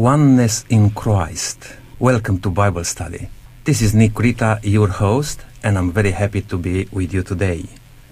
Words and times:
Oneness 0.00 0.64
in 0.70 0.88
Christ. 0.88 1.76
Welcome 1.98 2.40
to 2.40 2.48
Bible 2.48 2.84
study. 2.84 3.28
This 3.64 3.82
is 3.82 3.94
Nick 3.94 4.18
Rita, 4.18 4.58
your 4.62 4.88
host, 4.88 5.44
and 5.62 5.76
I'm 5.76 5.92
very 5.92 6.12
happy 6.12 6.40
to 6.40 6.56
be 6.56 6.88
with 6.90 7.12
you 7.12 7.22
today. 7.22 7.66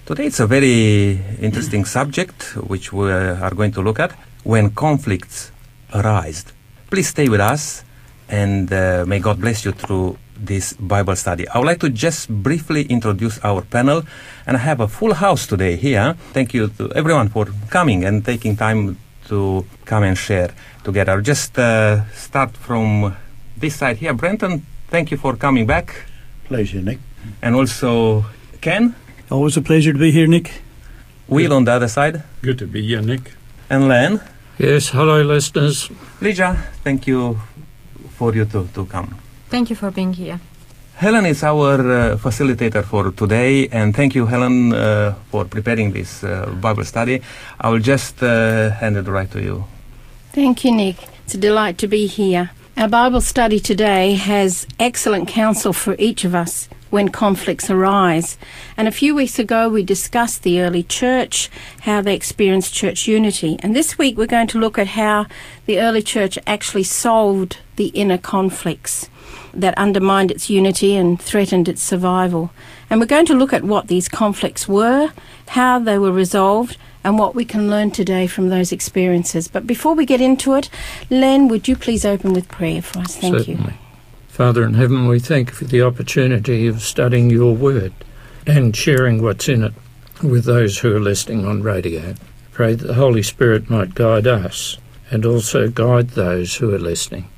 Today 0.04 0.27
it's 0.27 0.38
a 0.38 0.46
very 0.46 1.12
interesting 1.40 1.84
subject 1.96 2.54
which 2.68 2.93
we 2.93 3.11
are 3.11 3.54
going 3.54 3.72
to 3.72 3.80
look 3.80 4.00
at 4.00 4.12
when 4.45 4.68
conflicts 4.72 5.50
arise. 5.95 6.45
Please 6.90 7.09
stay 7.09 7.30
with 7.30 7.40
us 7.40 7.84
and 8.29 8.70
uh, 8.70 9.07
may 9.09 9.18
God 9.18 9.41
bless 9.41 9.64
you 9.64 9.73
through 9.73 10.18
this 10.36 10.75
Bible 10.75 11.16
study. 11.16 11.48
I 11.48 11.57
would 11.57 11.66
like 11.66 11.80
to 11.80 11.89
just 11.89 12.29
briefly 12.29 12.82
introduce 12.82 13.43
our 13.43 13.62
panel, 13.62 14.02
and 14.46 14.59
I 14.59 14.61
have 14.61 14.80
a 14.80 14.89
full 14.89 15.14
house 15.14 15.46
today 15.46 15.77
here. 15.77 16.16
Thank 16.34 16.52
you 16.52 16.68
to 16.68 16.93
everyone 16.93 17.30
for 17.30 17.46
coming 17.70 18.04
and 18.04 18.22
taking 18.22 18.57
time 18.57 18.98
to 19.29 19.64
come 19.85 20.05
and 20.05 20.17
share 20.17 20.50
together. 20.85 21.21
Just 21.21 21.59
uh, 21.59 22.05
start 22.13 22.57
from 22.57 23.17
this 23.57 23.77
side 23.77 23.96
here. 23.99 24.14
Brenton, 24.14 24.64
thank 24.89 25.11
you 25.11 25.17
for 25.17 25.37
coming 25.37 25.67
back. 25.67 26.07
Pleasure, 26.45 26.81
Nick. 26.81 26.99
And 27.43 27.54
also 27.54 28.25
Ken. 28.61 28.95
Always 29.31 29.57
a 29.57 29.63
pleasure 29.63 29.93
to 29.93 29.99
be 29.99 30.11
here, 30.11 30.27
Nick. 30.27 30.63
Will 31.29 31.53
on 31.53 31.64
the 31.64 31.73
other 31.73 31.89
side. 31.89 32.23
Good 32.42 32.59
to 32.59 32.67
be 32.67 32.87
here, 32.87 33.03
Nick. 33.03 33.33
And 33.69 33.89
Len. 33.89 34.20
Yes, 34.59 34.89
hello, 34.89 35.23
listeners. 35.23 35.91
Lydia, 36.20 36.56
thank 36.83 37.06
you 37.06 37.39
for 38.17 38.34
you 38.34 38.45
to, 38.47 38.67
to 38.75 38.87
come. 38.87 39.15
Thank 39.51 39.70
you 39.70 39.77
for 39.77 39.91
being 39.91 40.15
here. 40.15 40.41
Helen 40.98 41.27
is 41.27 41.44
our 41.44 41.75
uh, 41.75 42.16
facilitator 42.16 42.83
for 42.83 43.12
today, 43.12 43.69
and 43.69 43.94
thank 43.94 44.16
you, 44.16 44.27
Helen, 44.27 44.72
uh, 44.72 45.14
for 45.30 45.44
preparing 45.44 45.92
this 45.92 46.25
uh, 46.25 46.50
Bible 46.61 46.84
study. 46.84 47.22
I 47.61 47.70
will 47.70 47.78
just 47.78 48.20
uh, 48.20 48.70
hand 48.70 48.97
it 48.97 49.06
right 49.06 49.31
to 49.31 49.41
you. 49.41 49.64
Thank 50.33 50.64
you, 50.64 50.73
Nick. 50.73 50.97
It's 51.25 51.34
a 51.34 51.39
delight 51.39 51.78
to 51.78 51.86
be 51.86 52.08
here. 52.08 52.50
Our 52.77 52.89
Bible 52.89 53.20
study 53.20 53.61
today 53.61 54.14
has 54.14 54.67
excellent 54.81 55.28
counsel 55.28 55.73
for 55.73 55.95
each 56.00 56.25
of 56.25 56.34
us 56.34 56.69
when 56.91 57.11
conflicts 57.11 57.70
arise. 57.70 58.36
And 58.77 58.89
a 58.89 58.98
few 59.01 59.14
weeks 59.14 59.39
ago, 59.39 59.69
we 59.69 59.84
discussed 59.84 60.42
the 60.42 60.61
early 60.61 60.83
church, 60.83 61.48
how 61.83 62.01
they 62.01 62.17
experienced 62.17 62.75
church 62.75 63.06
unity. 63.06 63.56
And 63.62 63.77
this 63.77 63.98
week, 63.98 64.19
we're 64.19 64.27
going 64.27 64.48
to 64.48 64.58
look 64.58 64.80
at 64.80 64.89
how 64.89 65.27
the 65.67 65.78
early 65.78 66.03
church 66.03 66.41
actually 66.45 66.83
solved 66.83 67.58
the 67.77 67.91
inner 67.95 68.19
conflicts 68.19 69.08
that 69.61 69.77
undermined 69.77 70.31
its 70.31 70.48
unity 70.48 70.97
and 70.97 71.20
threatened 71.20 71.69
its 71.69 71.83
survival. 71.83 72.51
And 72.89 73.01
we're 73.01 73.06
going 73.06 73.27
to 73.27 73.34
look 73.34 73.53
at 73.53 73.64
what 73.64 73.89
these 73.89 74.09
conflicts 74.09 74.67
were, 74.67 75.12
how 75.48 75.78
they 75.78 75.98
were 75.98 76.12
resolved, 76.12 76.77
and 77.05 77.19
what 77.19 77.34
we 77.34 77.45
can 77.45 77.69
learn 77.69 77.91
today 77.91 78.27
from 78.27 78.48
those 78.48 78.73
experiences. 78.73 79.48
But 79.48 79.67
before 79.67 79.95
we 79.95 80.06
get 80.06 80.20
into 80.20 80.55
it, 80.55 80.69
Len, 81.11 81.48
would 81.48 81.69
you 81.69 81.77
please 81.77 82.05
open 82.05 82.33
with 82.33 82.48
prayer 82.48 82.83
for 82.83 83.01
us? 83.01 83.17
Thank 83.17 83.39
Certainly. 83.39 83.73
you. 83.73 83.79
Father 84.29 84.64
in 84.64 84.75
heaven, 84.75 85.09
we 85.09 85.19
thank 85.19 85.48
you 85.48 85.55
for 85.55 85.64
the 85.64 85.83
opportunity 85.83 86.67
of 86.67 86.83
studying 86.83 87.29
your 87.31 87.55
word 87.55 87.92
and 88.47 88.75
sharing 88.75 89.23
what's 89.23 89.48
in 89.48 89.64
it 89.64 89.75
with 90.23 90.45
those 90.45 90.79
who 90.79 90.95
are 90.95 91.01
listening 91.01 91.45
on 91.45 91.62
radio. 91.62 92.14
Pray 92.53 92.75
that 92.75 92.86
the 92.86 92.95
Holy 92.95 93.23
Spirit 93.23 93.69
might 93.69 93.95
guide 93.95 94.27
us 94.27 94.79
and 95.11 95.25
also 95.25 95.69
guide 95.69 96.11
those 96.11 96.56
who 96.56 96.75
are 96.75 96.79
listening. 96.79 97.29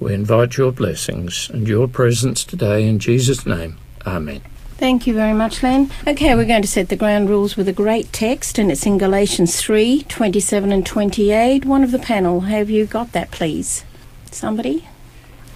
We 0.00 0.12
invite 0.12 0.56
your 0.56 0.72
blessings 0.72 1.48
and 1.50 1.68
your 1.68 1.88
presence 1.88 2.44
today 2.44 2.86
in 2.86 2.98
Jesus' 2.98 3.46
name. 3.46 3.78
Amen. 4.06 4.42
Thank 4.76 5.06
you 5.06 5.14
very 5.14 5.32
much, 5.32 5.62
Len. 5.62 5.90
Okay, 6.06 6.34
we're 6.34 6.44
going 6.44 6.62
to 6.62 6.68
set 6.68 6.88
the 6.88 6.96
ground 6.96 7.30
rules 7.30 7.56
with 7.56 7.68
a 7.68 7.72
great 7.72 8.12
text, 8.12 8.58
and 8.58 8.72
it's 8.72 8.84
in 8.84 8.98
Galatians 8.98 9.60
3 9.60 10.02
27 10.02 10.72
and 10.72 10.84
28. 10.84 11.64
One 11.64 11.84
of 11.84 11.92
the 11.92 11.98
panel, 12.00 12.40
have 12.40 12.68
you 12.68 12.84
got 12.84 13.12
that, 13.12 13.30
please? 13.30 13.84
Somebody? 14.32 14.86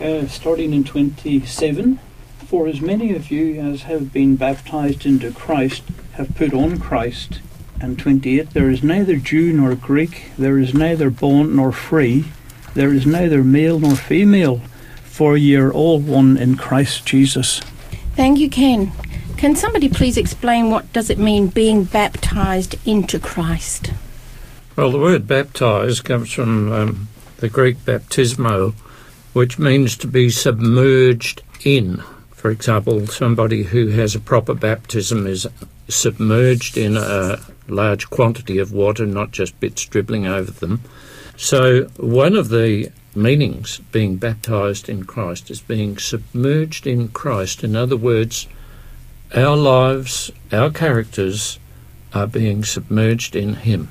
Uh, 0.01 0.29
starting 0.29 0.73
in 0.73 0.85
27, 0.85 1.99
for 2.47 2.69
as 2.69 2.81
many 2.81 3.15
of 3.15 3.33
you 3.33 3.61
as 3.61 3.83
have 3.83 4.13
been 4.13 4.37
baptized 4.37 5.05
into 5.05 5.33
Christ 5.33 5.83
have 6.13 6.37
put 6.37 6.55
on 6.55 6.79
Christ. 6.79 7.41
And 7.81 7.99
28, 7.99 8.51
there 8.51 8.71
is 8.71 8.85
neither 8.85 9.17
Jew 9.17 9.53
nor 9.53 9.75
Greek, 9.75 10.31
there 10.39 10.59
is 10.59 10.75
neither 10.75 11.11
bond 11.11 11.57
nor 11.57 11.73
free, 11.73 12.27
there 12.79 12.95
is 12.95 13.05
neither 13.05 13.43
male 13.43 13.81
nor 13.81 13.97
female, 13.97 14.59
for 15.03 15.37
ye 15.37 15.57
are 15.57 15.73
all 15.73 15.99
one 15.99 16.37
in 16.37 16.57
Christ 16.57 17.05
Jesus. 17.05 17.59
Thank 18.15 18.39
you, 18.39 18.49
Ken. 18.49 18.93
Can 19.37 19.57
somebody 19.57 19.89
please 19.89 20.17
explain 20.17 20.71
what 20.71 20.93
does 20.93 21.11
it 21.11 21.19
mean 21.19 21.49
being 21.49 21.83
baptized 21.83 22.77
into 22.87 23.19
Christ? 23.19 23.91
Well, 24.77 24.93
the 24.93 24.99
word 25.01 25.27
baptize 25.27 26.01
comes 26.01 26.31
from 26.31 26.71
um, 26.71 27.09
the 27.39 27.49
Greek 27.49 27.79
baptismo, 27.79 28.75
which 29.33 29.59
means 29.59 29.97
to 29.97 30.07
be 30.07 30.31
submerged 30.31 31.43
in. 31.65 31.97
For 32.31 32.49
example, 32.49 33.09
somebody 33.09 33.65
who 33.65 33.89
has 33.89 34.15
a 34.15 34.21
proper 34.21 34.55
baptism 34.55 35.27
is 35.27 35.49
submerged 35.89 36.77
in 36.77 36.97
a 36.97 37.41
large 37.67 38.09
quantity 38.09 38.59
of 38.59 38.71
water, 38.71 39.05
not 39.05 39.33
just 39.33 39.59
bits 39.59 39.85
dribbling 39.85 40.29
over 40.29 40.53
them. 40.53 40.81
So, 41.41 41.85
one 41.99 42.35
of 42.35 42.49
the 42.49 42.91
meanings 43.15 43.79
being 43.93 44.17
baptized 44.17 44.89
in 44.89 45.05
Christ 45.05 45.53
is 45.53 45.61
being 45.61 45.97
submerged 45.97 46.85
in 46.85 47.09
Christ. 47.09 47.63
In 47.63 47.77
other 47.77 47.97
words, 47.97 48.49
our 49.33 49.57
lives, 49.57 50.33
our 50.51 50.71
characters 50.71 51.61
are 52.13 52.27
being 52.27 52.65
submerged 52.65 53.37
in 53.37 53.55
Him. 53.55 53.89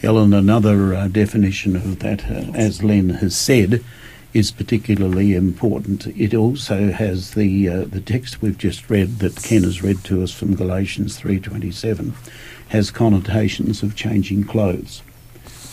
Helen, 0.00 0.32
another 0.32 0.94
uh, 0.94 1.08
definition 1.08 1.76
of 1.76 1.98
that, 1.98 2.24
uh, 2.24 2.52
as 2.54 2.82
Len 2.82 3.10
has 3.10 3.36
said, 3.36 3.84
is 4.32 4.50
particularly 4.50 5.34
important. 5.34 6.06
It 6.06 6.32
also 6.32 6.90
has 6.90 7.34
the 7.34 7.68
uh, 7.68 7.84
the 7.84 8.00
text 8.00 8.40
we've 8.40 8.56
just 8.56 8.88
read 8.88 9.18
that 9.18 9.42
Ken 9.42 9.62
has 9.62 9.82
read 9.82 10.04
to 10.04 10.22
us 10.22 10.32
from 10.32 10.56
Galatians 10.56 11.18
three 11.18 11.38
twenty 11.38 11.70
seven, 11.70 12.14
has 12.68 12.90
connotations 12.90 13.82
of 13.82 13.94
changing 13.94 14.44
clothes. 14.44 15.02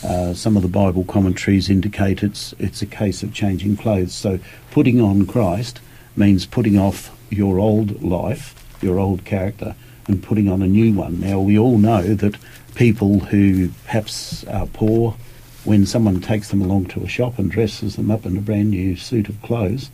Uh, 0.05 0.35
some 0.35 0.55
of 0.55 0.61
the 0.61 0.69
Bible 0.69 1.03
commentaries 1.03 1.67
indicate 1.67 2.21
it's 2.21 2.53
it's 2.59 2.83
a 2.83 2.85
case 2.85 3.23
of 3.23 3.33
changing 3.33 3.75
clothes. 3.75 4.13
So 4.13 4.39
putting 4.69 5.01
on 5.01 5.25
Christ 5.25 5.79
means 6.15 6.45
putting 6.45 6.77
off 6.77 7.09
your 7.31 7.57
old 7.59 8.03
life, 8.03 8.53
your 8.83 8.99
old 8.99 9.25
character, 9.25 9.75
and 10.07 10.21
putting 10.21 10.47
on 10.47 10.61
a 10.61 10.67
new 10.67 10.93
one. 10.93 11.19
Now 11.19 11.39
we 11.39 11.57
all 11.57 11.79
know 11.79 12.13
that 12.13 12.37
people 12.75 13.19
who 13.19 13.69
perhaps 13.85 14.43
are 14.43 14.67
poor, 14.67 15.15
when 15.63 15.87
someone 15.87 16.21
takes 16.21 16.49
them 16.49 16.61
along 16.61 16.85
to 16.87 17.03
a 17.03 17.07
shop 17.07 17.39
and 17.39 17.49
dresses 17.49 17.95
them 17.95 18.11
up 18.11 18.27
in 18.27 18.37
a 18.37 18.41
brand 18.41 18.69
new 18.69 18.95
suit 18.95 19.27
of 19.27 19.41
clothes, 19.41 19.89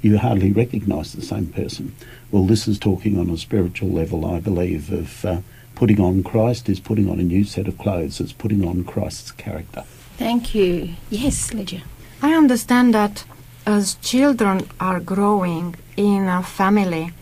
you 0.00 0.16
hardly 0.18 0.52
recognise 0.52 1.12
the 1.12 1.22
same 1.22 1.46
person. 1.46 1.96
Well, 2.30 2.46
this 2.46 2.68
is 2.68 2.78
talking 2.78 3.18
on 3.18 3.28
a 3.28 3.36
spiritual 3.36 3.90
level, 3.90 4.24
I 4.24 4.38
believe, 4.38 4.92
of 4.92 5.24
uh, 5.24 5.40
putting 5.74 6.00
on 6.00 6.22
Christ 6.22 6.68
is 6.68 6.80
putting 6.80 7.08
on 7.10 7.18
a 7.20 7.22
new 7.22 7.44
set 7.44 7.68
of 7.68 7.78
clothes. 7.78 8.20
It's 8.20 8.32
putting 8.32 8.66
on 8.66 8.84
Christ's 8.84 9.30
character. 9.32 9.84
Thank 10.16 10.54
you. 10.54 10.94
Yes, 11.08 11.54
Lydia. 11.54 11.82
I 12.22 12.34
understand 12.34 12.92
that 12.94 13.24
as 13.66 13.94
children 13.96 14.68
are 14.78 15.00
growing 15.00 15.76
in 15.96 16.28
a 16.28 16.42
family 16.42 17.12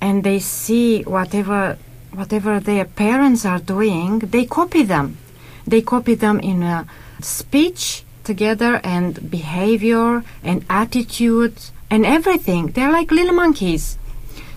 and 0.00 0.22
they 0.22 0.38
see 0.38 1.02
whatever 1.02 1.78
whatever 2.12 2.58
their 2.58 2.84
parents 2.84 3.44
are 3.44 3.58
doing, 3.58 4.18
they 4.20 4.44
copy 4.46 4.82
them. 4.82 5.18
They 5.66 5.82
copy 5.82 6.14
them 6.14 6.40
in 6.40 6.62
a 6.62 6.86
speech 7.20 8.02
together 8.24 8.80
and 8.82 9.30
behavior 9.30 10.24
and 10.42 10.64
attitude 10.70 11.56
and 11.90 12.06
everything. 12.06 12.68
They're 12.68 12.92
like 12.92 13.10
little 13.10 13.34
monkeys. 13.34 13.98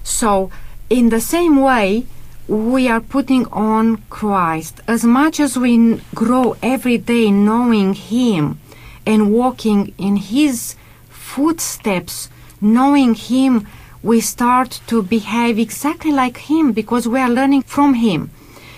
So, 0.04 0.52
in 0.90 1.10
the 1.10 1.22
same 1.22 1.62
way, 1.62 2.06
we 2.52 2.90
are 2.90 3.00
putting 3.00 3.46
on 3.48 3.96
Christ. 4.10 4.82
As 4.86 5.06
much 5.06 5.40
as 5.40 5.58
we 5.58 6.02
grow 6.14 6.58
every 6.62 6.98
day 6.98 7.32
knowing 7.32 7.94
Him 7.94 8.60
and 9.06 9.32
walking 9.32 9.94
in 9.98 10.18
His 10.18 10.76
footsteps, 11.10 12.28
knowing 12.60 13.14
Him, 13.14 13.68
we 14.04 14.20
start 14.20 14.82
to 14.88 15.02
behave 15.02 15.58
exactly 15.58 16.12
like 16.12 16.50
Him 16.50 16.74
because 16.74 17.08
we 17.08 17.22
are 17.22 17.30
learning 17.30 17.62
from 17.62 17.94
Him. 17.94 18.32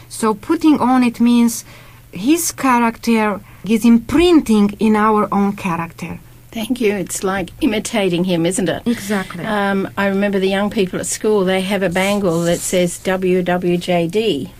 So 0.07 0.35
putting 0.35 0.79
on 0.79 1.01
it 1.01 1.19
means 1.19 1.65
His 2.11 2.51
character 2.51 3.41
is 3.67 3.85
imprinting 3.85 4.73
in 4.73 4.95
our 4.95 5.27
own 5.33 5.53
character. 5.53 6.19
Thank 6.53 6.79
you. 6.79 6.93
It's 6.93 7.23
like 7.23 7.49
imitating 7.61 8.25
him, 8.25 8.45
isn't 8.45 8.69
it? 8.69 8.85
Exactly. 8.85 9.43
Um, 9.43 9.89
I 9.97 10.05
remember 10.05 10.39
the 10.39 10.47
young 10.47 10.69
people 10.69 10.99
at 10.99 11.07
school, 11.07 11.43
they 11.43 11.61
have 11.61 11.81
a 11.81 11.89
bangle 11.89 12.43
that 12.43 12.59
says 12.59 12.99
WWJD. 12.99 14.51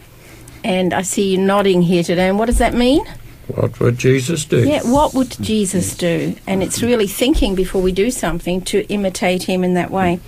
And 0.64 0.92
I 0.92 1.04
see 1.04 1.34
you 1.34 1.38
nodding 1.38 1.84
here 1.84 2.02
today. 2.02 2.30
And 2.30 2.40
what 2.40 2.48
does 2.48 2.58
that 2.58 2.74
mean? 2.74 3.06
What 3.48 3.80
would 3.80 4.00
Jesus 4.00 4.44
do? 4.46 4.68
Yeah, 4.68 4.82
what 4.84 5.14
would 5.14 5.38
Jesus 5.40 5.96
do? 5.96 6.36
And 6.48 6.64
it's 6.64 6.82
really 6.82 7.08
thinking 7.08 7.54
before 7.54 7.82
we 7.82 7.92
do 7.92 8.10
something 8.10 8.62
to 8.62 8.88
imitate 8.88 9.44
him 9.44 9.64
in 9.64 9.76
that 9.76 9.92
way. 9.92 10.20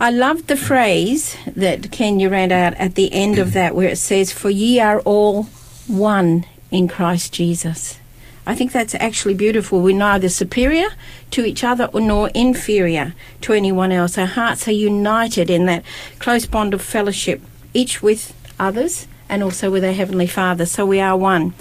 I 0.00 0.10
loved 0.10 0.48
the 0.48 0.56
phrase 0.56 1.36
that 1.46 1.92
Ken 1.92 2.18
you 2.18 2.30
ran 2.30 2.50
out 2.50 2.74
at 2.74 2.96
the 2.96 3.12
end 3.12 3.38
of 3.38 3.52
that 3.52 3.76
where 3.76 3.90
it 3.90 3.98
says, 3.98 4.32
For 4.32 4.50
ye 4.50 4.80
are 4.80 5.00
all 5.00 5.44
one 5.86 6.46
in 6.72 6.88
Christ 6.88 7.32
Jesus. 7.32 8.00
I 8.46 8.54
think 8.54 8.72
that's 8.72 8.94
actually 8.94 9.34
beautiful. 9.34 9.80
We're 9.80 9.96
neither 9.96 10.28
superior 10.28 10.88
to 11.32 11.44
each 11.44 11.64
other 11.64 11.90
nor 11.92 12.28
inferior 12.28 13.14
to 13.40 13.52
anyone 13.52 13.90
else. 13.90 14.16
Our 14.16 14.26
hearts 14.26 14.68
are 14.68 14.72
united 14.72 15.50
in 15.50 15.66
that 15.66 15.82
close 16.20 16.46
bond 16.46 16.72
of 16.72 16.80
fellowship, 16.80 17.42
each 17.74 18.02
with 18.02 18.32
others 18.58 19.08
and 19.28 19.42
also 19.42 19.70
with 19.70 19.84
our 19.84 19.92
Heavenly 19.92 20.26
Father. 20.26 20.66
So 20.66 20.86
we 20.86 21.00
are 21.00 21.16
one. 21.16 21.54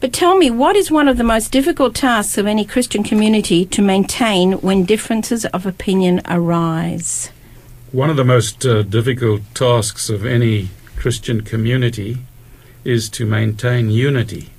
But 0.00 0.12
tell 0.12 0.36
me, 0.36 0.50
what 0.50 0.76
is 0.76 0.90
one 0.90 1.08
of 1.08 1.16
the 1.16 1.24
most 1.24 1.50
difficult 1.50 1.94
tasks 1.94 2.36
of 2.36 2.46
any 2.46 2.64
Christian 2.64 3.02
community 3.02 3.64
to 3.66 3.80
maintain 3.80 4.52
when 4.60 4.84
differences 4.84 5.46
of 5.46 5.64
opinion 5.64 6.20
arise? 6.26 7.30
One 7.92 8.10
of 8.10 8.16
the 8.16 8.24
most 8.24 8.66
uh, 8.66 8.82
difficult 8.82 9.42
tasks 9.54 10.10
of 10.10 10.26
any 10.26 10.68
Christian 10.96 11.40
community 11.40 12.18
is 12.84 13.08
to 13.10 13.24
maintain 13.24 13.90
unity. 13.90 14.50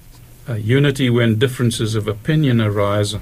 Uh, 0.50 0.54
unity 0.54 1.10
when 1.10 1.38
differences 1.38 1.94
of 1.96 2.08
opinion 2.08 2.62
arise 2.62 3.16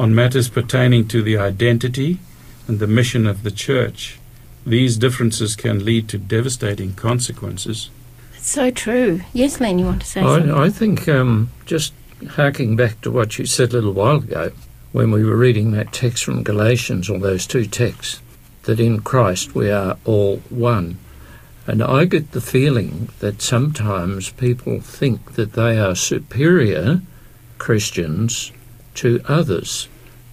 on 0.00 0.14
matters 0.14 0.48
pertaining 0.48 1.06
to 1.06 1.22
the 1.22 1.36
identity 1.36 2.18
and 2.66 2.78
the 2.78 2.86
mission 2.86 3.26
of 3.26 3.42
the 3.42 3.50
church. 3.50 4.18
These 4.64 4.96
differences 4.96 5.54
can 5.54 5.84
lead 5.84 6.08
to 6.08 6.18
devastating 6.18 6.94
consequences. 6.94 7.90
So 8.38 8.70
true. 8.70 9.20
Yes, 9.32 9.60
Len, 9.60 9.78
you 9.78 9.84
want 9.84 10.00
to 10.00 10.06
say 10.06 10.22
something? 10.22 10.50
I, 10.50 10.64
I 10.64 10.70
think 10.70 11.08
um, 11.08 11.50
just 11.66 11.92
harking 12.30 12.74
back 12.74 13.00
to 13.02 13.10
what 13.10 13.38
you 13.38 13.46
said 13.46 13.70
a 13.70 13.74
little 13.74 13.92
while 13.92 14.16
ago 14.16 14.52
when 14.92 15.10
we 15.10 15.24
were 15.24 15.36
reading 15.36 15.72
that 15.72 15.92
text 15.92 16.24
from 16.24 16.42
Galatians, 16.42 17.08
or 17.08 17.18
those 17.18 17.46
two 17.46 17.66
texts, 17.66 18.20
that 18.64 18.78
in 18.78 19.00
Christ 19.00 19.54
we 19.54 19.70
are 19.70 19.96
all 20.04 20.36
one. 20.50 20.98
And 21.66 21.82
I 21.82 22.04
get 22.06 22.32
the 22.32 22.40
feeling 22.40 23.08
that 23.20 23.40
sometimes 23.40 24.30
people 24.30 24.80
think 24.80 25.34
that 25.34 25.52
they 25.52 25.78
are 25.78 25.94
superior 25.94 27.02
Christians 27.58 28.50
to 28.94 29.22
others, 29.28 29.88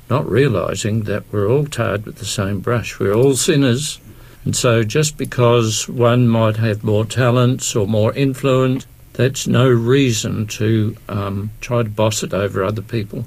not 0.10 0.28
realizing 0.28 1.04
that 1.04 1.24
we're 1.32 1.48
all 1.48 1.66
tarred 1.66 2.06
with 2.06 2.18
the 2.18 2.26
same 2.26 2.60
brush. 2.62 3.00
We're 3.00 3.14
all 3.14 3.36
sinners. 3.36 4.00
And 4.44 4.56
so 4.56 4.84
just 4.84 5.18
because 5.18 5.88
one 5.88 6.28
might 6.28 6.58
have 6.58 6.84
more 6.84 7.06
talents 7.06 7.76
or 7.76 7.88
more 7.88 8.14
influence, 8.14 8.88
that's 9.14 9.46
no 9.46 9.70
reason 9.70 10.48
to 10.48 10.96
um, 11.08 11.52
try 11.62 11.84
to 11.84 11.90
boss 11.90 12.24
it 12.24 12.34
over 12.34 12.64
other 12.64 12.82
people. 12.82 13.26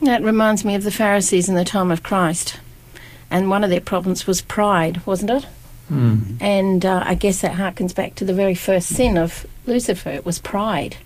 That 0.00 0.22
reminds 0.22 0.64
me 0.64 0.74
of 0.74 0.84
the 0.84 0.90
Pharisees 0.90 1.48
in 1.48 1.54
the 1.54 1.64
time 1.64 1.90
of 1.90 2.02
Christ. 2.02 2.60
And 3.30 3.50
one 3.50 3.64
of 3.64 3.70
their 3.70 3.80
problems 3.80 4.26
was 4.26 4.40
pride, 4.40 5.04
wasn't 5.04 5.30
it? 5.32 5.46
Mm. 5.90 6.40
And 6.40 6.84
uh, 6.84 7.02
I 7.04 7.14
guess 7.14 7.40
that 7.42 7.52
harkens 7.52 7.94
back 7.94 8.14
to 8.16 8.24
the 8.24 8.34
very 8.34 8.54
first 8.54 8.88
sin 8.88 9.16
of 9.16 9.46
Lucifer. 9.66 10.10
It 10.10 10.26
was 10.26 10.38
pride. 10.38 10.96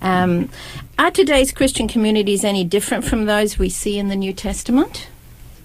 Um, 0.00 0.48
are 0.98 1.10
today's 1.10 1.52
Christian 1.52 1.86
communities 1.86 2.44
any 2.44 2.64
different 2.64 3.04
from 3.04 3.26
those 3.26 3.58
we 3.58 3.68
see 3.68 3.98
in 3.98 4.08
the 4.08 4.16
New 4.16 4.32
Testament? 4.32 5.08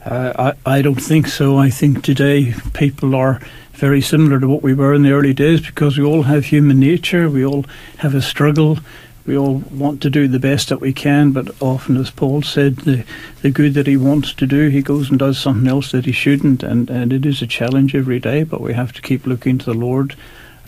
Uh, 0.06 0.54
I, 0.65 0.77
I 0.77 0.81
don't 0.81 1.01
think 1.01 1.27
so. 1.27 1.57
I 1.57 1.69
think 1.69 2.04
today 2.04 2.54
people 2.74 3.15
are 3.15 3.42
very 3.74 4.01
similar 4.01 4.39
to 4.39 4.48
what 4.48 4.63
we 4.63 4.74
were 4.74 4.94
in 4.94 5.03
the 5.03 5.12
early 5.12 5.33
days 5.33 5.62
because 5.62 5.98
we 5.98 6.03
all 6.03 6.24
have 6.24 6.45
human 6.45 6.80
nature, 6.80 7.30
we 7.30 7.45
all 7.45 7.65
have 7.98 8.15
a 8.15 8.21
struggle, 8.21 8.80
we 9.27 9.38
all 9.38 9.56
want 9.71 10.01
to 10.01 10.09
do 10.09 10.27
the 10.27 10.39
best 10.39 10.69
that 10.69 10.79
we 10.79 10.94
can, 10.94 11.33
but 11.33 11.50
often, 11.62 11.97
as 11.97 12.09
Paul 12.09 12.41
said, 12.41 12.77
the, 12.77 13.03
the 13.41 13.51
good 13.51 13.74
that 13.74 13.85
he 13.85 13.97
wants 13.97 14.33
to 14.33 14.47
do, 14.47 14.69
he 14.69 14.81
goes 14.81 15.09
and 15.09 15.19
does 15.19 15.38
something 15.38 15.68
else 15.68 15.91
that 15.91 16.06
he 16.06 16.13
shouldn't, 16.13 16.63
and, 16.63 16.89
and 16.89 17.12
it 17.12 17.25
is 17.25 17.41
a 17.41 17.47
challenge 17.47 17.94
every 17.94 18.19
day, 18.19 18.44
but 18.44 18.62
we 18.62 18.74
have 18.74 18.94
to 18.94 19.01
keep 19.01 19.27
looking 19.27 19.57
to 19.57 19.65
the 19.65 19.74
Lord 19.74 20.15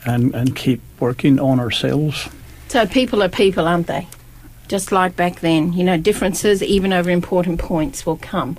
and, 0.06 0.35
and 0.35 0.56
keep 0.56 0.81
working 1.00 1.39
on 1.39 1.59
ourselves. 1.59 2.27
So 2.67 2.85
people 2.85 3.23
are 3.23 3.29
people, 3.29 3.65
aren't 3.65 3.88
they? 3.88 4.07
Just 4.67 4.91
like 4.91 5.15
back 5.15 5.39
then, 5.39 5.73
you 5.73 5.83
know, 5.83 5.97
differences, 5.97 6.61
even 6.61 6.94
over 6.94 7.09
important 7.09 7.59
points, 7.59 8.06
will 8.06 8.17
come 8.17 8.57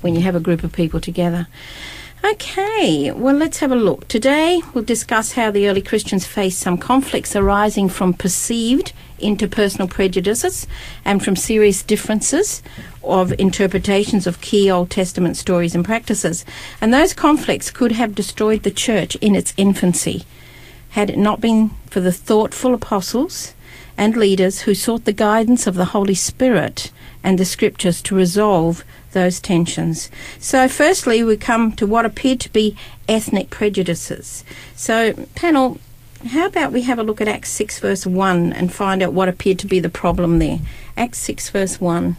when 0.00 0.14
you 0.14 0.22
have 0.22 0.34
a 0.34 0.40
group 0.40 0.64
of 0.64 0.72
people 0.72 1.00
together. 1.00 1.46
Okay, 2.24 3.10
well, 3.10 3.34
let's 3.34 3.58
have 3.58 3.72
a 3.72 3.76
look. 3.76 4.06
Today, 4.06 4.62
we'll 4.72 4.84
discuss 4.84 5.32
how 5.32 5.50
the 5.50 5.68
early 5.68 5.82
Christians 5.82 6.24
faced 6.24 6.60
some 6.60 6.78
conflicts 6.78 7.34
arising 7.34 7.88
from 7.88 8.14
perceived 8.14 8.92
interpersonal 9.18 9.90
prejudices 9.90 10.68
and 11.04 11.24
from 11.24 11.34
serious 11.34 11.82
differences 11.82 12.62
of 13.02 13.32
interpretations 13.40 14.28
of 14.28 14.40
key 14.40 14.70
Old 14.70 14.88
Testament 14.88 15.36
stories 15.36 15.74
and 15.74 15.84
practices. 15.84 16.44
And 16.80 16.94
those 16.94 17.12
conflicts 17.12 17.72
could 17.72 17.92
have 17.92 18.14
destroyed 18.14 18.62
the 18.62 18.70
church 18.70 19.16
in 19.16 19.34
its 19.34 19.52
infancy 19.56 20.24
had 20.90 21.10
it 21.10 21.18
not 21.18 21.40
been 21.40 21.70
for 21.86 22.00
the 22.00 22.12
thoughtful 22.12 22.74
apostles 22.74 23.54
and 23.98 24.16
leaders 24.16 24.60
who 24.60 24.74
sought 24.74 25.06
the 25.06 25.12
guidance 25.12 25.66
of 25.66 25.74
the 25.74 25.86
Holy 25.86 26.14
Spirit 26.14 26.92
and 27.24 27.38
the 27.38 27.44
scriptures 27.44 28.00
to 28.02 28.14
resolve 28.14 28.84
those 29.12 29.40
tensions. 29.40 30.10
So, 30.38 30.68
firstly, 30.68 31.22
we 31.22 31.36
come 31.36 31.72
to 31.72 31.86
what 31.86 32.04
appeared 32.04 32.40
to 32.40 32.52
be 32.52 32.76
ethnic 33.08 33.50
prejudices. 33.50 34.44
So, 34.74 35.14
panel, 35.34 35.78
how 36.26 36.46
about 36.46 36.72
we 36.72 36.82
have 36.82 36.98
a 36.98 37.02
look 37.02 37.20
at 37.20 37.28
Acts 37.28 37.50
6, 37.50 37.80
verse 37.80 38.06
1 38.06 38.52
and 38.52 38.72
find 38.72 39.02
out 39.02 39.12
what 39.12 39.28
appeared 39.28 39.58
to 39.60 39.66
be 39.66 39.80
the 39.80 39.88
problem 39.88 40.38
there? 40.38 40.60
Acts 40.96 41.18
6, 41.18 41.50
verse 41.50 41.80
1. 41.80 42.16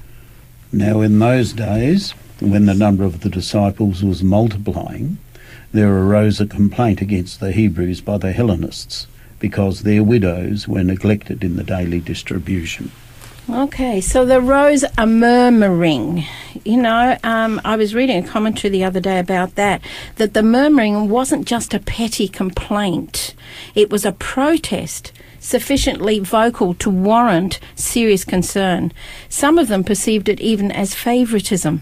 Now, 0.71 1.01
in 1.01 1.19
those 1.19 1.53
days, 1.53 2.11
when 2.39 2.65
the 2.65 2.73
number 2.73 3.03
of 3.03 3.21
the 3.21 3.29
disciples 3.29 4.03
was 4.03 4.23
multiplying, 4.23 5.19
there 5.71 5.95
arose 5.95 6.41
a 6.41 6.45
complaint 6.45 7.01
against 7.01 7.39
the 7.39 7.51
Hebrews 7.51 8.01
by 8.01 8.17
the 8.17 8.31
Hellenists 8.31 9.07
because 9.39 9.83
their 9.83 10.03
widows 10.03 10.67
were 10.67 10.83
neglected 10.83 11.43
in 11.43 11.55
the 11.55 11.63
daily 11.63 11.99
distribution. 11.99 12.91
Okay, 13.49 13.99
so 13.99 14.25
the 14.25 14.39
rose 14.39 14.85
are 14.97 15.05
murmuring. 15.05 16.23
You 16.63 16.77
know, 16.77 17.17
um, 17.23 17.59
I 17.65 17.75
was 17.75 17.93
reading 17.93 18.23
a 18.23 18.27
commentary 18.27 18.71
the 18.71 18.85
other 18.85 19.01
day 19.01 19.19
about 19.19 19.55
that, 19.55 19.81
that 20.15 20.33
the 20.33 20.41
murmuring 20.41 21.09
wasn't 21.09 21.45
just 21.45 21.73
a 21.73 21.79
petty 21.79 22.29
complaint, 22.29 23.35
it 23.75 23.89
was 23.89 24.05
a 24.05 24.13
protest 24.13 25.11
sufficiently 25.41 26.19
vocal 26.19 26.73
to 26.75 26.89
warrant 26.89 27.59
serious 27.75 28.23
concern. 28.23 28.93
Some 29.27 29.57
of 29.57 29.67
them 29.67 29.83
perceived 29.83 30.29
it 30.29 30.39
even 30.39 30.71
as 30.71 30.95
favoritism 30.95 31.81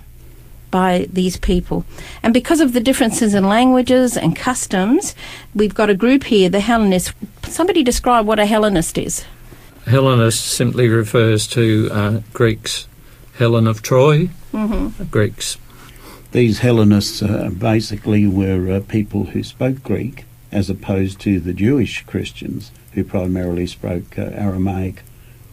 by 0.72 1.06
these 1.14 1.38
people. 1.38 1.86
And 2.24 2.34
because 2.34 2.60
of 2.60 2.74
the 2.74 2.80
differences 2.80 3.36
in 3.36 3.48
languages 3.48 4.18
and 4.18 4.36
customs, 4.36 5.14
we've 5.54 5.76
got 5.76 5.92
a 5.92 5.96
group 5.96 6.24
here, 6.24 6.50
the 6.50 6.60
Hellenists. 6.60 7.14
Somebody 7.44 7.84
describe 7.84 8.26
what 8.26 8.40
a 8.40 8.48
Hellenist 8.48 8.98
is. 8.98 9.26
Hellenist 9.86 10.46
simply 10.46 10.88
refers 10.88 11.48
to 11.48 11.90
uh, 11.92 12.22
Greeks, 12.34 12.88
Helen 13.38 13.68
of 13.68 13.82
Troy, 13.82 14.30
Mm-hmm. 14.54 15.06
Greeks. 15.06 15.58
These 16.34 16.60
Hellenists 16.60 17.22
uh, 17.22 17.50
basically 17.58 18.28
were 18.28 18.70
uh, 18.70 18.80
people 18.82 19.26
who 19.26 19.44
spoke 19.44 19.82
Greek 19.82 20.26
as 20.52 20.70
opposed 20.70 21.22
to 21.22 21.40
the 21.40 21.54
Jewish 21.54 22.04
Christians 22.06 22.72
who 22.94 23.04
primarily 23.06 23.66
spoke 23.66 24.18
uh, 24.20 24.24
Aramaic 24.34 25.04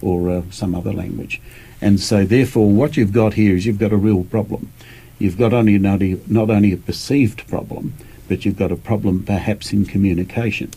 or 0.02 0.30
uh, 0.30 0.42
some 0.50 0.74
other 0.74 0.92
language. 0.92 1.40
And 1.80 2.00
so, 2.00 2.24
therefore, 2.24 2.70
what 2.70 2.96
you've 2.96 3.12
got 3.12 3.34
here 3.34 3.54
is 3.54 3.66
you've 3.66 3.78
got 3.78 3.92
a 3.92 3.96
real 3.96 4.24
problem. 4.24 4.72
You've 5.20 5.38
got 5.38 5.52
only 5.52 5.78
not, 5.78 6.00
not 6.28 6.50
only 6.50 6.72
a 6.72 6.76
perceived 6.76 7.46
problem, 7.46 7.94
but 8.28 8.44
you've 8.44 8.56
got 8.58 8.72
a 8.72 8.76
problem 8.76 9.24
perhaps 9.24 9.72
in 9.72 9.84
communication. 9.86 10.72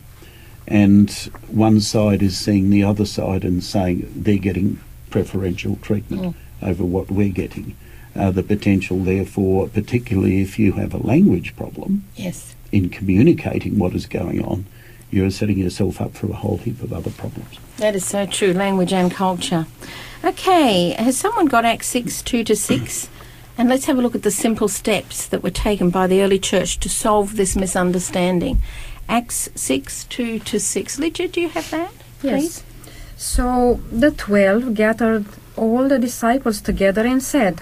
And 0.67 1.11
one 1.47 1.81
side 1.81 2.21
is 2.21 2.37
seeing 2.37 2.69
the 2.69 2.83
other 2.83 3.05
side 3.05 3.43
and 3.43 3.63
saying 3.63 4.11
they're 4.15 4.37
getting 4.37 4.79
preferential 5.09 5.77
treatment 5.81 6.35
over 6.61 6.83
what 6.85 7.11
we're 7.11 7.29
getting. 7.33 7.75
Uh, 8.15 8.31
the 8.31 8.43
potential, 8.43 8.99
therefore, 8.99 9.67
particularly 9.69 10.41
if 10.41 10.59
you 10.59 10.73
have 10.73 10.93
a 10.93 10.97
language 10.97 11.55
problem 11.55 12.03
Yes. 12.15 12.55
in 12.71 12.89
communicating 12.89 13.79
what 13.79 13.93
is 13.93 14.05
going 14.05 14.43
on, 14.43 14.65
you're 15.09 15.29
setting 15.31 15.57
yourself 15.57 15.99
up 15.99 16.13
for 16.13 16.27
a 16.29 16.33
whole 16.35 16.57
heap 16.57 16.81
of 16.81 16.93
other 16.93 17.09
problems. 17.11 17.57
That 17.77 17.95
is 17.95 18.05
so 18.05 18.25
true, 18.25 18.53
language 18.53 18.93
and 18.93 19.11
culture. 19.11 19.65
Okay, 20.23 20.91
has 20.91 21.17
someone 21.17 21.47
got 21.47 21.65
Acts 21.65 21.87
6, 21.87 22.21
2 22.21 22.43
to 22.45 22.55
6? 22.55 23.09
And 23.57 23.67
let's 23.69 23.85
have 23.85 23.97
a 23.99 24.01
look 24.01 24.15
at 24.15 24.23
the 24.23 24.31
simple 24.31 24.69
steps 24.69 25.27
that 25.27 25.43
were 25.43 25.51
taken 25.51 25.89
by 25.91 26.07
the 26.07 26.21
early 26.23 26.39
church 26.39 26.79
to 26.79 26.89
solve 26.89 27.35
this 27.35 27.55
misunderstanding. 27.55 28.59
Acts 29.11 29.49
6, 29.55 30.05
2 30.05 30.39
to 30.39 30.57
6. 30.57 30.97
Lydia, 30.99 31.27
do 31.27 31.41
you 31.41 31.49
have 31.49 31.69
that? 31.71 31.91
Yes. 32.23 32.63
So 33.17 33.81
the 33.91 34.11
twelve 34.11 34.73
gathered 34.73 35.25
all 35.57 35.89
the 35.89 35.99
disciples 35.99 36.61
together 36.61 37.05
and 37.05 37.21
said, 37.21 37.59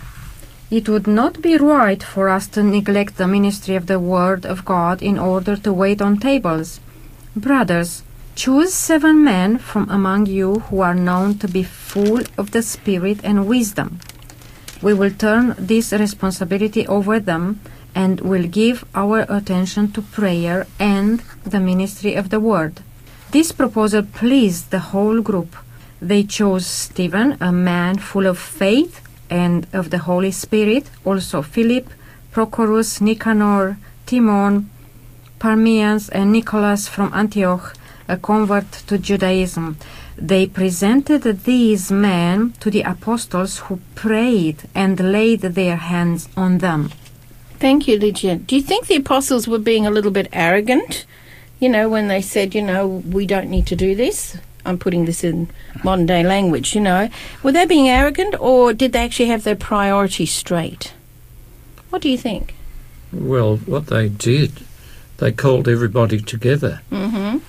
It 0.70 0.88
would 0.88 1.08
not 1.08 1.42
be 1.42 1.58
right 1.58 2.04
for 2.04 2.30
us 2.30 2.46
to 2.50 2.62
neglect 2.62 3.18
the 3.18 3.28
ministry 3.28 3.76
of 3.76 3.88
the 3.88 4.00
Word 4.00 4.46
of 4.46 4.64
God 4.64 5.02
in 5.02 5.18
order 5.18 5.56
to 5.56 5.74
wait 5.74 6.04
on 6.04 6.20
tables. 6.20 6.80
Brothers, 7.36 8.04
choose 8.36 8.72
seven 8.76 9.24
men 9.24 9.58
from 9.58 9.90
among 9.90 10.28
you 10.28 10.60
who 10.70 10.82
are 10.82 10.94
known 10.94 11.40
to 11.40 11.48
be 11.48 11.64
full 11.64 12.22
of 12.38 12.52
the 12.52 12.62
Spirit 12.62 13.22
and 13.24 13.48
wisdom. 13.48 14.00
We 14.84 14.94
will 14.94 15.12
turn 15.12 15.56
this 15.58 15.92
responsibility 15.94 16.86
over 16.86 17.20
them 17.20 17.60
and 17.96 18.22
will 18.22 18.48
give 18.48 18.86
our 18.96 19.26
attention 19.30 19.92
to 19.92 20.02
prayer 20.02 20.68
and 20.80 21.22
the 21.44 21.60
ministry 21.60 22.16
of 22.16 22.30
the 22.30 22.40
Word. 22.40 22.82
This 23.32 23.52
proposal 23.52 24.04
pleased 24.04 24.72
the 24.72 24.80
whole 24.80 25.22
group. 25.22 25.56
They 26.02 26.24
chose 26.24 26.66
Stephen, 26.66 27.38
a 27.40 27.52
man 27.52 27.98
full 27.98 28.26
of 28.26 28.40
faith 28.40 29.02
and 29.30 29.68
of 29.74 29.90
the 29.90 30.00
Holy 30.00 30.32
Spirit, 30.32 30.90
also 31.06 31.42
Philip, 31.42 31.90
Prochorus, 32.32 33.02
Nicanor, 33.02 33.78
Timon, 34.06 34.70
Parmenas, 35.40 36.10
and 36.10 36.32
Nicholas 36.32 36.88
from 36.88 37.14
Antioch, 37.14 37.76
a 38.08 38.18
convert 38.18 38.72
to 38.72 38.98
Judaism. 38.98 39.78
They 40.18 40.48
presented 40.48 41.24
these 41.46 41.92
men 41.92 42.54
to 42.60 42.70
the 42.70 42.82
apostles 42.82 43.60
who 43.60 43.80
prayed 43.96 44.64
and 44.76 45.00
laid 45.00 45.42
their 45.42 45.78
hands 45.78 46.28
on 46.36 46.58
them. 46.58 46.92
Thank 47.60 47.88
you, 47.88 48.00
Lydia. 48.00 48.38
Do 48.38 48.56
you 48.56 48.62
think 48.62 48.88
the 48.88 48.96
apostles 48.96 49.48
were 49.48 49.60
being 49.60 49.86
a 49.86 49.92
little 49.92 50.12
bit 50.12 50.28
arrogant? 50.32 51.06
You 51.60 51.68
know, 51.70 51.90
when 51.90 52.08
they 52.08 52.22
said, 52.22 52.56
you 52.56 52.62
know, 52.62 52.88
we 52.88 53.26
don't 53.26 53.50
need 53.50 53.68
to 53.68 53.76
do 53.76 53.96
this. 53.96 54.38
I'm 54.66 54.78
putting 54.78 55.06
this 55.06 55.24
in 55.24 55.50
modern 55.84 56.06
day 56.06 56.24
language, 56.24 56.74
you 56.74 56.82
know. 56.82 57.10
Were 57.44 57.52
they 57.52 57.66
being 57.66 57.90
arrogant 57.90 58.36
or 58.40 58.72
did 58.74 58.94
they 58.94 59.04
actually 59.04 59.28
have 59.28 59.44
their 59.44 59.56
priorities 59.56 60.32
straight? 60.32 60.94
What 61.90 62.02
do 62.02 62.10
you 62.10 62.18
think? 62.18 62.56
Well, 63.12 63.58
what 63.58 63.88
they 63.88 64.08
did, 64.10 64.52
they 65.18 65.32
called 65.32 65.68
everybody 65.68 66.20
together 66.22 66.82
Mm-hmm. 66.92 67.40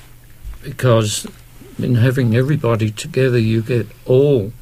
because 0.63 1.27
in 1.79 1.97
having 1.97 2.35
everybody 2.37 2.91
together, 2.91 3.39
you 3.39 3.63
get 3.63 3.87
all 4.07 4.53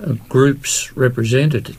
uh, 0.00 0.12
groups 0.28 0.96
represented. 0.96 1.76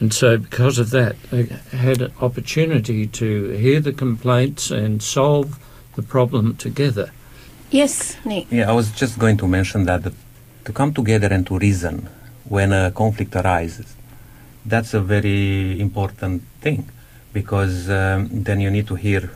And 0.00 0.14
so, 0.14 0.38
because 0.38 0.78
of 0.78 0.90
that, 0.90 1.16
they 1.30 1.44
had 1.76 2.00
an 2.02 2.12
opportunity 2.20 3.06
to 3.06 3.50
hear 3.50 3.80
the 3.80 3.92
complaints 3.92 4.70
and 4.70 5.02
solve 5.02 5.58
the 5.96 6.02
problem 6.02 6.56
together. 6.56 7.10
Yes, 7.70 8.16
Nick. 8.24 8.46
Yeah, 8.50 8.70
I 8.70 8.72
was 8.72 8.92
just 8.92 9.18
going 9.18 9.36
to 9.38 9.48
mention 9.48 9.84
that 9.86 10.04
the, 10.04 10.14
to 10.64 10.72
come 10.72 10.94
together 10.94 11.28
and 11.28 11.46
to 11.48 11.58
reason 11.58 12.08
when 12.44 12.72
a 12.72 12.92
conflict 12.92 13.34
arises, 13.34 13.96
that's 14.64 14.94
a 14.94 15.00
very 15.00 15.80
important 15.80 16.42
thing 16.60 16.88
because 17.32 17.90
um, 17.90 18.28
then 18.30 18.60
you 18.60 18.70
need 18.70 18.86
to 18.86 18.94
hear 18.94 19.30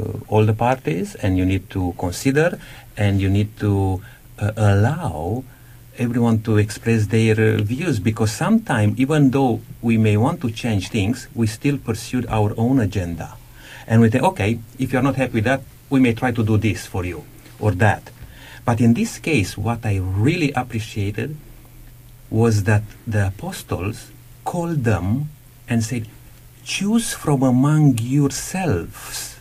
uh, 0.00 0.12
all 0.28 0.44
the 0.44 0.52
parties 0.52 1.14
and 1.14 1.38
you 1.38 1.46
need 1.46 1.70
to 1.70 1.94
consider 1.98 2.58
and 2.96 3.20
you 3.20 3.30
need 3.30 3.56
to 3.58 4.02
uh, 4.38 4.52
allow 4.56 5.44
everyone 5.98 6.40
to 6.42 6.56
express 6.58 7.06
their 7.06 7.34
uh, 7.34 7.62
views 7.62 7.98
because 7.98 8.32
sometimes 8.32 8.98
even 8.98 9.30
though 9.30 9.60
we 9.82 9.98
may 9.98 10.16
want 10.16 10.40
to 10.40 10.50
change 10.50 10.88
things 10.88 11.28
we 11.34 11.46
still 11.46 11.76
pursued 11.76 12.24
our 12.28 12.54
own 12.56 12.78
agenda 12.80 13.36
and 13.86 14.00
we 14.00 14.08
think 14.08 14.22
okay 14.22 14.58
if 14.78 14.92
you're 14.92 15.02
not 15.02 15.16
happy 15.16 15.34
with 15.34 15.44
that 15.44 15.62
we 15.90 16.00
may 16.00 16.14
try 16.14 16.30
to 16.30 16.44
do 16.44 16.56
this 16.56 16.86
for 16.86 17.04
you 17.04 17.24
or 17.58 17.72
that 17.72 18.10
but 18.64 18.80
in 18.80 18.94
this 18.94 19.18
case 19.18 19.58
what 19.58 19.84
i 19.84 19.96
really 19.96 20.52
appreciated 20.52 21.36
was 22.30 22.64
that 22.64 22.82
the 23.06 23.26
apostles 23.26 24.10
called 24.44 24.84
them 24.84 25.28
and 25.68 25.82
said 25.82 26.06
choose 26.64 27.12
from 27.12 27.42
among 27.42 27.98
yourselves 27.98 29.38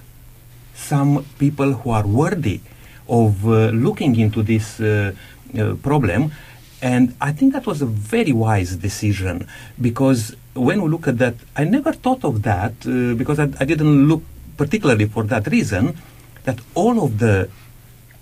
some 0.74 1.26
people 1.38 1.74
who 1.74 1.90
are 1.92 2.08
worthy 2.08 2.62
of 3.10 3.48
uh, 3.48 3.70
looking 3.72 4.16
into 4.16 4.44
this 4.44 4.80
uh, 4.80 5.12
uh, 5.58 5.76
problem. 5.82 6.32
And 6.82 7.16
I 7.20 7.32
think 7.32 7.54
that 7.54 7.66
was 7.66 7.82
a 7.82 7.86
very 7.88 8.32
wise 8.32 8.76
decision 8.76 9.48
because 9.82 10.36
when 10.54 10.82
we 10.82 10.90
look 10.90 11.08
at 11.08 11.18
that, 11.18 11.36
I 11.56 11.64
never 11.64 11.92
thought 11.94 12.24
of 12.24 12.44
that 12.44 12.74
uh, 12.86 13.16
because 13.16 13.40
I, 13.40 13.50
I 13.60 13.66
didn't 13.66 14.08
look 14.08 14.24
particularly 14.58 15.06
for 15.06 15.24
that 15.24 15.48
reason 15.48 15.98
that 16.44 16.60
all 16.76 17.04
of 17.04 17.20
the 17.20 17.50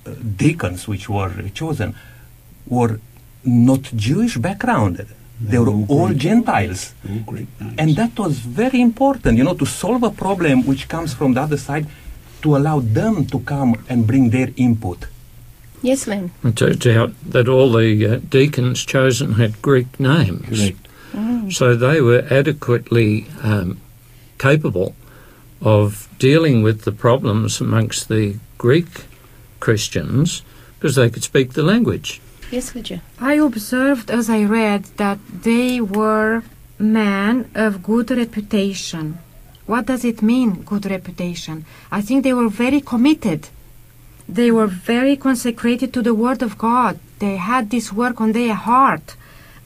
uh, 0.06 0.12
deacons 0.36 0.88
which 0.88 1.10
were 1.10 1.32
chosen 1.54 1.96
were 2.68 3.00
not 3.44 3.84
Jewish 3.96 4.38
backgrounded. 4.38 5.08
They 5.40 5.60
were 5.60 5.70
all. 5.70 6.14
Gentiles. 6.14 6.94
All 7.28 7.38
And 7.78 7.96
that 7.98 8.18
was 8.18 8.40
very 8.40 8.80
important, 8.82 9.38
you 9.38 9.44
know, 9.44 9.54
to 9.54 9.66
solve 9.66 10.04
a 10.04 10.10
problem 10.10 10.66
which 10.66 10.88
comes 10.88 11.14
from 11.14 11.34
the 11.34 11.42
other 11.42 11.58
side, 11.58 11.88
to 12.42 12.56
allow 12.56 12.80
them 12.80 13.26
to 13.28 13.40
come 13.40 13.84
and 13.90 14.08
bring 14.08 14.30
their 14.30 14.50
input. 14.56 15.08
Yes, 15.86 16.08
Len. 16.08 16.32
It 16.44 16.56
turns 16.56 16.88
out 16.88 17.14
that 17.30 17.48
all 17.48 17.72
the 17.72 18.08
uh, 18.08 18.20
deacons 18.28 18.84
chosen 18.84 19.34
had 19.34 19.62
Greek 19.62 20.00
names. 20.00 20.48
Correct. 20.50 21.54
So 21.54 21.76
they 21.76 22.02
were 22.02 22.26
adequately 22.32 23.28
um, 23.44 23.80
capable 24.40 24.96
of 25.62 26.10
dealing 26.18 26.64
with 26.64 26.86
the 26.86 26.92
problems 26.92 27.62
amongst 27.62 28.10
the 28.10 28.40
Greek 28.58 29.06
Christians 29.60 30.42
because 30.74 30.96
they 30.96 31.12
could 31.12 31.24
speak 31.24 31.54
the 31.54 31.62
language. 31.62 32.20
Yes, 32.50 32.74
Lydia. 32.74 33.02
I 33.20 33.36
observed 33.36 34.10
as 34.10 34.28
I 34.28 34.44
read 34.44 34.86
that 34.98 35.20
they 35.44 35.80
were 35.82 36.42
men 36.80 37.48
of 37.54 37.84
good 37.84 38.10
reputation. 38.10 39.20
What 39.68 39.86
does 39.86 40.04
it 40.04 40.24
mean, 40.24 40.64
good 40.64 40.88
reputation? 40.88 41.66
I 41.92 42.02
think 42.02 42.24
they 42.24 42.34
were 42.34 42.50
very 42.50 42.82
committed. 42.82 43.50
They 44.28 44.52
were 44.52 44.68
very 44.68 45.16
consecrated 45.16 45.94
to 45.94 46.02
the 46.02 46.14
Word 46.14 46.42
of 46.42 46.58
God. 46.58 47.00
They 47.20 47.38
had 47.38 47.70
this 47.70 47.94
work 47.94 48.20
on 48.20 48.32
their 48.32 48.56
heart 48.56 49.16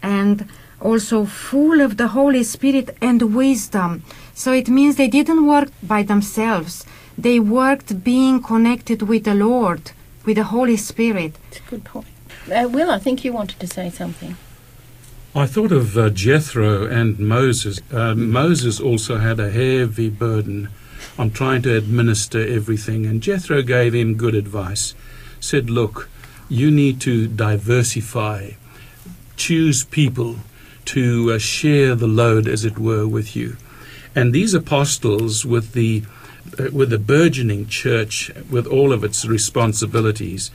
and 0.01 0.47
also 0.81 1.25
full 1.25 1.81
of 1.81 1.97
the 1.97 2.09
Holy 2.09 2.43
Spirit 2.43 2.95
and 3.01 3.35
wisdom. 3.35 4.03
So 4.33 4.53
it 4.53 4.69
means 4.69 4.95
they 4.95 5.07
didn't 5.07 5.45
work 5.45 5.69
by 5.83 6.03
themselves. 6.03 6.85
They 7.17 7.39
worked 7.39 8.03
being 8.03 8.41
connected 8.41 9.01
with 9.01 9.25
the 9.25 9.35
Lord, 9.35 9.91
with 10.25 10.37
the 10.37 10.45
Holy 10.45 10.77
Spirit. 10.77 11.33
It's 11.49 11.59
a 11.59 11.69
good 11.69 11.83
point. 11.83 12.07
Uh, 12.49 12.67
Will, 12.69 12.89
I 12.89 12.99
think 12.99 13.25
you 13.25 13.33
wanted 13.33 13.59
to 13.59 13.67
say 13.67 13.89
something. 13.89 14.37
I 15.35 15.45
thought 15.45 15.71
of 15.71 15.97
uh, 15.97 16.09
Jethro 16.09 16.87
and 16.87 17.19
Moses. 17.19 17.81
Uh, 17.91 18.15
Moses 18.15 18.79
also 18.79 19.17
had 19.17 19.39
a 19.39 19.51
heavy 19.51 20.09
burden 20.09 20.69
on 21.17 21.31
trying 21.31 21.61
to 21.63 21.75
administer 21.75 22.39
everything, 22.45 23.05
and 23.05 23.21
Jethro 23.21 23.61
gave 23.61 23.93
him 23.93 24.15
good 24.15 24.35
advice. 24.35 24.93
Said, 25.39 25.69
Look, 25.69 26.09
you 26.49 26.71
need 26.71 26.99
to 27.01 27.27
diversify, 27.27 28.51
choose 29.35 29.83
people 29.83 30.37
to 30.85 31.33
uh, 31.33 31.37
share 31.37 31.95
the 31.95 32.07
load, 32.07 32.47
as 32.47 32.65
it 32.65 32.79
were, 32.79 33.07
with 33.07 33.35
you. 33.35 33.57
And 34.15 34.33
these 34.33 34.53
apostles, 34.53 35.45
with 35.45 35.73
the 35.73 36.03
uh, 36.57 36.69
with 36.73 36.89
the 36.89 36.97
burgeoning 36.97 37.67
church, 37.67 38.31
with 38.49 38.65
all 38.65 38.91
of 38.91 39.03
its 39.03 39.25
responsibilities, 39.25 40.49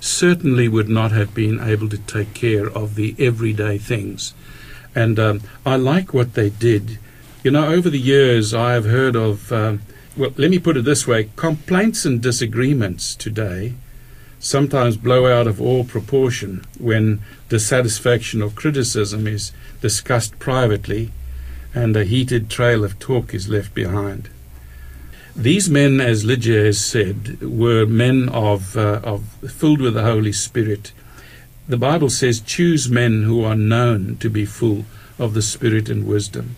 certainly 0.00 0.68
would 0.68 0.88
not 0.88 1.12
have 1.12 1.34
been 1.34 1.60
able 1.60 1.88
to 1.88 1.98
take 1.98 2.34
care 2.34 2.68
of 2.68 2.94
the 2.96 3.14
everyday 3.18 3.78
things. 3.78 4.34
And 4.94 5.18
um, 5.18 5.40
I 5.64 5.76
like 5.76 6.12
what 6.12 6.34
they 6.34 6.50
did. 6.50 6.98
You 7.46 7.52
know, 7.52 7.68
over 7.68 7.88
the 7.88 8.00
years, 8.00 8.52
I 8.52 8.72
have 8.72 8.86
heard 8.86 9.14
of, 9.14 9.52
um, 9.52 9.82
well, 10.16 10.32
let 10.36 10.50
me 10.50 10.58
put 10.58 10.76
it 10.76 10.84
this 10.84 11.06
way 11.06 11.30
complaints 11.36 12.04
and 12.04 12.20
disagreements 12.20 13.14
today 13.14 13.74
sometimes 14.40 14.96
blow 14.96 15.32
out 15.32 15.46
of 15.46 15.60
all 15.60 15.84
proportion 15.84 16.64
when 16.76 17.20
dissatisfaction 17.48 18.42
or 18.42 18.50
criticism 18.50 19.28
is 19.28 19.52
discussed 19.80 20.36
privately 20.40 21.12
and 21.72 21.96
a 21.96 22.02
heated 22.02 22.50
trail 22.50 22.82
of 22.82 22.98
talk 22.98 23.32
is 23.32 23.48
left 23.48 23.72
behind. 23.74 24.28
These 25.36 25.70
men, 25.70 26.00
as 26.00 26.24
Lydia 26.24 26.64
has 26.64 26.84
said, 26.84 27.40
were 27.40 27.86
men 27.86 28.28
of, 28.30 28.76
uh, 28.76 28.98
of 29.04 29.22
filled 29.48 29.80
with 29.80 29.94
the 29.94 30.02
Holy 30.02 30.32
Spirit. 30.32 30.90
The 31.68 31.78
Bible 31.78 32.10
says, 32.10 32.40
"Choose 32.40 32.90
men 32.90 33.22
who 33.22 33.44
are 33.44 33.54
known 33.54 34.16
to 34.16 34.28
be 34.28 34.44
full 34.44 34.84
of 35.16 35.34
the 35.34 35.42
Spirit 35.42 35.88
and 35.88 36.08
wisdom." 36.08 36.56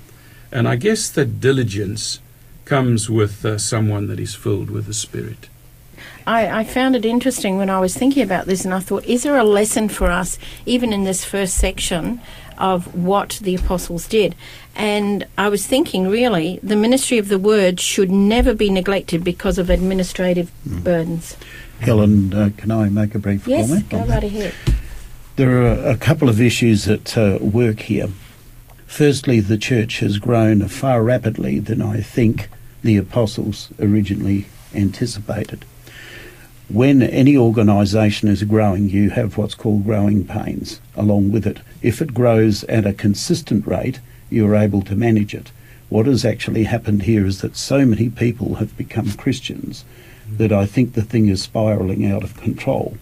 And 0.51 0.67
I 0.69 0.77
guess 0.77 1.11
that 1.11 1.41
diligence 1.41 2.21
comes 2.65 3.09
with 3.11 3.45
uh, 3.45 3.59
someone 3.59 4.07
that 4.09 4.21
is 4.21 4.35
filled 4.35 4.71
with 4.71 4.87
the 4.87 4.95
Spirit. 4.95 5.49
I, 6.27 6.61
I 6.61 6.65
found 6.65 6.95
it 6.95 7.05
interesting 7.07 7.57
when 7.57 7.71
I 7.71 7.81
was 7.81 7.97
thinking 7.97 8.23
about 8.23 8.47
this, 8.47 8.65
and 8.65 8.75
I 8.75 8.81
thought, 8.81 9.05
is 9.05 9.23
there 9.23 9.39
a 9.39 9.45
lesson 9.45 9.89
for 9.89 10.11
us, 10.11 10.39
even 10.67 10.93
in 10.93 11.05
this 11.05 11.25
first 11.25 11.57
section, 11.57 12.21
of 12.59 12.95
what 12.95 13.39
the 13.43 13.55
apostles 13.55 14.07
did? 14.07 14.35
And 14.77 15.27
I 15.39 15.49
was 15.49 15.67
thinking, 15.67 16.09
really, 16.09 16.61
the 16.63 16.77
ministry 16.77 17.17
of 17.19 17.29
the 17.29 17.39
word 17.39 17.81
should 17.81 18.11
never 18.11 18.53
be 18.55 18.69
neglected 18.71 19.25
because 19.25 19.57
of 19.59 19.71
administrative 19.71 20.51
burdens. 20.67 21.37
Helen, 21.81 22.35
uh, 22.35 22.51
can 22.57 22.71
I 22.71 22.89
make 22.91 23.15
a 23.15 23.19
brief 23.19 23.47
Yes, 23.47 23.69
comment? 23.69 23.89
go 23.89 23.99
right 23.99 24.09
that? 24.09 24.25
ahead. 24.25 24.55
There 25.37 25.63
are 25.63 25.91
a 25.91 25.97
couple 25.97 26.29
of 26.29 26.41
issues 26.41 26.89
at 26.89 27.17
uh, 27.17 27.39
work 27.41 27.81
here. 27.81 28.09
Firstly, 28.89 29.39
the 29.39 29.59
church 29.59 30.01
has 30.01 30.19
grown 30.19 30.67
far 30.67 31.05
rapidly 31.05 31.61
than 31.61 31.81
I 31.81 32.01
think 32.01 32.49
the 32.83 32.97
apostles 32.97 33.69
originally 33.79 34.47
anticipated. 34.75 35.65
When 36.69 37.03
any 37.03 37.37
organisation 37.37 38.29
is 38.29 38.43
growing, 38.43 38.89
you 38.89 39.11
have 39.11 39.37
what's 39.37 39.55
called 39.55 39.85
growing 39.85 40.27
pains 40.27 40.81
along 40.97 41.31
with 41.31 41.47
it. 41.47 41.61
If 41.81 42.03
it 42.03 42.15
grows 42.15 42.65
at 42.65 42.87
a 42.87 42.93
consistent 42.93 43.67
rate, 43.67 44.01
you're 44.31 44.57
able 44.57 44.83
to 44.83 44.97
manage 44.97 45.35
it. 45.35 45.53
What 45.91 46.07
has 46.07 46.25
actually 46.25 46.65
happened 46.65 47.03
here 47.03 47.25
is 47.25 47.41
that 47.43 47.57
so 47.57 47.85
many 47.85 48.09
people 48.09 48.57
have 48.57 48.77
become 48.77 49.13
Christians 49.13 49.85
that 50.31 50.53
I 50.53 50.67
think 50.67 50.95
the 50.95 51.03
thing 51.03 51.29
is 51.29 51.43
spiraling 51.43 52.05
out 52.11 52.25
of 52.25 52.41
control. 52.41 52.97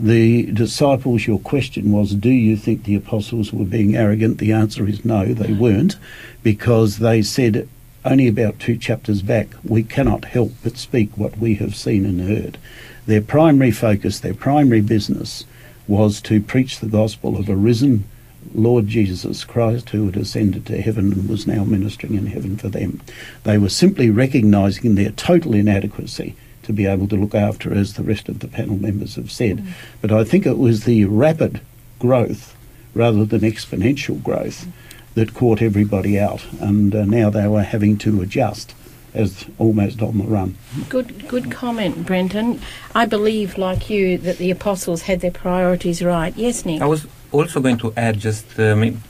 The 0.00 0.50
disciples, 0.50 1.26
your 1.26 1.38
question 1.38 1.92
was, 1.92 2.14
do 2.14 2.30
you 2.30 2.56
think 2.56 2.84
the 2.84 2.96
apostles 2.96 3.52
were 3.52 3.64
being 3.64 3.94
arrogant? 3.94 4.38
The 4.38 4.52
answer 4.52 4.86
is 4.88 5.04
no, 5.04 5.26
they 5.26 5.52
weren't, 5.52 5.96
because 6.42 6.98
they 6.98 7.22
said 7.22 7.68
only 8.04 8.26
about 8.26 8.58
two 8.58 8.76
chapters 8.76 9.22
back, 9.22 9.48
we 9.62 9.82
cannot 9.82 10.26
help 10.26 10.52
but 10.62 10.76
speak 10.76 11.16
what 11.16 11.38
we 11.38 11.54
have 11.54 11.76
seen 11.76 12.04
and 12.04 12.20
heard. 12.20 12.58
Their 13.06 13.22
primary 13.22 13.70
focus, 13.70 14.18
their 14.18 14.34
primary 14.34 14.80
business, 14.80 15.44
was 15.86 16.20
to 16.22 16.40
preach 16.40 16.80
the 16.80 16.86
gospel 16.86 17.36
of 17.38 17.48
a 17.48 17.56
risen 17.56 18.04
Lord 18.52 18.88
Jesus 18.88 19.44
Christ 19.44 19.90
who 19.90 20.06
had 20.06 20.16
ascended 20.16 20.66
to 20.66 20.82
heaven 20.82 21.12
and 21.12 21.28
was 21.28 21.46
now 21.46 21.64
ministering 21.64 22.14
in 22.14 22.26
heaven 22.26 22.56
for 22.56 22.68
them. 22.68 23.00
They 23.44 23.58
were 23.58 23.68
simply 23.68 24.10
recognizing 24.10 24.94
their 24.94 25.10
total 25.10 25.54
inadequacy 25.54 26.34
to 26.64 26.72
be 26.72 26.86
able 26.86 27.08
to 27.08 27.16
look 27.16 27.34
after, 27.34 27.72
as 27.72 27.94
the 27.94 28.02
rest 28.02 28.28
of 28.28 28.40
the 28.40 28.48
panel 28.48 28.76
members 28.76 29.16
have 29.16 29.30
said. 29.30 29.58
Mm. 29.58 29.72
But 30.00 30.12
I 30.12 30.24
think 30.24 30.46
it 30.46 30.58
was 30.58 30.84
the 30.84 31.04
rapid 31.04 31.60
growth 31.98 32.54
rather 32.94 33.24
than 33.24 33.40
exponential 33.40 34.22
growth 34.22 34.66
that 35.14 35.34
caught 35.34 35.62
everybody 35.62 36.18
out, 36.18 36.44
and 36.60 36.94
uh, 36.94 37.04
now 37.04 37.30
they 37.30 37.46
were 37.46 37.62
having 37.62 37.96
to 37.98 38.20
adjust 38.20 38.74
as 39.14 39.46
almost 39.58 40.02
on 40.02 40.18
the 40.18 40.24
run. 40.24 40.56
Good, 40.88 41.28
good 41.28 41.50
comment, 41.50 42.04
Brenton. 42.04 42.60
I 42.94 43.06
believe, 43.06 43.56
like 43.56 43.88
you, 43.88 44.18
that 44.18 44.38
the 44.38 44.50
apostles 44.50 45.02
had 45.02 45.20
their 45.20 45.30
priorities 45.30 46.02
right. 46.02 46.36
Yes, 46.36 46.64
Nick. 46.64 46.82
I 46.82 46.86
was 46.86 47.06
also 47.30 47.60
going 47.60 47.78
to 47.78 47.92
add, 47.96 48.18
just 48.18 48.58
um, 48.58 49.00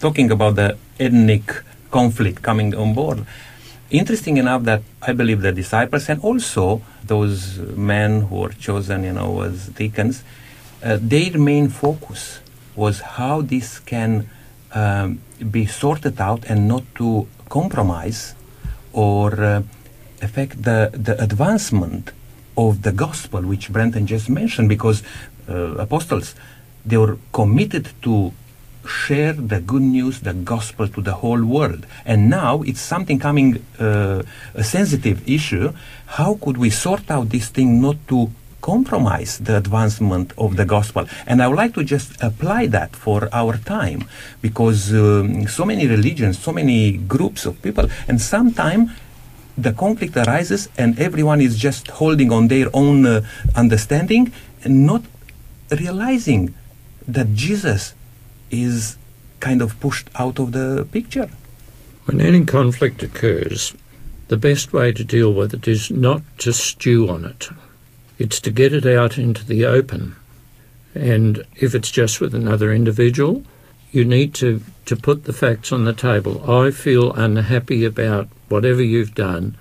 talking 0.00 0.30
about 0.30 0.56
the 0.56 0.78
ethnic 0.98 1.62
conflict 1.90 2.42
coming 2.42 2.74
on 2.74 2.94
board. 2.94 3.26
Interesting 3.90 4.36
enough 4.36 4.64
that 4.64 4.82
I 5.00 5.12
believe 5.12 5.42
the 5.42 5.52
disciples 5.52 6.08
and 6.08 6.20
also 6.20 6.82
those 7.04 7.58
men 7.58 8.22
who 8.22 8.36
were 8.40 8.50
chosen, 8.50 9.04
you 9.04 9.12
know, 9.12 9.42
as 9.42 9.68
deacons, 9.68 10.24
uh, 10.82 10.98
their 11.00 11.38
main 11.38 11.68
focus 11.68 12.40
was 12.74 13.00
how 13.00 13.42
this 13.42 13.78
can 13.78 14.28
um, 14.74 15.20
be 15.50 15.66
sorted 15.66 16.20
out 16.20 16.44
and 16.46 16.66
not 16.66 16.82
to 16.96 17.28
compromise 17.48 18.34
or 18.92 19.40
uh, 19.40 19.62
affect 20.20 20.64
the, 20.64 20.90
the 20.92 21.22
advancement 21.22 22.10
of 22.56 22.82
the 22.82 22.90
gospel, 22.92 23.42
which 23.42 23.70
Brenton 23.70 24.06
just 24.06 24.28
mentioned, 24.28 24.68
because 24.68 25.02
uh, 25.48 25.76
apostles, 25.76 26.34
they 26.84 26.96
were 26.96 27.18
committed 27.32 27.90
to 28.02 28.32
share 28.86 29.32
the 29.32 29.60
good 29.60 29.82
news, 29.82 30.20
the 30.20 30.32
gospel 30.32 30.88
to 30.88 31.00
the 31.00 31.14
whole 31.14 31.44
world. 31.44 31.86
And 32.04 32.30
now 32.30 32.62
it's 32.62 32.80
something 32.80 33.18
coming, 33.18 33.64
uh, 33.78 34.22
a 34.54 34.64
sensitive 34.64 35.28
issue. 35.28 35.72
How 36.06 36.34
could 36.34 36.56
we 36.56 36.70
sort 36.70 37.10
out 37.10 37.30
this 37.30 37.48
thing 37.48 37.80
not 37.80 37.96
to 38.08 38.30
compromise 38.62 39.38
the 39.38 39.56
advancement 39.56 40.32
of 40.38 40.56
the 40.56 40.64
gospel? 40.64 41.06
And 41.26 41.42
I 41.42 41.48
would 41.48 41.56
like 41.56 41.74
to 41.74 41.84
just 41.84 42.20
apply 42.22 42.66
that 42.68 42.96
for 42.96 43.28
our 43.32 43.56
time 43.58 44.04
because 44.42 44.92
um, 44.94 45.46
so 45.46 45.64
many 45.64 45.86
religions, 45.86 46.38
so 46.38 46.52
many 46.52 46.96
groups 46.96 47.46
of 47.46 47.60
people, 47.62 47.88
and 48.08 48.20
sometimes 48.20 48.90
the 49.56 49.72
conflict 49.72 50.16
arises 50.16 50.68
and 50.76 50.98
everyone 50.98 51.40
is 51.40 51.56
just 51.56 51.88
holding 51.88 52.30
on 52.30 52.48
their 52.48 52.68
own 52.74 53.06
uh, 53.06 53.22
understanding 53.54 54.32
and 54.64 54.86
not 54.86 55.02
realizing 55.70 56.54
that 57.08 57.34
Jesus 57.34 57.94
is 58.50 58.96
kind 59.40 59.62
of 59.62 59.78
pushed 59.80 60.08
out 60.14 60.38
of 60.38 60.52
the 60.52 60.86
picture. 60.90 61.30
When 62.04 62.20
any 62.20 62.44
conflict 62.44 63.02
occurs, 63.02 63.74
the 64.28 64.36
best 64.36 64.72
way 64.72 64.92
to 64.92 65.04
deal 65.04 65.32
with 65.32 65.54
it 65.54 65.68
is 65.68 65.90
not 65.90 66.22
to 66.38 66.52
stew 66.52 67.08
on 67.08 67.24
it. 67.24 67.48
It's 68.18 68.40
to 68.40 68.50
get 68.50 68.72
it 68.72 68.86
out 68.86 69.18
into 69.18 69.44
the 69.44 69.64
open. 69.64 70.16
And 70.94 71.44
if 71.56 71.74
it's 71.74 71.90
just 71.90 72.20
with 72.20 72.34
another 72.34 72.72
individual, 72.72 73.44
you 73.92 74.04
need 74.04 74.34
to, 74.34 74.62
to 74.86 74.96
put 74.96 75.24
the 75.24 75.32
facts 75.32 75.72
on 75.72 75.84
the 75.84 75.92
table. 75.92 76.50
I 76.50 76.70
feel 76.70 77.12
unhappy 77.12 77.84
about 77.84 78.28
whatever 78.48 78.82
you've 78.82 79.14
done 79.14 79.56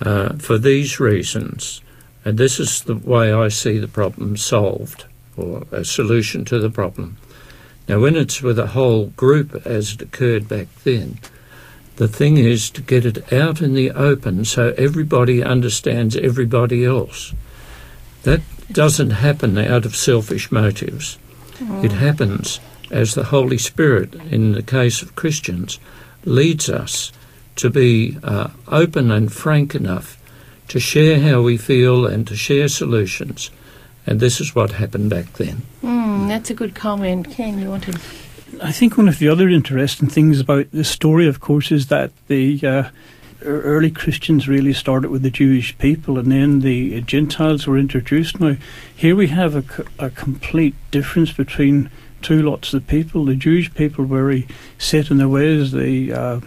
uh, 0.00 0.34
for 0.36 0.58
these 0.58 1.00
reasons. 1.00 1.80
And 2.24 2.38
this 2.38 2.58
is 2.60 2.82
the 2.82 2.96
way 2.96 3.32
I 3.32 3.48
see 3.48 3.78
the 3.78 3.88
problem 3.88 4.36
solved, 4.36 5.06
or 5.36 5.64
a 5.70 5.84
solution 5.84 6.44
to 6.46 6.58
the 6.58 6.70
problem. 6.70 7.16
Now, 7.88 8.00
when 8.00 8.16
it's 8.16 8.42
with 8.42 8.58
a 8.58 8.68
whole 8.68 9.06
group, 9.06 9.66
as 9.66 9.94
it 9.94 10.02
occurred 10.02 10.46
back 10.46 10.68
then, 10.84 11.18
the 11.96 12.06
thing 12.06 12.36
is 12.36 12.70
to 12.70 12.82
get 12.82 13.04
it 13.04 13.32
out 13.32 13.60
in 13.60 13.74
the 13.74 13.90
open 13.90 14.44
so 14.44 14.74
everybody 14.76 15.42
understands 15.42 16.16
everybody 16.16 16.84
else. 16.84 17.32
That 18.22 18.42
doesn't 18.70 19.10
happen 19.10 19.56
out 19.56 19.86
of 19.86 19.96
selfish 19.96 20.52
motives. 20.52 21.18
Mm. 21.56 21.84
It 21.84 21.92
happens 21.92 22.60
as 22.90 23.14
the 23.14 23.24
Holy 23.24 23.58
Spirit, 23.58 24.14
in 24.14 24.52
the 24.52 24.62
case 24.62 25.02
of 25.02 25.16
Christians, 25.16 25.80
leads 26.24 26.68
us 26.68 27.10
to 27.56 27.70
be 27.70 28.18
uh, 28.22 28.50
open 28.68 29.10
and 29.10 29.32
frank 29.32 29.74
enough 29.74 30.18
to 30.68 30.78
share 30.78 31.20
how 31.20 31.42
we 31.42 31.56
feel 31.56 32.06
and 32.06 32.26
to 32.26 32.36
share 32.36 32.68
solutions. 32.68 33.50
And 34.08 34.20
this 34.20 34.40
is 34.40 34.54
what 34.54 34.72
happened 34.72 35.10
back 35.10 35.34
then. 35.34 35.62
Mm, 35.82 36.28
that's 36.28 36.48
a 36.48 36.54
good 36.54 36.74
comment. 36.74 37.30
Ken, 37.30 37.58
you 37.58 37.68
wanted. 37.68 37.96
I 38.62 38.72
think 38.72 38.96
one 38.96 39.06
of 39.06 39.18
the 39.18 39.28
other 39.28 39.50
interesting 39.50 40.08
things 40.08 40.40
about 40.40 40.72
this 40.72 40.88
story, 40.88 41.28
of 41.28 41.40
course, 41.40 41.70
is 41.70 41.88
that 41.88 42.12
the 42.26 42.58
uh, 42.66 42.90
early 43.42 43.90
Christians 43.90 44.48
really 44.48 44.72
started 44.72 45.10
with 45.10 45.20
the 45.20 45.30
Jewish 45.30 45.76
people, 45.76 46.18
and 46.18 46.32
then 46.32 46.60
the 46.60 47.02
Gentiles 47.02 47.66
were 47.66 47.76
introduced. 47.76 48.40
Now, 48.40 48.56
here 48.96 49.14
we 49.14 49.26
have 49.26 49.54
a, 49.54 50.06
a 50.06 50.08
complete 50.08 50.74
difference 50.90 51.30
between 51.30 51.90
two 52.22 52.40
lots 52.40 52.72
of 52.72 52.86
people. 52.86 53.26
The 53.26 53.34
Jewish 53.34 53.72
people 53.74 54.06
were 54.06 54.16
very 54.16 54.48
set 54.78 55.10
in 55.10 55.18
their 55.18 55.28
ways. 55.28 55.72
The 55.72 56.14
uh, 56.14 56.40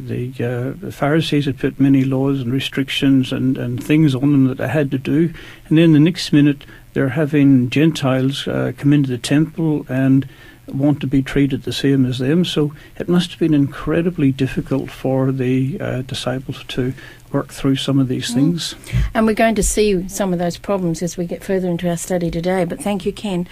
the, 0.00 0.32
uh, 0.40 0.72
the 0.84 0.90
Pharisees 0.90 1.46
had 1.46 1.60
put 1.60 1.78
many 1.78 2.02
laws 2.02 2.40
and 2.40 2.52
restrictions 2.52 3.32
and, 3.32 3.56
and 3.56 3.82
things 3.82 4.12
on 4.12 4.32
them 4.32 4.46
that 4.48 4.58
they 4.58 4.66
had 4.66 4.90
to 4.90 4.98
do, 4.98 5.32
and 5.68 5.78
then 5.78 5.92
the 5.92 6.00
next 6.00 6.32
minute 6.32 6.64
they're 6.94 7.10
having 7.10 7.68
Gentiles 7.70 8.48
uh, 8.48 8.72
come 8.76 8.92
into 8.92 9.10
the 9.10 9.18
temple 9.18 9.84
and 9.88 10.28
want 10.66 11.00
to 11.00 11.06
be 11.06 11.22
treated 11.22 11.64
the 11.64 11.72
same 11.72 12.06
as 12.06 12.18
them. 12.18 12.44
So 12.44 12.72
it 12.98 13.08
must 13.08 13.30
have 13.30 13.38
been 13.38 13.52
incredibly 13.52 14.32
difficult 14.32 14.90
for 14.90 15.30
the 15.30 15.78
uh, 15.80 16.02
disciples 16.02 16.64
to 16.68 16.94
work 17.32 17.52
through 17.52 17.76
some 17.76 17.98
of 17.98 18.08
these 18.08 18.30
mm. 18.30 18.34
things. 18.34 18.74
And 19.12 19.26
we're 19.26 19.34
going 19.34 19.56
to 19.56 19.62
see 19.62 20.08
some 20.08 20.32
of 20.32 20.38
those 20.38 20.56
problems 20.56 21.02
as 21.02 21.16
we 21.16 21.26
get 21.26 21.44
further 21.44 21.68
into 21.68 21.88
our 21.88 21.96
study 21.96 22.30
today. 22.30 22.64
But 22.64 22.80
thank 22.80 23.04
you, 23.04 23.12
Ken. 23.12 23.46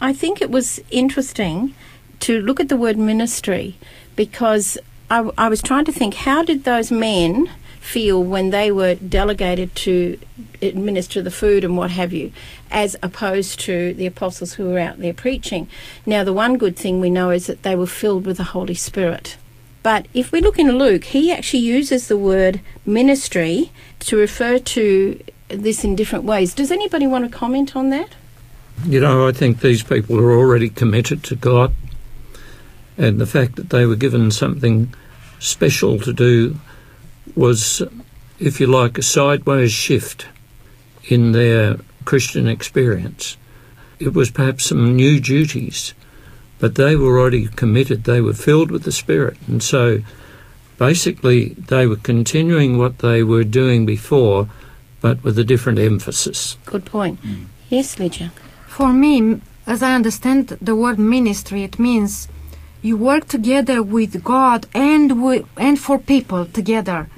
I 0.00 0.12
think 0.12 0.40
it 0.40 0.50
was 0.50 0.80
interesting 0.90 1.74
to 2.20 2.40
look 2.40 2.60
at 2.60 2.68
the 2.68 2.76
word 2.76 2.96
ministry 2.96 3.76
because 4.14 4.78
I, 5.10 5.30
I 5.36 5.48
was 5.48 5.62
trying 5.62 5.86
to 5.86 5.92
think 5.92 6.14
how 6.14 6.44
did 6.44 6.64
those 6.64 6.92
men 6.92 7.50
feel 7.82 8.22
when 8.22 8.50
they 8.50 8.70
were 8.70 8.94
delegated 8.94 9.74
to 9.74 10.18
administer 10.62 11.20
the 11.20 11.30
food 11.30 11.64
and 11.64 11.76
what 11.76 11.90
have 11.90 12.12
you, 12.12 12.32
as 12.70 12.96
opposed 13.02 13.58
to 13.60 13.92
the 13.94 14.06
apostles 14.06 14.54
who 14.54 14.64
were 14.66 14.78
out 14.78 14.98
there 14.98 15.12
preaching. 15.12 15.68
Now, 16.06 16.22
the 16.24 16.32
one 16.32 16.56
good 16.56 16.76
thing 16.76 17.00
we 17.00 17.10
know 17.10 17.30
is 17.30 17.48
that 17.48 17.64
they 17.64 17.74
were 17.74 17.86
filled 17.86 18.24
with 18.24 18.36
the 18.36 18.44
Holy 18.44 18.74
Spirit. 18.74 19.36
But 19.82 20.06
if 20.14 20.30
we 20.30 20.40
look 20.40 20.60
in 20.60 20.78
Luke, 20.78 21.04
he 21.04 21.32
actually 21.32 21.64
uses 21.64 22.06
the 22.06 22.16
word 22.16 22.60
ministry 22.86 23.72
to 24.00 24.16
refer 24.16 24.60
to 24.60 25.20
this 25.48 25.82
in 25.82 25.96
different 25.96 26.24
ways. 26.24 26.54
Does 26.54 26.70
anybody 26.70 27.06
want 27.06 27.24
to 27.24 27.36
comment 27.36 27.74
on 27.74 27.90
that? 27.90 28.10
You 28.86 29.00
know, 29.00 29.26
I 29.26 29.32
think 29.32 29.60
these 29.60 29.82
people 29.82 30.18
are 30.20 30.32
already 30.32 30.68
committed 30.68 31.24
to 31.24 31.34
God, 31.34 31.74
and 32.96 33.20
the 33.20 33.26
fact 33.26 33.56
that 33.56 33.70
they 33.70 33.86
were 33.86 33.96
given 33.96 34.30
something 34.30 34.94
special 35.40 35.98
to 35.98 36.12
do 36.12 36.58
was, 37.34 37.82
if 38.38 38.60
you 38.60 38.66
like, 38.66 38.98
a 38.98 39.02
sideways 39.02 39.72
shift 39.72 40.26
in 41.04 41.32
their 41.32 41.78
Christian 42.04 42.48
experience. 42.48 43.36
It 43.98 44.14
was 44.14 44.30
perhaps 44.30 44.66
some 44.66 44.96
new 44.96 45.20
duties, 45.20 45.94
but 46.58 46.74
they 46.74 46.96
were 46.96 47.18
already 47.18 47.46
committed. 47.48 48.04
They 48.04 48.20
were 48.20 48.34
filled 48.34 48.70
with 48.70 48.82
the 48.84 48.92
Spirit. 48.92 49.36
And 49.46 49.62
so 49.62 50.02
basically, 50.78 51.50
they 51.50 51.86
were 51.86 51.96
continuing 51.96 52.78
what 52.78 52.98
they 52.98 53.22
were 53.22 53.44
doing 53.44 53.86
before, 53.86 54.48
but 55.00 55.22
with 55.22 55.38
a 55.38 55.44
different 55.44 55.78
emphasis. 55.78 56.56
Good 56.66 56.84
point. 56.84 57.22
Mm. 57.22 57.46
Yes, 57.68 57.98
Lydia. 57.98 58.32
For 58.66 58.92
me, 58.92 59.40
as 59.66 59.82
I 59.82 59.94
understand 59.94 60.48
the 60.60 60.76
word 60.76 60.98
ministry, 60.98 61.62
it 61.62 61.78
means 61.78 62.28
you 62.82 62.96
work 62.96 63.28
together 63.28 63.82
with 63.82 64.22
God 64.24 64.66
and 64.74 65.22
with, 65.22 65.46
and 65.56 65.78
for 65.78 65.98
people 65.98 66.46
together. 66.46 67.08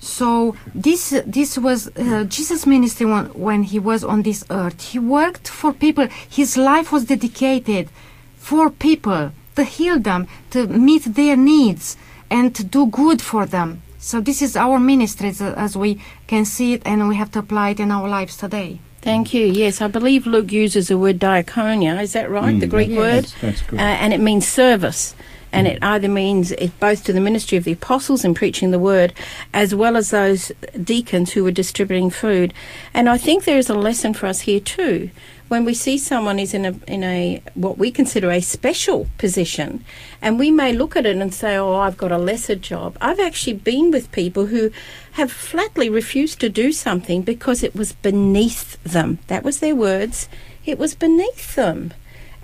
So 0.00 0.56
this 0.74 1.10
this 1.26 1.58
was 1.58 1.88
uh, 1.96 2.24
Jesus' 2.24 2.66
ministry 2.66 3.04
when, 3.04 3.26
when 3.26 3.62
he 3.64 3.80
was 3.80 4.04
on 4.04 4.22
this 4.22 4.44
earth. 4.48 4.80
He 4.92 4.98
worked 4.98 5.48
for 5.48 5.72
people. 5.72 6.06
His 6.30 6.56
life 6.56 6.92
was 6.92 7.04
dedicated 7.06 7.88
for 8.36 8.70
people 8.70 9.32
to 9.56 9.64
heal 9.64 9.98
them, 9.98 10.28
to 10.50 10.68
meet 10.68 11.02
their 11.14 11.36
needs, 11.36 11.96
and 12.30 12.54
to 12.54 12.62
do 12.62 12.86
good 12.86 13.20
for 13.20 13.44
them. 13.44 13.82
So 13.98 14.20
this 14.20 14.40
is 14.40 14.56
our 14.56 14.78
ministry 14.78 15.30
as, 15.30 15.42
as 15.42 15.76
we 15.76 16.00
can 16.28 16.44
see 16.44 16.74
it, 16.74 16.82
and 16.86 17.08
we 17.08 17.16
have 17.16 17.32
to 17.32 17.40
apply 17.40 17.70
it 17.70 17.80
in 17.80 17.90
our 17.90 18.08
lives 18.08 18.36
today. 18.36 18.78
Thank 19.08 19.32
you. 19.32 19.46
Yes, 19.46 19.80
I 19.80 19.88
believe 19.88 20.26
Luke 20.26 20.52
uses 20.52 20.88
the 20.88 20.98
word 20.98 21.18
diaconia. 21.18 22.02
Is 22.02 22.12
that 22.12 22.28
right? 22.30 22.54
Mm, 22.54 22.60
the 22.60 22.66
Greek 22.66 22.90
word? 22.90 23.24
That's, 23.40 23.62
that's 23.62 23.72
uh, 23.72 23.76
and 23.76 24.12
it 24.12 24.20
means 24.20 24.46
service. 24.46 25.14
And 25.50 25.66
it 25.66 25.82
either 25.82 26.08
means 26.08 26.52
it 26.52 26.78
both 26.78 27.04
to 27.04 27.14
the 27.14 27.20
ministry 27.20 27.56
of 27.56 27.64
the 27.64 27.72
apostles 27.72 28.22
in 28.22 28.34
preaching 28.34 28.70
the 28.70 28.78
word, 28.78 29.14
as 29.54 29.74
well 29.74 29.96
as 29.96 30.10
those 30.10 30.52
deacons 30.84 31.32
who 31.32 31.42
were 31.42 31.50
distributing 31.50 32.10
food. 32.10 32.52
And 32.92 33.08
I 33.08 33.16
think 33.16 33.44
there 33.44 33.56
is 33.56 33.70
a 33.70 33.74
lesson 33.74 34.12
for 34.12 34.26
us 34.26 34.40
here 34.40 34.60
too. 34.60 35.08
When 35.48 35.64
we 35.64 35.72
see 35.72 35.96
someone 35.96 36.38
is 36.38 36.52
in 36.52 36.66
a 36.66 36.74
in 36.86 37.02
a 37.02 37.42
what 37.54 37.78
we 37.78 37.90
consider 37.90 38.30
a 38.30 38.40
special 38.40 39.06
position, 39.16 39.82
and 40.20 40.38
we 40.38 40.50
may 40.50 40.74
look 40.74 40.94
at 40.94 41.06
it 41.06 41.16
and 41.16 41.32
say, 41.32 41.56
"Oh, 41.56 41.76
I've 41.76 41.96
got 41.96 42.12
a 42.12 42.18
lesser 42.18 42.54
job." 42.54 42.98
I've 43.00 43.18
actually 43.18 43.54
been 43.54 43.90
with 43.90 44.12
people 44.12 44.46
who 44.46 44.70
have 45.12 45.32
flatly 45.32 45.88
refused 45.88 46.38
to 46.40 46.50
do 46.50 46.70
something 46.70 47.22
because 47.22 47.62
it 47.62 47.74
was 47.74 47.92
beneath 47.92 48.82
them. 48.82 49.18
That 49.28 49.42
was 49.42 49.60
their 49.60 49.74
words. 49.74 50.28
It 50.66 50.78
was 50.78 50.94
beneath 50.94 51.54
them. 51.54 51.94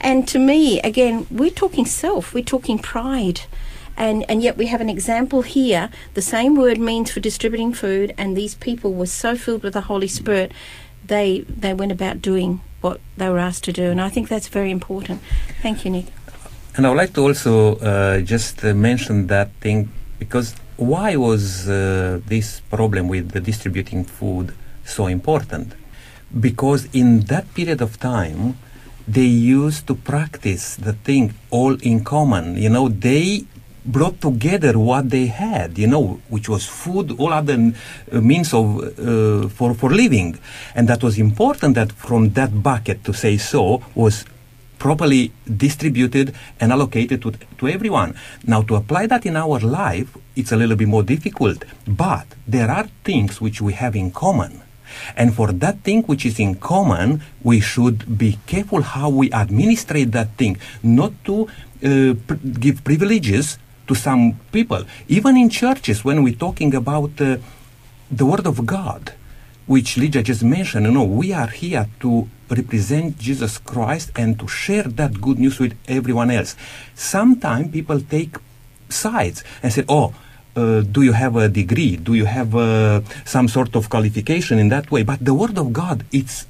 And 0.00 0.26
to 0.28 0.38
me, 0.38 0.80
again, 0.80 1.26
we're 1.30 1.50
talking 1.50 1.86
self, 1.86 2.34
we're 2.34 2.42
talking 2.44 2.78
pride. 2.78 3.42
And, 3.96 4.24
and 4.28 4.42
yet 4.42 4.56
we 4.56 4.66
have 4.66 4.80
an 4.80 4.90
example 4.90 5.42
here. 5.42 5.88
The 6.14 6.22
same 6.22 6.56
word 6.56 6.78
means 6.78 7.12
for 7.12 7.20
distributing 7.20 7.72
food, 7.72 8.12
and 8.18 8.36
these 8.36 8.56
people 8.56 8.92
were 8.92 9.06
so 9.06 9.36
filled 9.36 9.62
with 9.62 9.74
the 9.74 9.82
Holy 9.82 10.08
Spirit, 10.08 10.50
they, 11.06 11.40
they 11.40 11.74
went 11.74 11.92
about 11.92 12.22
doing 12.22 12.60
what 12.80 13.00
they 13.16 13.28
were 13.28 13.38
asked 13.38 13.64
to 13.64 13.72
do. 13.72 13.90
And 13.90 14.00
I 14.00 14.08
think 14.08 14.28
that's 14.28 14.48
very 14.48 14.70
important. 14.70 15.20
Thank 15.62 15.84
you, 15.84 15.90
Nick. 15.90 16.06
And 16.76 16.86
I 16.86 16.90
would 16.90 16.98
like 16.98 17.14
to 17.14 17.22
also 17.22 17.76
uh, 17.76 18.20
just 18.20 18.64
uh, 18.64 18.74
mention 18.74 19.28
that 19.28 19.50
thing 19.60 19.90
because 20.18 20.54
why 20.76 21.16
was 21.16 21.68
uh, 21.68 22.20
this 22.26 22.60
problem 22.70 23.08
with 23.08 23.30
the 23.30 23.40
distributing 23.40 24.04
food 24.04 24.54
so 24.84 25.06
important? 25.06 25.74
Because 26.40 26.88
in 26.92 27.20
that 27.32 27.52
period 27.54 27.80
of 27.80 28.00
time, 28.00 28.58
they 29.06 29.24
used 29.24 29.86
to 29.86 29.94
practice 29.94 30.76
the 30.76 30.94
thing 30.94 31.34
all 31.50 31.74
in 31.80 32.02
common. 32.02 32.56
You 32.56 32.70
know, 32.70 32.88
they 32.88 33.44
brought 33.84 34.20
together 34.20 34.78
what 34.78 35.10
they 35.10 35.26
had, 35.26 35.78
you 35.78 35.86
know, 35.86 36.20
which 36.28 36.48
was 36.48 36.66
food, 36.66 37.12
all 37.18 37.32
other 37.32 37.54
uh, 38.12 38.20
means 38.20 38.54
of 38.54 38.80
uh, 38.98 39.48
for 39.48 39.74
for 39.74 39.90
living, 39.90 40.38
and 40.74 40.88
that 40.88 41.02
was 41.02 41.18
important. 41.18 41.74
That 41.74 41.92
from 41.92 42.30
that 42.30 42.62
bucket, 42.62 43.04
to 43.04 43.12
say 43.12 43.36
so, 43.36 43.82
was 43.94 44.24
properly 44.78 45.32
distributed 45.46 46.34
and 46.60 46.72
allocated 46.72 47.22
to, 47.22 47.32
to 47.58 47.68
everyone. 47.68 48.14
Now, 48.46 48.62
to 48.62 48.74
apply 48.74 49.06
that 49.06 49.24
in 49.24 49.36
our 49.36 49.58
life, 49.60 50.16
it's 50.36 50.52
a 50.52 50.56
little 50.56 50.76
bit 50.76 50.88
more 50.88 51.02
difficult, 51.02 51.64
but 51.86 52.26
there 52.46 52.70
are 52.70 52.88
things 53.02 53.40
which 53.40 53.62
we 53.62 53.72
have 53.72 53.96
in 53.96 54.10
common. 54.10 54.60
And 55.16 55.34
for 55.34 55.52
that 55.52 55.80
thing 55.80 56.02
which 56.04 56.26
is 56.26 56.38
in 56.38 56.56
common, 56.56 57.22
we 57.42 57.60
should 57.60 58.18
be 58.18 58.38
careful 58.46 58.82
how 58.82 59.08
we 59.08 59.32
administrate 59.32 60.12
that 60.12 60.36
thing, 60.36 60.58
not 60.82 61.12
to 61.24 61.48
uh, 61.82 62.14
pr- 62.26 62.34
give 62.60 62.84
privileges 62.84 63.58
to 63.86 63.94
some 63.94 64.40
people. 64.52 64.84
Even 65.08 65.36
in 65.36 65.48
churches, 65.48 66.04
when 66.04 66.22
we're 66.22 66.34
talking 66.34 66.74
about 66.74 67.20
uh, 67.20 67.36
the 68.10 68.26
Word 68.26 68.46
of 68.46 68.64
God, 68.66 69.12
which 69.66 69.96
Lydia 69.96 70.22
just 70.22 70.44
mentioned, 70.44 70.86
you 70.86 70.92
know, 70.92 71.04
we 71.04 71.32
are 71.32 71.48
here 71.48 71.88
to 72.00 72.28
represent 72.48 73.18
Jesus 73.18 73.58
Christ 73.58 74.12
and 74.16 74.38
to 74.38 74.46
share 74.46 74.84
that 74.84 75.20
good 75.20 75.38
news 75.38 75.58
with 75.58 75.76
everyone 75.88 76.30
else. 76.30 76.56
Sometimes 76.94 77.72
people 77.72 78.00
take 78.00 78.36
sides 78.88 79.42
and 79.62 79.72
say, 79.72 79.84
oh, 79.88 80.14
uh, 80.56 80.82
do 80.82 81.02
you 81.02 81.12
have 81.12 81.36
a 81.36 81.48
degree? 81.48 81.96
Do 81.96 82.14
you 82.14 82.26
have 82.26 82.54
uh, 82.54 83.00
some 83.24 83.48
sort 83.48 83.74
of 83.74 83.88
qualification 83.90 84.58
in 84.58 84.68
that 84.68 84.90
way? 84.90 85.02
But 85.02 85.24
the 85.24 85.34
Word 85.34 85.58
of 85.58 85.72
God, 85.72 86.04
it's 86.12 86.46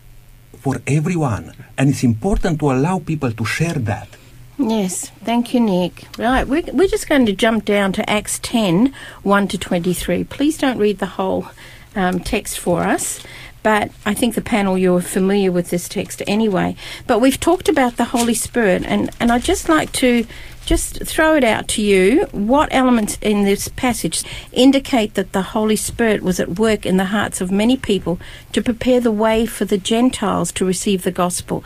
for 0.59 0.81
everyone. 0.87 1.53
And 1.79 1.91
it's 1.91 2.03
important 2.03 2.59
to 2.61 2.71
allow 2.73 2.99
people 2.99 3.33
to 3.33 3.45
share 3.45 3.75
that. 3.75 4.09
Yes, 4.57 5.11
thank 5.25 5.53
you, 5.53 5.61
Nick. 5.61 6.07
Right, 6.17 6.47
we're, 6.47 6.63
we're 6.73 6.89
just 6.89 7.09
going 7.09 7.27
to 7.27 7.33
jump 7.33 7.65
down 7.65 7.93
to 7.95 8.09
Acts 8.09 8.39
10 8.41 8.95
1 9.23 9.49
to 9.49 9.59
23. 9.59 10.25
Please 10.25 10.57
don't 10.57 10.79
read 10.79 10.99
the 10.99 11.07
whole 11.07 11.49
um, 11.97 12.21
text 12.21 12.61
for 12.61 12.83
us, 12.83 13.21
but 13.65 13.91
I 14.07 14.15
think 14.15 14.37
the 14.37 14.41
panel 14.41 14.79
you're 14.79 15.01
familiar 15.01 15.51
with 15.51 15.71
this 15.71 15.89
text 15.89 16.23
anyway. 16.29 16.77
But 17.09 17.21
we've 17.21 17.41
talked 17.41 17.69
about 17.69 17.97
the 17.97 18.05
Holy 18.05 18.35
Spirit, 18.35 18.85
and, 18.87 19.11
and 19.19 19.33
I'd 19.33 19.43
just 19.43 19.69
like 19.69 19.91
to 19.95 20.25
just 20.65 21.05
throw 21.05 21.35
it 21.35 21.45
out 21.45 21.69
to 21.69 21.83
you. 21.83 22.27
What 22.31 22.69
elements 22.73 23.19
in 23.21 23.45
this 23.45 23.69
passage 23.69 24.23
indicate 24.53 25.15
that 25.15 25.33
the 25.33 25.43
Holy 25.43 25.77
Spirit 25.77 26.23
was 26.23 26.41
at 26.41 26.59
work 26.59 26.87
in 26.87 26.97
the 26.97 27.07
hearts 27.07 27.41
of 27.41 27.51
many 27.51 27.77
people 27.77 28.19
to 28.53 28.63
prepare 28.63 29.01
the 29.01 29.13
way 29.13 29.47
for 29.47 29.65
the 29.65 29.79
Gentiles 29.79 30.53
to 30.53 30.65
receive 30.65 31.03
the 31.03 31.11
gospel? 31.11 31.65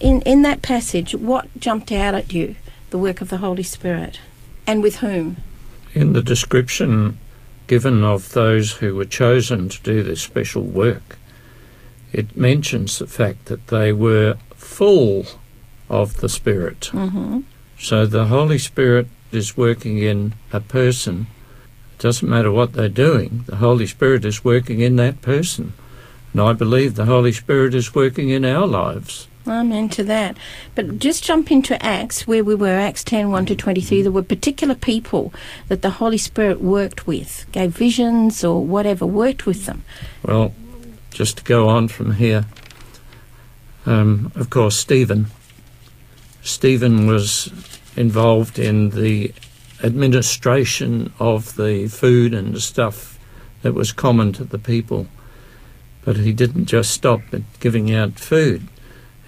In, 0.00 0.22
in 0.22 0.42
that 0.42 0.62
passage, 0.62 1.14
what 1.14 1.48
jumped 1.58 1.90
out 1.92 2.14
at 2.14 2.32
you? 2.32 2.56
The 2.90 2.98
work 2.98 3.20
of 3.20 3.28
the 3.28 3.38
Holy 3.38 3.62
Spirit. 3.62 4.20
And 4.66 4.82
with 4.82 4.96
whom? 4.96 5.38
In 5.94 6.12
the 6.12 6.22
description 6.22 7.18
given 7.66 8.02
of 8.02 8.32
those 8.32 8.72
who 8.72 8.94
were 8.94 9.04
chosen 9.04 9.68
to 9.68 9.82
do 9.82 10.02
this 10.02 10.22
special 10.22 10.62
work, 10.62 11.18
it 12.12 12.36
mentions 12.36 12.98
the 12.98 13.06
fact 13.06 13.46
that 13.46 13.66
they 13.68 13.92
were 13.92 14.38
full 14.54 15.26
of 15.88 16.18
the 16.18 16.28
Spirit. 16.28 16.90
Mm-hmm. 16.92 17.40
So 17.78 18.06
the 18.06 18.26
Holy 18.26 18.58
Spirit 18.58 19.08
is 19.30 19.56
working 19.56 19.98
in 19.98 20.34
a 20.52 20.60
person. 20.60 21.26
It 21.96 22.02
doesn't 22.02 22.28
matter 22.28 22.50
what 22.50 22.72
they're 22.72 22.88
doing, 22.88 23.44
the 23.46 23.56
Holy 23.56 23.86
Spirit 23.86 24.24
is 24.24 24.44
working 24.44 24.80
in 24.80 24.96
that 24.96 25.20
person. 25.22 25.74
And 26.32 26.42
I 26.42 26.52
believe 26.52 26.94
the 26.94 27.06
Holy 27.06 27.32
Spirit 27.32 27.74
is 27.74 27.94
working 27.94 28.28
in 28.28 28.44
our 28.44 28.66
lives. 28.66 29.28
Amen 29.46 29.88
to 29.90 30.04
that. 30.04 30.36
But 30.74 30.98
just 30.98 31.24
jump 31.24 31.50
into 31.50 31.82
Acts, 31.82 32.26
where 32.26 32.44
we 32.44 32.54
were, 32.54 32.68
Acts 32.68 33.04
10 33.04 33.30
1 33.30 33.46
to 33.46 33.56
23. 33.56 34.02
There 34.02 34.12
were 34.12 34.22
particular 34.22 34.74
people 34.74 35.32
that 35.68 35.82
the 35.82 35.90
Holy 35.90 36.18
Spirit 36.18 36.60
worked 36.60 37.06
with, 37.06 37.46
gave 37.52 37.70
visions 37.70 38.44
or 38.44 38.64
whatever, 38.64 39.06
worked 39.06 39.46
with 39.46 39.66
them. 39.66 39.84
Well, 40.22 40.54
just 41.10 41.38
to 41.38 41.44
go 41.44 41.68
on 41.68 41.88
from 41.88 42.14
here, 42.14 42.46
um, 43.86 44.32
of 44.34 44.50
course, 44.50 44.76
Stephen. 44.76 45.26
Stephen 46.42 47.06
was 47.06 47.50
involved 47.96 48.58
in 48.58 48.90
the 48.90 49.32
administration 49.82 51.12
of 51.18 51.56
the 51.56 51.88
food 51.88 52.34
and 52.34 52.60
stuff 52.60 53.18
that 53.62 53.74
was 53.74 53.92
common 53.92 54.32
to 54.32 54.44
the 54.44 54.58
people. 54.58 55.06
But 56.04 56.16
he 56.16 56.32
didn't 56.32 56.66
just 56.66 56.90
stop 56.90 57.20
at 57.32 57.42
giving 57.60 57.94
out 57.94 58.18
food. 58.18 58.68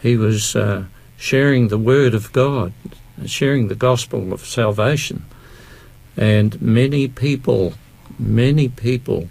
He 0.01 0.17
was 0.17 0.57
uh, 0.57 0.85
sharing 1.17 1.69
the 1.69 1.79
word 1.79 2.15
of 2.15 2.33
God, 2.33 2.73
sharing 3.27 3.69
the 3.69 3.75
gospel 3.75 4.33
of 4.33 4.47
salvation. 4.47 5.25
And 6.17 6.61
many 6.61 7.09
people, 7.09 7.75
many 8.19 8.69
people 8.69 9.29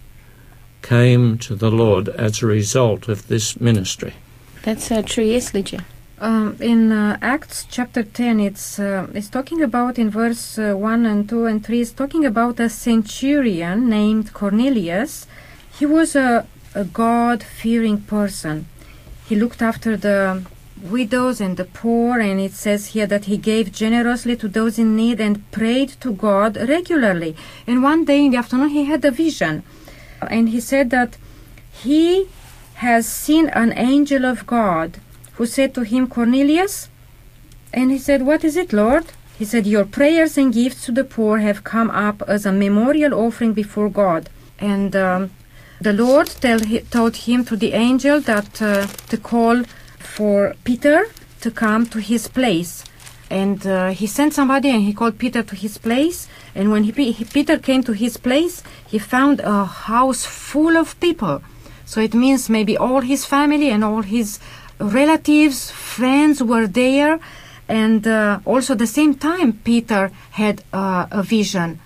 came 0.82 1.38
to 1.40 1.56
the 1.56 1.72
Lord 1.72 2.10
as 2.10 2.42
a 2.42 2.46
result 2.46 3.08
of 3.08 3.28
this 3.28 3.60
ministry. 3.60 4.14
That's 4.64 4.92
uh, 4.92 5.02
true, 5.02 5.24
yes, 5.24 5.54
Lydia. 5.54 5.86
Um, 6.20 6.58
in 6.60 6.92
uh, 6.92 7.18
Acts 7.22 7.66
chapter 7.70 8.04
10, 8.04 8.40
it's, 8.40 8.78
uh, 8.78 9.08
it's 9.14 9.30
talking 9.30 9.62
about 9.62 9.98
in 9.98 10.10
verse 10.10 10.60
uh, 10.60 10.74
1 10.74 11.06
and 11.06 11.30
2 11.30 11.46
and 11.46 11.66
3, 11.66 11.82
it's 11.82 11.92
talking 11.92 12.26
about 12.26 12.60
a 12.60 12.70
centurion 12.70 13.90
named 13.90 14.34
Cornelius. 14.34 15.28
He 15.78 15.86
was 15.86 16.16
a, 16.16 16.46
a 16.76 16.84
God 16.84 17.42
fearing 17.42 18.02
person. 18.02 18.68
He 19.28 19.36
looked 19.36 19.62
after 19.62 19.96
the 19.96 20.44
widows 20.82 21.42
and 21.42 21.58
the 21.58 21.66
poor, 21.66 22.20
and 22.20 22.40
it 22.40 22.54
says 22.54 22.88
here 22.88 23.08
that 23.08 23.26
he 23.26 23.38
gave 23.38 23.72
generously 23.72 24.36
to 24.38 24.48
those 24.48 24.80
in 24.80 24.96
need 24.96 25.20
and 25.20 25.50
prayed 25.52 25.90
to 26.02 26.12
God 26.12 26.58
regularly. 26.58 27.36
And 27.68 27.84
one 27.84 28.06
day 28.06 28.26
in 28.26 28.32
the 28.32 28.38
afternoon, 28.38 28.70
he 28.70 28.86
had 28.86 29.04
a 29.06 29.12
vision, 29.12 29.64
and 30.22 30.50
he 30.50 30.60
said 30.60 30.90
that 30.92 31.18
he 31.72 32.28
has 32.76 33.08
seen 33.08 33.50
an 33.50 33.74
angel 33.78 34.26
of 34.26 34.48
God 34.48 35.00
who 35.34 35.46
said 35.46 35.74
to 35.76 35.82
him, 35.82 36.08
Cornelius, 36.08 36.90
and 37.74 37.92
he 37.92 37.98
said, 37.98 38.24
What 38.24 38.44
is 38.44 38.56
it, 38.56 38.74
Lord? 38.74 39.06
He 39.38 39.46
said, 39.46 39.66
Your 39.66 39.86
prayers 39.86 40.38
and 40.38 40.54
gifts 40.54 40.86
to 40.86 40.92
the 40.92 41.04
poor 41.04 41.40
have 41.40 41.64
come 41.64 41.90
up 41.92 42.22
as 42.28 42.46
a 42.46 42.52
memorial 42.52 43.14
offering 43.14 43.54
before 43.54 43.90
God. 43.90 44.30
And 44.60 44.96
um, 44.96 45.32
the 45.80 45.94
Lord 45.94 46.28
tell, 46.28 46.60
told 46.92 47.16
him 47.16 47.46
to 47.46 47.56
the 47.56 47.72
angel 47.74 48.20
that 48.22 48.62
uh, 48.62 48.88
to 49.08 49.18
call 49.18 49.64
for 50.20 50.54
Peter 50.66 51.06
to 51.40 51.50
come 51.50 51.86
to 51.86 52.00
his 52.00 52.28
place. 52.28 52.84
And 53.30 53.66
uh, 53.66 53.92
he 54.00 54.06
sent 54.06 54.34
somebody 54.34 54.70
and 54.70 54.82
he 54.82 54.92
called 54.92 55.18
Peter 55.18 55.44
to 55.44 55.56
his 55.56 55.78
place. 55.78 56.28
And 56.54 56.72
when 56.72 56.84
he, 56.84 56.92
he, 57.14 57.24
Peter 57.24 57.58
came 57.58 57.84
to 57.84 57.94
his 57.94 58.18
place, 58.18 58.62
he 58.86 59.00
found 59.00 59.40
a 59.40 59.64
house 59.64 60.26
full 60.26 60.76
of 60.76 61.00
people. 61.00 61.42
So 61.86 62.02
it 62.02 62.14
means 62.14 62.50
maybe 62.50 62.76
all 62.76 63.00
his 63.00 63.24
family 63.24 63.70
and 63.70 63.82
all 63.82 64.02
his 64.02 64.40
relatives, 64.80 65.72
friends 65.72 66.44
were 66.44 66.68
there. 66.68 67.22
And 67.70 68.06
uh, 68.06 68.40
also, 68.44 68.74
at 68.74 68.80
the 68.80 68.88
same 68.88 69.14
time, 69.16 69.54
Peter 69.54 70.12
had 70.32 70.64
uh, 70.74 71.06
a 71.12 71.24
vision. 71.24 71.80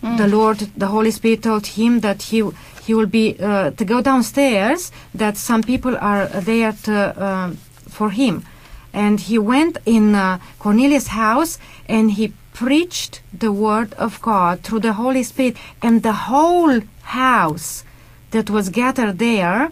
The 0.00 0.28
Lord, 0.28 0.58
the 0.76 0.86
Holy 0.86 1.10
Spirit 1.10 1.42
told 1.42 1.66
him 1.66 2.00
that 2.00 2.22
he 2.22 2.42
he 2.86 2.94
will 2.94 3.06
be 3.06 3.36
uh, 3.38 3.72
to 3.72 3.84
go 3.84 4.00
downstairs. 4.00 4.92
That 5.12 5.36
some 5.36 5.62
people 5.62 5.96
are 6.00 6.26
there 6.28 6.72
to, 6.84 6.94
uh, 6.94 7.50
for 7.98 8.10
him, 8.10 8.34
and 8.92 9.16
he 9.28 9.38
went 9.52 9.74
in 9.84 10.14
uh, 10.14 10.38
Cornelius' 10.58 11.08
house 11.24 11.58
and 11.94 12.12
he 12.12 12.32
preached 12.64 13.14
the 13.42 13.52
word 13.52 13.90
of 13.94 14.20
God 14.22 14.54
through 14.64 14.82
the 14.86 14.94
Holy 14.94 15.22
Spirit, 15.22 15.56
and 15.80 16.02
the 16.02 16.18
whole 16.30 16.80
house 17.02 17.84
that 18.32 18.50
was 18.50 18.68
gathered 18.80 19.18
there, 19.18 19.70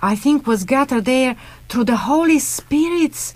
I 0.00 0.14
think, 0.22 0.46
was 0.46 0.62
gathered 0.64 1.06
there 1.06 1.34
through 1.68 1.86
the 1.92 2.02
Holy 2.12 2.38
Spirit's 2.38 3.34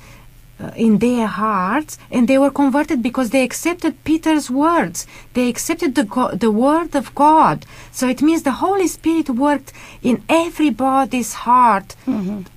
uh, 0.61 0.73
in 0.77 0.99
their 0.99 1.27
hearts 1.27 1.99
and 2.11 2.27
they 2.29 2.39
were 2.39 2.51
converted 2.51 3.03
because 3.03 3.31
they 3.31 3.43
accepted 3.43 4.03
Peter's 4.05 4.51
words. 4.51 5.07
They 5.35 5.49
accepted 5.49 5.95
the, 5.95 6.05
go- 6.05 6.33
the 6.33 6.51
word 6.51 6.95
of 6.97 7.15
God. 7.15 7.65
So 7.93 8.09
it 8.09 8.23
means 8.23 8.43
the 8.43 8.53
Holy 8.53 8.89
Spirit 8.89 9.31
worked 9.31 9.73
in 10.03 10.23
everybody's 10.29 11.33
heart 11.35 11.95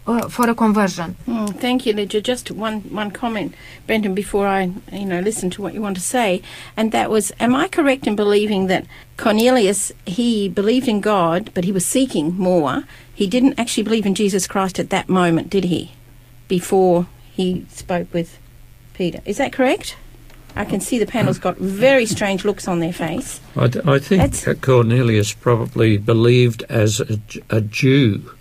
uh, 0.08 0.30
for 0.30 0.50
a 0.50 0.56
conversion. 0.56 1.16
Mm, 1.28 1.60
thank 1.60 1.86
you, 1.86 1.94
Lydia. 1.94 2.22
Just 2.22 2.52
one, 2.52 2.82
one 2.94 3.12
comment, 3.12 3.54
Brenton, 3.88 4.14
before 4.16 4.48
I 4.48 4.72
you 4.92 5.06
know 5.06 5.20
listen 5.20 5.50
to 5.52 5.62
what 5.62 5.74
you 5.74 5.82
want 5.82 5.98
to 5.98 6.02
say, 6.04 6.42
and 6.76 6.92
that 6.92 7.10
was: 7.10 7.32
Am 7.40 7.56
I 7.56 7.68
correct 7.68 8.08
in 8.08 8.16
believing 8.16 8.68
that 8.68 8.86
Cornelius 9.18 9.92
he 10.06 10.50
believed 10.50 10.88
in 10.88 11.02
God, 11.02 11.52
but 11.54 11.64
he 11.66 11.72
was 11.72 11.86
seeking 11.86 12.36
more? 12.38 12.84
He 13.14 13.28
didn't 13.28 13.60
actually 13.60 13.84
believe 13.84 14.06
in 14.06 14.16
Jesus 14.16 14.48
Christ 14.48 14.80
at 14.80 14.90
that 14.90 15.08
moment, 15.08 15.50
did 15.50 15.66
he? 15.66 15.92
Before 16.48 17.06
he 17.42 17.66
spoke 17.70 18.14
with 18.14 18.38
Peter, 18.94 19.22
is 19.26 19.38
that 19.38 19.52
correct? 19.52 19.98
I 20.56 20.66
can 20.66 20.82
see 20.82 21.00
the 21.00 21.06
panel's 21.06 21.40
got 21.40 21.58
very 21.58 22.06
strange 22.06 22.44
looks 22.44 22.68
on 22.68 22.80
their 22.80 22.94
face. 22.94 23.40
I, 23.56 23.68
think 23.70 24.34
That's- 24.34 24.60
Cornelius 24.60 25.34
probably 25.34 25.98
believed 25.98 26.64
as 26.70 27.02
a 27.50 27.62
Jew 27.62 28.32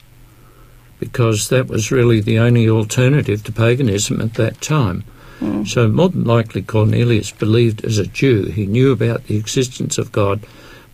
because 0.99 1.49
that 1.49 1.69
was 1.69 1.91
really 1.91 2.21
the 2.21 2.39
only 2.39 2.69
alternative 2.69 3.43
to 3.45 3.53
paganism 3.53 4.21
at 4.21 4.35
that 4.35 4.61
time. 4.61 5.03
Hmm. 5.39 5.65
So, 5.65 5.89
more 5.89 6.11
than 6.11 6.25
likely, 6.25 6.61
Cornelius 6.61 7.31
believed 7.31 7.83
as 7.85 7.97
a 7.97 8.07
Jew. 8.07 8.45
He 8.45 8.67
knew 8.67 8.93
about 8.93 9.27
the 9.27 9.37
existence 9.37 9.97
of 9.97 10.13
God, 10.13 10.41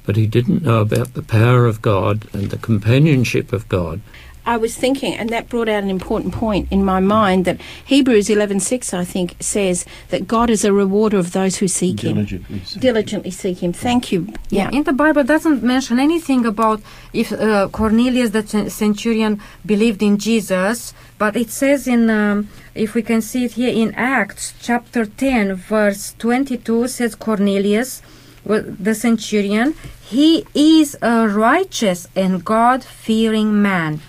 but 0.05 0.15
he 0.15 0.29
didn't 0.29 0.63
know 0.63 0.81
about 0.81 1.15
the 1.15 1.23
power 1.23 1.67
of 1.67 1.83
God 1.83 2.29
and 2.33 2.51
the 2.51 2.59
companionship 2.59 3.53
of 3.53 3.69
God. 3.69 4.01
I 4.47 4.57
was 4.57 4.77
thinking, 4.77 5.13
and 5.15 5.29
that 5.31 5.49
brought 5.49 5.69
out 5.69 5.83
an 5.83 5.91
important 5.91 6.33
point 6.33 6.69
in 6.71 6.85
my 6.85 7.01
mind 7.01 7.45
that 7.47 7.61
Hebrews 7.85 8.31
eleven 8.31 8.61
six, 8.61 8.95
I 8.95 9.05
think, 9.05 9.35
says 9.41 9.85
that 10.11 10.29
God 10.29 10.49
is 10.51 10.65
a 10.65 10.73
rewarder 10.73 11.19
of 11.19 11.33
those 11.33 11.57
who 11.57 11.67
seek 11.69 12.01
Him, 12.05 12.15
Diligently. 12.15 12.61
seek. 12.65 12.81
diligently 12.81 13.31
seek 13.33 13.59
Him. 13.63 13.73
Thank 13.73 14.13
you. 14.13 14.29
Yeah. 14.51 14.71
In 14.71 14.85
the 14.85 14.93
Bible 14.93 15.25
doesn't 15.25 15.63
mention 15.63 15.99
anything 15.99 16.47
about 16.47 16.81
if 17.13 17.33
uh, 17.33 17.69
Cornelius 17.73 18.31
the 18.31 18.71
centurion 18.71 19.41
believed 19.65 20.01
in 20.03 20.17
Jesus, 20.17 20.95
but 21.19 21.35
it 21.37 21.51
says 21.51 21.89
in 21.89 22.09
um, 22.09 22.49
if 22.75 22.95
we 22.95 23.03
can 23.03 23.21
see 23.23 23.45
it 23.45 23.53
here 23.53 23.75
in 23.75 23.95
Acts 23.95 24.55
chapter 24.61 25.07
10 25.07 25.55
verse 25.55 26.15
22 26.19 26.87
says 26.89 27.15
Cornelius 27.15 28.01
the 28.45 28.95
centurion 28.95 29.75
he 30.01 30.45
is 30.55 30.97
a 31.03 31.27
righteous 31.27 32.07
and 32.15 32.45
God-fearing 32.45 33.61
man. 33.61 34.01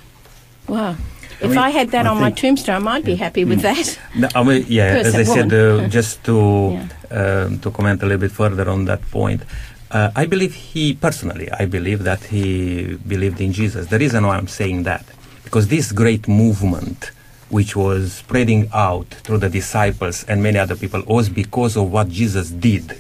Wow. 0.68 0.96
If 1.40 1.50
mean, 1.50 1.58
I 1.60 1.70
had 1.70 1.92
that 1.92 2.06
I 2.08 2.10
on 2.10 2.20
my 2.20 2.32
tombstone, 2.32 2.76
I 2.76 2.80
might 2.80 3.06
be 3.06 3.16
happy 3.16 3.46
with 3.46 3.62
that. 3.62 4.00
No, 4.16 4.28
I 4.34 4.44
mean, 4.44 4.66
yeah, 4.68 4.86
as 5.06 5.14
I 5.14 5.20
Person, 5.24 5.50
said, 5.50 5.54
uh, 5.54 5.88
just 5.88 6.24
to 6.26 6.36
Yeah. 6.74 7.46
um, 7.46 7.60
to 7.60 7.70
comment 7.72 8.02
a 8.02 8.06
little 8.06 8.20
bit 8.22 8.32
further 8.32 8.68
on 8.70 8.86
that 8.86 9.02
point, 9.12 9.44
uh, 9.92 10.10
I 10.16 10.26
believe 10.26 10.54
he 10.56 10.94
personally, 10.96 11.48
I 11.52 11.66
believe 11.66 12.04
that 12.04 12.24
he 12.24 12.98
believed 13.08 13.40
in 13.40 13.54
Jesus. 13.54 13.88
The 13.88 14.00
reason 14.00 14.26
why 14.26 14.36
I'm 14.38 14.48
saying 14.48 14.84
that, 14.84 15.06
because 15.44 15.68
this 15.68 15.92
great 15.92 16.28
movement, 16.28 17.12
which 17.50 17.76
was 17.76 18.14
spreading 18.14 18.68
out 18.74 19.08
through 19.24 19.38
the 19.38 19.50
disciples 19.50 20.26
and 20.28 20.42
many 20.44 20.58
other 20.58 20.76
people, 20.76 21.04
was 21.08 21.30
because 21.30 21.78
of 21.78 21.92
what 21.92 22.10
Jesus 22.10 22.50
did, 22.50 22.98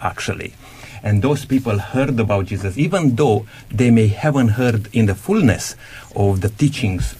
actually. 0.00 0.52
And 1.02 1.22
those 1.22 1.44
people 1.44 1.78
heard 1.78 2.18
about 2.18 2.46
Jesus, 2.46 2.76
even 2.76 3.16
though 3.16 3.46
they 3.70 3.90
may 3.90 4.08
haven't 4.08 4.48
heard 4.48 4.88
in 4.94 5.06
the 5.06 5.14
fullness 5.14 5.76
of 6.14 6.40
the 6.40 6.48
teachings 6.48 7.14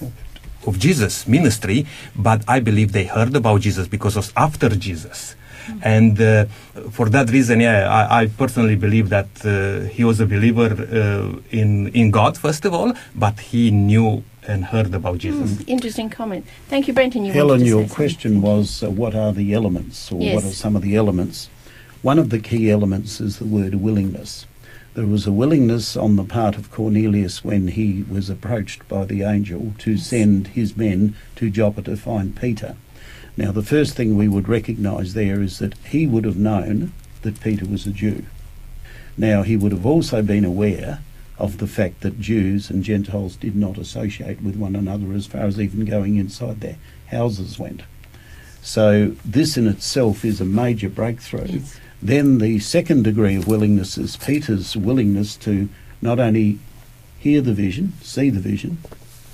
of 0.67 0.79
Jesus' 0.79 1.27
ministry, 1.27 1.87
but 2.15 2.43
I 2.49 2.61
believe 2.61 2.93
they 2.93 3.05
heard 3.05 3.35
about 3.35 3.61
Jesus 3.61 3.89
because 3.89 4.15
it 4.17 4.19
was 4.19 4.33
after 4.37 4.69
Jesus. 4.71 5.35
And 5.83 6.21
uh, 6.21 6.47
for 6.91 7.11
that 7.11 7.31
reason, 7.31 7.61
yeah, 7.61 7.89
I, 7.89 8.23
I 8.23 8.27
personally 8.27 8.77
believe 8.77 9.11
that 9.11 9.29
uh, 9.45 9.87
he 9.89 10.03
was 10.03 10.19
a 10.19 10.27
believer 10.27 10.71
uh, 10.73 11.41
in 11.51 11.89
in 11.89 12.11
God 12.11 12.39
first 12.39 12.65
of 12.65 12.73
all, 12.73 12.95
but 13.15 13.39
he 13.41 13.71
knew 13.71 14.25
and 14.47 14.65
heard 14.65 14.95
about 14.95 15.19
Jesus. 15.19 15.63
Interesting 15.67 16.09
comment. 16.09 16.47
Thank 16.69 16.89
you, 16.89 16.95
Brenton. 16.95 17.25
You 17.27 17.33
Helen, 17.33 17.65
your 17.65 17.87
question 17.87 18.41
was 18.41 18.83
uh, 18.83 18.91
what 18.91 19.15
are 19.15 19.33
the 19.33 19.53
elements, 19.53 20.11
or 20.11 20.19
what 20.19 20.45
are 20.45 20.53
some 20.53 20.75
of 20.75 20.83
the 20.83 20.97
elements? 20.97 21.51
One 22.03 22.21
of 22.21 22.31
the 22.31 22.39
key 22.39 22.71
elements 22.71 23.21
is 23.21 23.39
the 23.39 23.45
word 23.45 23.75
willingness. 23.75 24.47
There 24.95 25.05
was 25.05 25.27
a 25.27 25.33
willingness 25.33 25.97
on 25.97 26.15
the 26.15 26.23
part 26.23 26.57
of 26.57 26.71
Cornelius 26.71 27.43
when 27.43 27.67
he 27.69 28.05
was 28.09 28.31
approached 28.31 28.87
by 28.87 29.05
the 29.05 29.23
angel 29.23 29.75
to 29.79 29.97
send 29.97 30.49
his 30.49 30.77
men 30.77 31.17
to 31.35 31.51
Joppa 31.51 31.83
to 31.83 31.97
find 31.97 32.37
Peter. 32.37 32.77
Now, 33.37 33.51
the 33.51 33.65
first 33.65 33.97
thing 33.97 34.17
we 34.17 34.29
would 34.29 34.49
recognise 34.49 35.15
there 35.15 35.43
is 35.43 35.59
that 35.59 35.75
he 35.91 36.07
would 36.07 36.25
have 36.25 36.37
known 36.37 36.93
that 37.23 37.41
Peter 37.41 37.67
was 37.67 37.85
a 37.85 37.91
Jew. 37.91 38.27
Now, 39.17 39.43
he 39.43 39.57
would 39.57 39.73
have 39.73 39.87
also 39.87 40.23
been 40.23 40.45
aware 40.45 41.01
of 41.37 41.59
the 41.59 41.67
fact 41.67 42.03
that 42.03 42.21
Jews 42.21 42.71
and 42.71 42.85
Gentiles 42.85 43.35
did 43.35 43.57
not 43.57 43.77
associate 43.77 44.41
with 44.41 44.55
one 44.55 44.77
another 44.77 45.13
as 45.15 45.27
far 45.27 45.43
as 45.43 45.59
even 45.59 45.85
going 45.85 46.15
inside 46.15 46.61
their 46.61 46.77
houses 47.09 47.59
went. 47.59 47.83
So, 48.63 49.17
this 49.25 49.57
in 49.57 49.67
itself 49.67 50.25
is 50.25 50.41
a 50.41 50.45
major 50.45 50.89
breakthrough. 50.89 51.63
Then, 52.01 52.39
the 52.39 52.61
second 52.61 53.03
degree 53.05 53.35
of 53.35 53.49
willingness 53.49 53.99
is 53.99 54.17
Peter's 54.17 54.77
willingness 54.77 55.37
to 55.37 55.69
not 56.01 56.21
only 56.21 56.59
hear 57.19 57.41
the 57.41 57.53
vision, 57.53 57.95
see 58.03 58.31
the 58.31 58.41
vision, 58.41 58.79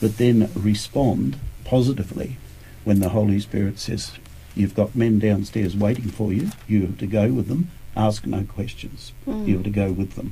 but 0.01 0.17
then 0.17 0.51
respond 0.55 1.39
positively 1.65 2.39
when 2.85 3.01
the 3.01 3.11
Holy 3.11 3.39
Spirit 3.41 3.79
says, 3.79 4.13
You've 4.55 4.75
got 4.75 4.95
men 4.95 5.19
downstairs 5.19 5.77
waiting 5.77 6.09
for 6.09 6.33
you, 6.33 6.51
you 6.69 6.83
have 6.83 6.99
to 6.99 7.07
go 7.07 7.33
with 7.33 7.49
them, 7.49 7.71
ask 7.97 8.25
no 8.25 8.45
questions, 8.45 9.13
you 9.27 9.55
have 9.57 9.65
to 9.65 9.71
go 9.71 9.91
with 9.93 10.15
them. 10.15 10.31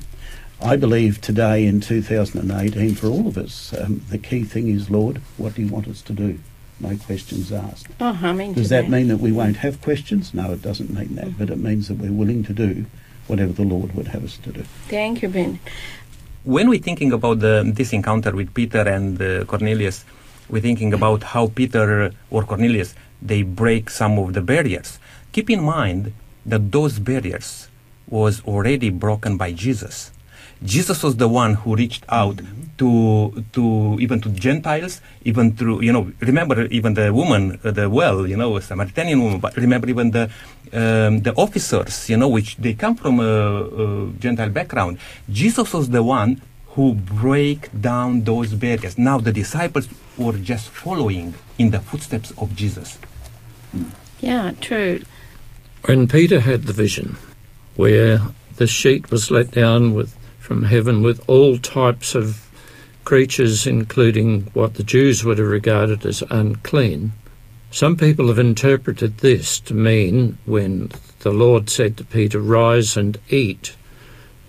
I 0.61 0.77
believe 0.77 1.19
today 1.19 1.65
in 1.65 1.81
2018, 1.81 2.95
for 2.95 3.07
all 3.07 3.27
of 3.27 3.37
us, 3.37 3.73
um, 3.73 4.01
the 4.09 4.17
key 4.17 4.43
thing 4.43 4.69
is, 4.69 4.89
Lord, 4.89 5.21
what 5.37 5.55
do 5.55 5.61
you 5.61 5.67
want 5.67 5.87
us 5.87 6.01
to 6.03 6.13
do? 6.13 6.39
No 6.83 6.93
questions 7.07 7.51
asked. 7.51 7.87
Oh, 7.99 8.17
I'm 8.21 8.39
into 8.41 8.59
Does 8.59 8.69
that 8.75 8.89
mean 8.95 9.07
that 9.07 9.21
we 9.25 9.31
won't 9.31 9.57
have 9.65 9.75
questions? 9.81 10.33
No, 10.33 10.45
it 10.51 10.61
doesn't 10.61 10.91
mean 10.97 11.11
that, 11.19 11.31
but 11.39 11.47
it 11.49 11.57
means 11.67 11.87
that 11.87 11.97
we're 12.03 12.11
willing 12.21 12.43
to 12.49 12.53
do 12.53 12.71
whatever 13.27 13.53
the 13.53 13.63
Lord 13.73 13.89
would 13.95 14.07
have 14.15 14.23
us 14.29 14.35
to 14.45 14.51
do. 14.51 14.63
Thank 14.89 15.21
you, 15.21 15.29
Ben. 15.29 15.59
when 16.43 16.67
we're 16.69 16.85
thinking 16.89 17.11
about 17.13 17.39
the, 17.39 17.63
this 17.73 17.93
encounter 17.93 18.31
with 18.35 18.53
Peter 18.53 18.83
and 18.97 19.21
uh, 19.21 19.45
Cornelius, 19.45 20.03
we're 20.49 20.61
thinking 20.61 20.91
about 20.93 21.23
how 21.23 21.47
Peter 21.47 22.11
or 22.29 22.43
Cornelius 22.43 22.95
they 23.21 23.41
break 23.43 23.89
some 23.89 24.19
of 24.19 24.33
the 24.33 24.41
barriers. 24.41 24.99
Keep 25.31 25.49
in 25.49 25.63
mind 25.63 26.11
that 26.45 26.71
those 26.73 26.99
barriers 26.99 27.69
was 28.09 28.43
already 28.43 28.89
broken 28.89 29.37
by 29.37 29.53
Jesus. 29.53 30.11
Jesus 30.63 31.03
was 31.03 31.17
the 31.17 31.27
one 31.27 31.55
who 31.55 31.75
reached 31.75 32.05
out 32.09 32.39
to 32.77 33.43
to 33.53 33.97
even 33.99 34.21
to 34.21 34.29
Gentiles, 34.29 35.01
even 35.23 35.55
through 35.55 35.81
you 35.81 35.91
know 35.91 36.11
remember 36.19 36.65
even 36.67 36.93
the 36.93 37.13
woman 37.13 37.59
uh, 37.63 37.71
the 37.71 37.89
well 37.89 38.25
you 38.27 38.37
know 38.37 38.57
a 38.57 38.61
Samaritan 38.61 39.19
woman, 39.21 39.39
but 39.39 39.55
remember 39.57 39.89
even 39.89 40.11
the 40.11 40.29
um, 40.73 41.21
the 41.21 41.33
officers 41.35 42.09
you 42.09 42.17
know 42.17 42.27
which 42.27 42.57
they 42.57 42.73
come 42.73 42.95
from 42.95 43.19
a, 43.19 43.23
a 43.23 44.09
Gentile 44.19 44.49
background. 44.49 44.97
Jesus 45.29 45.73
was 45.73 45.89
the 45.89 46.03
one 46.03 46.41
who 46.69 46.93
break 46.95 47.69
down 47.79 48.23
those 48.23 48.53
barriers. 48.53 48.97
Now 48.97 49.19
the 49.19 49.31
disciples 49.31 49.87
were 50.17 50.33
just 50.33 50.69
following 50.69 51.35
in 51.59 51.69
the 51.69 51.79
footsteps 51.79 52.31
of 52.37 52.55
Jesus. 52.55 52.97
Yeah, 54.19 54.53
true. 54.61 55.01
When 55.85 56.07
Peter 56.07 56.39
had 56.39 56.63
the 56.63 56.73
vision, 56.73 57.17
where 57.75 58.21
the 58.55 58.67
sheet 58.67 59.11
was 59.11 59.29
let 59.29 59.51
down 59.51 59.93
with 59.93 60.15
from 60.43 60.63
heaven 60.63 61.01
with 61.01 61.23
all 61.25 61.57
types 61.57 62.15
of 62.15 62.49
creatures, 63.05 63.65
including 63.65 64.41
what 64.53 64.73
the 64.73 64.83
Jews 64.83 65.23
would 65.23 65.37
have 65.37 65.47
regarded 65.47 66.05
as 66.05 66.21
unclean, 66.29 67.13
some 67.71 67.95
people 67.95 68.27
have 68.27 68.37
interpreted 68.37 69.19
this 69.19 69.57
to 69.61 69.73
mean 69.73 70.37
when 70.43 70.91
the 71.19 71.31
Lord 71.31 71.69
said 71.69 71.95
to 71.95 72.03
Peter, 72.03 72.41
Rise 72.41 72.97
and 72.97 73.17
eat, 73.29 73.77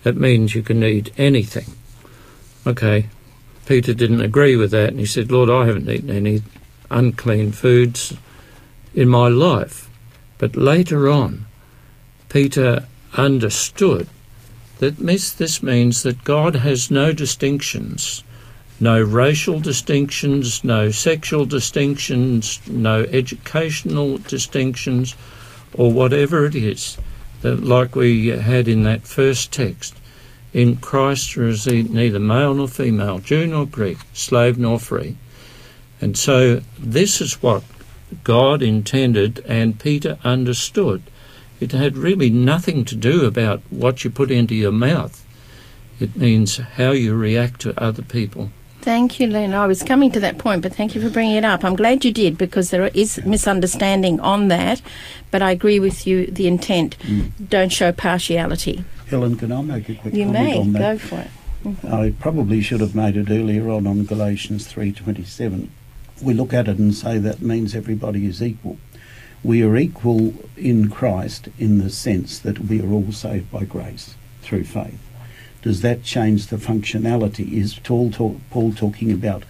it 0.04 0.16
means 0.16 0.56
you 0.56 0.64
can 0.64 0.82
eat 0.82 1.12
anything. 1.16 1.76
Okay, 2.66 3.06
Peter 3.64 3.94
didn't 3.94 4.20
agree 4.20 4.56
with 4.56 4.72
that, 4.72 4.88
and 4.88 4.98
he 4.98 5.06
said, 5.06 5.30
Lord, 5.30 5.48
I 5.48 5.66
haven't 5.66 5.88
eaten 5.88 6.10
any 6.10 6.42
unclean 6.90 7.52
foods 7.52 8.14
in 8.96 9.08
my 9.08 9.28
life. 9.28 9.88
But 10.38 10.56
later 10.56 11.08
on, 11.08 11.46
Peter 12.28 12.88
understood 13.12 14.08
that 14.84 14.98
this, 14.98 15.32
this 15.32 15.62
means 15.62 16.02
that 16.02 16.24
God 16.24 16.56
has 16.56 16.90
no 16.90 17.10
distinctions, 17.10 18.22
no 18.78 19.00
racial 19.00 19.58
distinctions, 19.58 20.62
no 20.62 20.90
sexual 20.90 21.46
distinctions, 21.46 22.60
no 22.68 23.04
educational 23.04 24.18
distinctions, 24.18 25.16
or 25.72 25.90
whatever 25.90 26.44
it 26.44 26.54
is, 26.54 26.98
that, 27.40 27.64
like 27.64 27.96
we 27.96 28.26
had 28.26 28.68
in 28.68 28.82
that 28.82 29.06
first 29.06 29.50
text. 29.50 29.96
In 30.52 30.76
Christ 30.76 31.34
there 31.34 31.46
is 31.46 31.66
neither 31.66 32.18
male 32.20 32.52
nor 32.52 32.68
female, 32.68 33.20
Jew 33.20 33.46
nor 33.46 33.64
Greek, 33.64 33.96
slave 34.12 34.58
nor 34.58 34.78
free. 34.78 35.16
And 35.98 36.14
so 36.14 36.60
this 36.78 37.22
is 37.22 37.42
what 37.42 37.62
God 38.22 38.60
intended 38.60 39.42
and 39.48 39.80
Peter 39.80 40.18
understood. 40.24 41.02
It 41.60 41.72
had 41.72 41.96
really 41.96 42.30
nothing 42.30 42.84
to 42.86 42.94
do 42.96 43.24
about 43.24 43.62
what 43.70 44.04
you 44.04 44.10
put 44.10 44.30
into 44.30 44.54
your 44.54 44.72
mouth. 44.72 45.24
It 46.00 46.16
means 46.16 46.56
how 46.56 46.90
you 46.90 47.14
react 47.14 47.60
to 47.62 47.80
other 47.82 48.02
people. 48.02 48.50
Thank 48.80 49.18
you, 49.18 49.28
Len. 49.28 49.54
I 49.54 49.66
was 49.66 49.82
coming 49.82 50.10
to 50.12 50.20
that 50.20 50.36
point, 50.36 50.60
but 50.62 50.74
thank 50.74 50.94
you 50.94 51.00
for 51.00 51.08
bringing 51.08 51.36
it 51.36 51.44
up. 51.44 51.64
I'm 51.64 51.76
glad 51.76 52.04
you 52.04 52.12
did 52.12 52.36
because 52.36 52.70
there 52.70 52.88
is 52.88 53.18
misunderstanding 53.24 54.20
on 54.20 54.48
that, 54.48 54.82
but 55.30 55.40
I 55.40 55.52
agree 55.52 55.80
with 55.80 56.06
you. 56.06 56.26
The 56.26 56.46
intent 56.46 56.96
Mm. 57.06 57.30
don't 57.48 57.72
show 57.72 57.92
partiality. 57.92 58.84
Helen, 59.08 59.36
can 59.36 59.52
I 59.52 59.62
make 59.62 59.88
a 59.88 59.94
quick 59.94 60.12
You 60.14 60.24
comment 60.26 60.32
may 60.48 60.58
on 60.58 60.72
that? 60.72 60.78
You 60.80 60.86
may 60.86 60.92
go 60.92 60.98
for 60.98 61.20
it. 61.20 61.30
I 61.90 62.12
probably 62.20 62.60
should 62.60 62.80
have 62.80 62.94
made 62.94 63.16
it 63.16 63.30
earlier 63.30 63.70
on 63.70 63.86
on 63.86 64.04
Galatians 64.04 64.66
3:27. 64.66 65.68
We 66.20 66.34
look 66.34 66.52
at 66.52 66.68
it 66.68 66.78
and 66.78 66.94
say 66.94 67.16
that 67.18 67.40
means 67.40 67.74
everybody 67.74 68.26
is 68.26 68.42
equal. 68.42 68.76
We 69.44 69.62
are 69.62 69.76
equal 69.76 70.32
in 70.56 70.88
Christ 70.88 71.50
in 71.58 71.76
the 71.76 71.90
sense 71.90 72.38
that 72.38 72.60
we 72.60 72.80
are 72.80 72.90
all 72.90 73.12
saved 73.12 73.52
by 73.52 73.64
grace 73.64 74.14
through 74.40 74.64
faith. 74.64 74.98
Does 75.60 75.82
that 75.82 76.02
change 76.02 76.46
the 76.46 76.56
functionality? 76.56 77.52
Is 77.52 77.78
Paul, 77.78 78.10
talk, 78.10 78.38
Paul 78.50 78.72
talking 78.72 79.12
about 79.12 79.42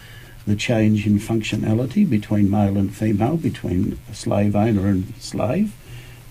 the 0.49 0.57
change 0.57 1.07
in 1.07 1.21
functionality 1.21 2.11
between 2.11 2.51
male 2.51 2.77
and 2.77 2.93
female, 2.93 3.37
between 3.37 3.97
slave 4.13 4.57
owner 4.57 4.89
and 4.89 5.15
slave, 5.21 5.77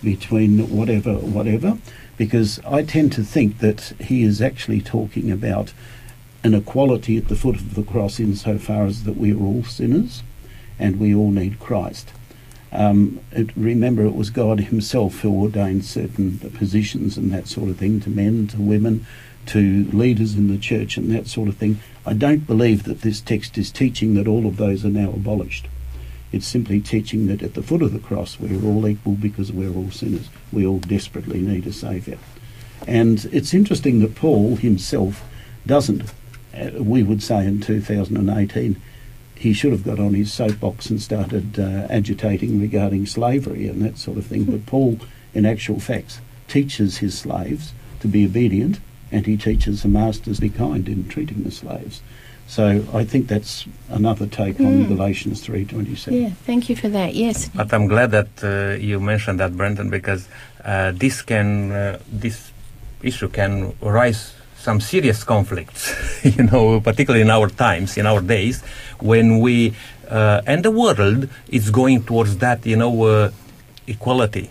between 0.02 0.68
whatever, 0.68 1.14
whatever? 1.14 1.78
Because 2.18 2.60
I 2.66 2.82
tend 2.82 3.12
to 3.12 3.24
think 3.24 3.60
that 3.60 3.94
he 3.98 4.24
is 4.24 4.42
actually 4.42 4.82
talking 4.82 5.30
about 5.30 5.72
an 6.42 6.52
equality 6.52 7.16
at 7.16 7.28
the 7.28 7.36
foot 7.36 7.56
of 7.56 7.76
the 7.76 7.82
cross 7.82 8.20
insofar 8.20 8.84
as 8.84 9.04
that 9.04 9.16
we 9.16 9.32
are 9.32 9.40
all 9.40 9.64
sinners 9.64 10.22
and 10.78 11.00
we 11.00 11.14
all 11.14 11.30
need 11.30 11.58
Christ. 11.58 12.12
Um, 12.74 13.20
it, 13.30 13.50
remember, 13.56 14.04
it 14.04 14.16
was 14.16 14.30
God 14.30 14.58
Himself 14.60 15.20
who 15.20 15.42
ordained 15.42 15.84
certain 15.84 16.38
positions 16.38 17.16
and 17.16 17.32
that 17.32 17.46
sort 17.46 17.70
of 17.70 17.76
thing 17.76 18.00
to 18.00 18.10
men, 18.10 18.48
to 18.48 18.60
women, 18.60 19.06
to 19.46 19.84
leaders 19.92 20.34
in 20.34 20.48
the 20.48 20.58
church 20.58 20.96
and 20.96 21.10
that 21.14 21.28
sort 21.28 21.48
of 21.48 21.56
thing. 21.56 21.78
I 22.04 22.14
don't 22.14 22.46
believe 22.46 22.82
that 22.84 23.02
this 23.02 23.20
text 23.20 23.56
is 23.58 23.70
teaching 23.70 24.14
that 24.14 24.26
all 24.26 24.46
of 24.46 24.56
those 24.56 24.84
are 24.84 24.90
now 24.90 25.10
abolished. 25.10 25.68
It's 26.32 26.46
simply 26.46 26.80
teaching 26.80 27.28
that 27.28 27.42
at 27.42 27.54
the 27.54 27.62
foot 27.62 27.82
of 27.82 27.92
the 27.92 28.00
cross 28.00 28.40
we're 28.40 28.64
all 28.64 28.88
equal 28.88 29.14
because 29.14 29.52
we're 29.52 29.72
all 29.72 29.90
sinners. 29.90 30.28
We 30.52 30.66
all 30.66 30.80
desperately 30.80 31.40
need 31.40 31.66
a 31.66 31.72
Saviour. 31.72 32.18
And 32.88 33.24
it's 33.26 33.54
interesting 33.54 34.00
that 34.00 34.16
Paul 34.16 34.56
himself 34.56 35.24
doesn't, 35.64 36.12
uh, 36.52 36.70
we 36.80 37.02
would 37.02 37.22
say 37.22 37.46
in 37.46 37.60
2018, 37.60 38.80
he 39.44 39.52
should 39.52 39.72
have 39.72 39.84
got 39.84 40.00
on 40.00 40.14
his 40.14 40.32
soapbox 40.32 40.88
and 40.88 41.00
started 41.02 41.60
uh, 41.60 41.86
agitating 41.90 42.58
regarding 42.58 43.04
slavery 43.04 43.68
and 43.68 43.82
that 43.82 43.98
sort 43.98 44.16
of 44.16 44.24
thing. 44.24 44.44
But 44.44 44.64
Paul, 44.74 44.98
in 45.34 45.44
actual 45.44 45.78
facts, 45.80 46.20
teaches 46.48 46.98
his 46.98 47.16
slaves 47.18 47.74
to 48.00 48.08
be 48.08 48.24
obedient 48.24 48.80
and 49.12 49.26
he 49.26 49.36
teaches 49.36 49.82
the 49.82 49.88
masters 49.88 50.36
to 50.36 50.40
be 50.40 50.48
kind 50.48 50.88
in 50.88 51.06
treating 51.08 51.42
the 51.44 51.50
slaves. 51.50 52.00
So 52.46 52.86
I 52.94 53.04
think 53.04 53.28
that's 53.28 53.66
another 53.90 54.26
take 54.26 54.58
on 54.60 54.72
Mm. 54.84 54.88
Galatians 54.88 55.46
3.27. 55.46 56.22
Yeah, 56.22 56.30
thank 56.46 56.70
you 56.70 56.76
for 56.76 56.88
that. 56.88 57.14
Yes. 57.14 57.50
But 57.54 57.72
I'm 57.74 57.86
glad 57.86 58.10
that 58.12 58.32
uh, 58.42 58.76
you 58.80 58.98
mentioned 58.98 59.40
that, 59.40 59.52
Brenton, 59.58 59.90
because 59.90 60.26
uh, 60.64 60.92
this 60.94 61.20
can 61.22 61.70
uh, 61.72 61.98
this 62.24 62.50
issue 63.02 63.28
can 63.28 63.74
arise 63.82 64.32
some 64.64 64.80
serious 64.80 65.22
conflicts. 65.24 65.92
you 66.24 66.44
know, 66.44 66.80
particularly 66.80 67.20
in 67.20 67.30
our 67.30 67.48
times, 67.48 67.96
in 67.96 68.06
our 68.06 68.20
days, 68.20 68.62
when 68.98 69.40
we 69.40 69.74
uh, 70.08 70.40
and 70.46 70.64
the 70.64 70.70
world 70.70 71.28
is 71.48 71.70
going 71.70 72.02
towards 72.02 72.38
that. 72.38 72.64
You 72.66 72.76
know, 72.76 73.02
uh, 73.04 73.30
equality, 73.86 74.50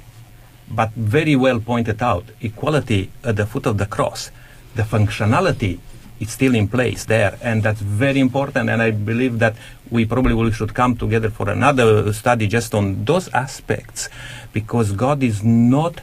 but 0.69 0.91
very 0.91 1.35
well 1.35 1.59
pointed 1.59 2.01
out, 2.01 2.25
equality 2.41 3.11
at 3.23 3.35
the 3.35 3.45
foot 3.45 3.65
of 3.65 3.77
the 3.77 3.85
cross. 3.85 4.31
The 4.75 4.83
functionality 4.83 5.79
is 6.19 6.31
still 6.31 6.55
in 6.55 6.67
place 6.67 7.05
there, 7.05 7.37
and 7.41 7.63
that's 7.63 7.81
very 7.81 8.19
important. 8.19 8.69
And 8.69 8.81
I 8.81 8.91
believe 8.91 9.39
that 9.39 9.55
we 9.89 10.05
probably 10.05 10.33
will, 10.33 10.51
should 10.51 10.73
come 10.73 10.95
together 10.95 11.29
for 11.29 11.49
another 11.49 12.11
study 12.13 12.47
just 12.47 12.73
on 12.73 13.05
those 13.05 13.27
aspects, 13.29 14.09
because 14.51 14.91
God 14.91 15.21
is 15.23 15.43
not 15.43 16.01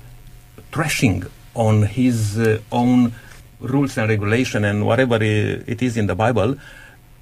trashing 0.72 1.28
on 1.54 1.82
His 1.82 2.38
uh, 2.38 2.60
own 2.70 3.12
rules 3.60 3.96
and 3.98 4.08
regulation 4.08 4.64
and 4.64 4.86
whatever 4.86 5.18
it 5.22 5.82
is 5.82 5.96
in 5.96 6.06
the 6.06 6.14
Bible, 6.14 6.56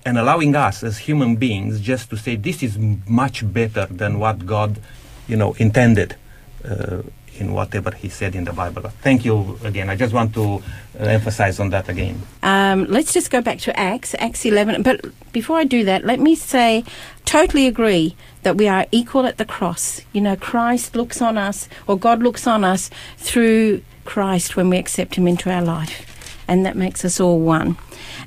and 0.04 0.18
allowing 0.18 0.54
us 0.54 0.82
as 0.82 0.98
human 0.98 1.36
beings 1.36 1.80
just 1.80 2.10
to 2.10 2.16
say 2.16 2.36
this 2.36 2.62
is 2.62 2.78
much 3.08 3.50
better 3.52 3.86
than 3.86 4.18
what 4.18 4.46
God, 4.46 4.80
you 5.26 5.36
know, 5.36 5.54
intended. 5.58 6.16
Uh, 6.64 7.02
in 7.40 7.52
whatever 7.52 7.90
he 7.92 8.08
said 8.08 8.34
in 8.34 8.44
the 8.44 8.52
Bible. 8.52 8.82
Thank 9.02 9.24
you 9.24 9.58
again. 9.64 9.88
I 9.88 9.96
just 9.96 10.12
want 10.12 10.34
to 10.34 10.62
uh, 10.98 11.04
emphasize 11.04 11.60
on 11.60 11.70
that 11.70 11.88
again. 11.88 12.20
Um, 12.42 12.86
let's 12.86 13.12
just 13.12 13.30
go 13.30 13.40
back 13.40 13.58
to 13.60 13.78
Acts, 13.78 14.14
Acts 14.18 14.44
11. 14.44 14.82
But 14.82 15.04
before 15.32 15.58
I 15.58 15.64
do 15.64 15.84
that, 15.84 16.04
let 16.04 16.20
me 16.20 16.34
say, 16.34 16.84
totally 17.24 17.66
agree 17.66 18.16
that 18.42 18.56
we 18.56 18.68
are 18.68 18.86
equal 18.90 19.26
at 19.26 19.38
the 19.38 19.44
cross. 19.44 20.00
You 20.12 20.20
know, 20.20 20.36
Christ 20.36 20.96
looks 20.96 21.22
on 21.22 21.38
us, 21.38 21.68
or 21.86 21.98
God 21.98 22.22
looks 22.22 22.46
on 22.46 22.64
us 22.64 22.90
through 23.16 23.82
Christ 24.04 24.56
when 24.56 24.70
we 24.70 24.78
accept 24.78 25.14
Him 25.14 25.28
into 25.28 25.50
our 25.50 25.62
life. 25.62 26.17
And 26.48 26.64
that 26.64 26.76
makes 26.76 27.04
us 27.04 27.20
all 27.20 27.38
one. 27.38 27.76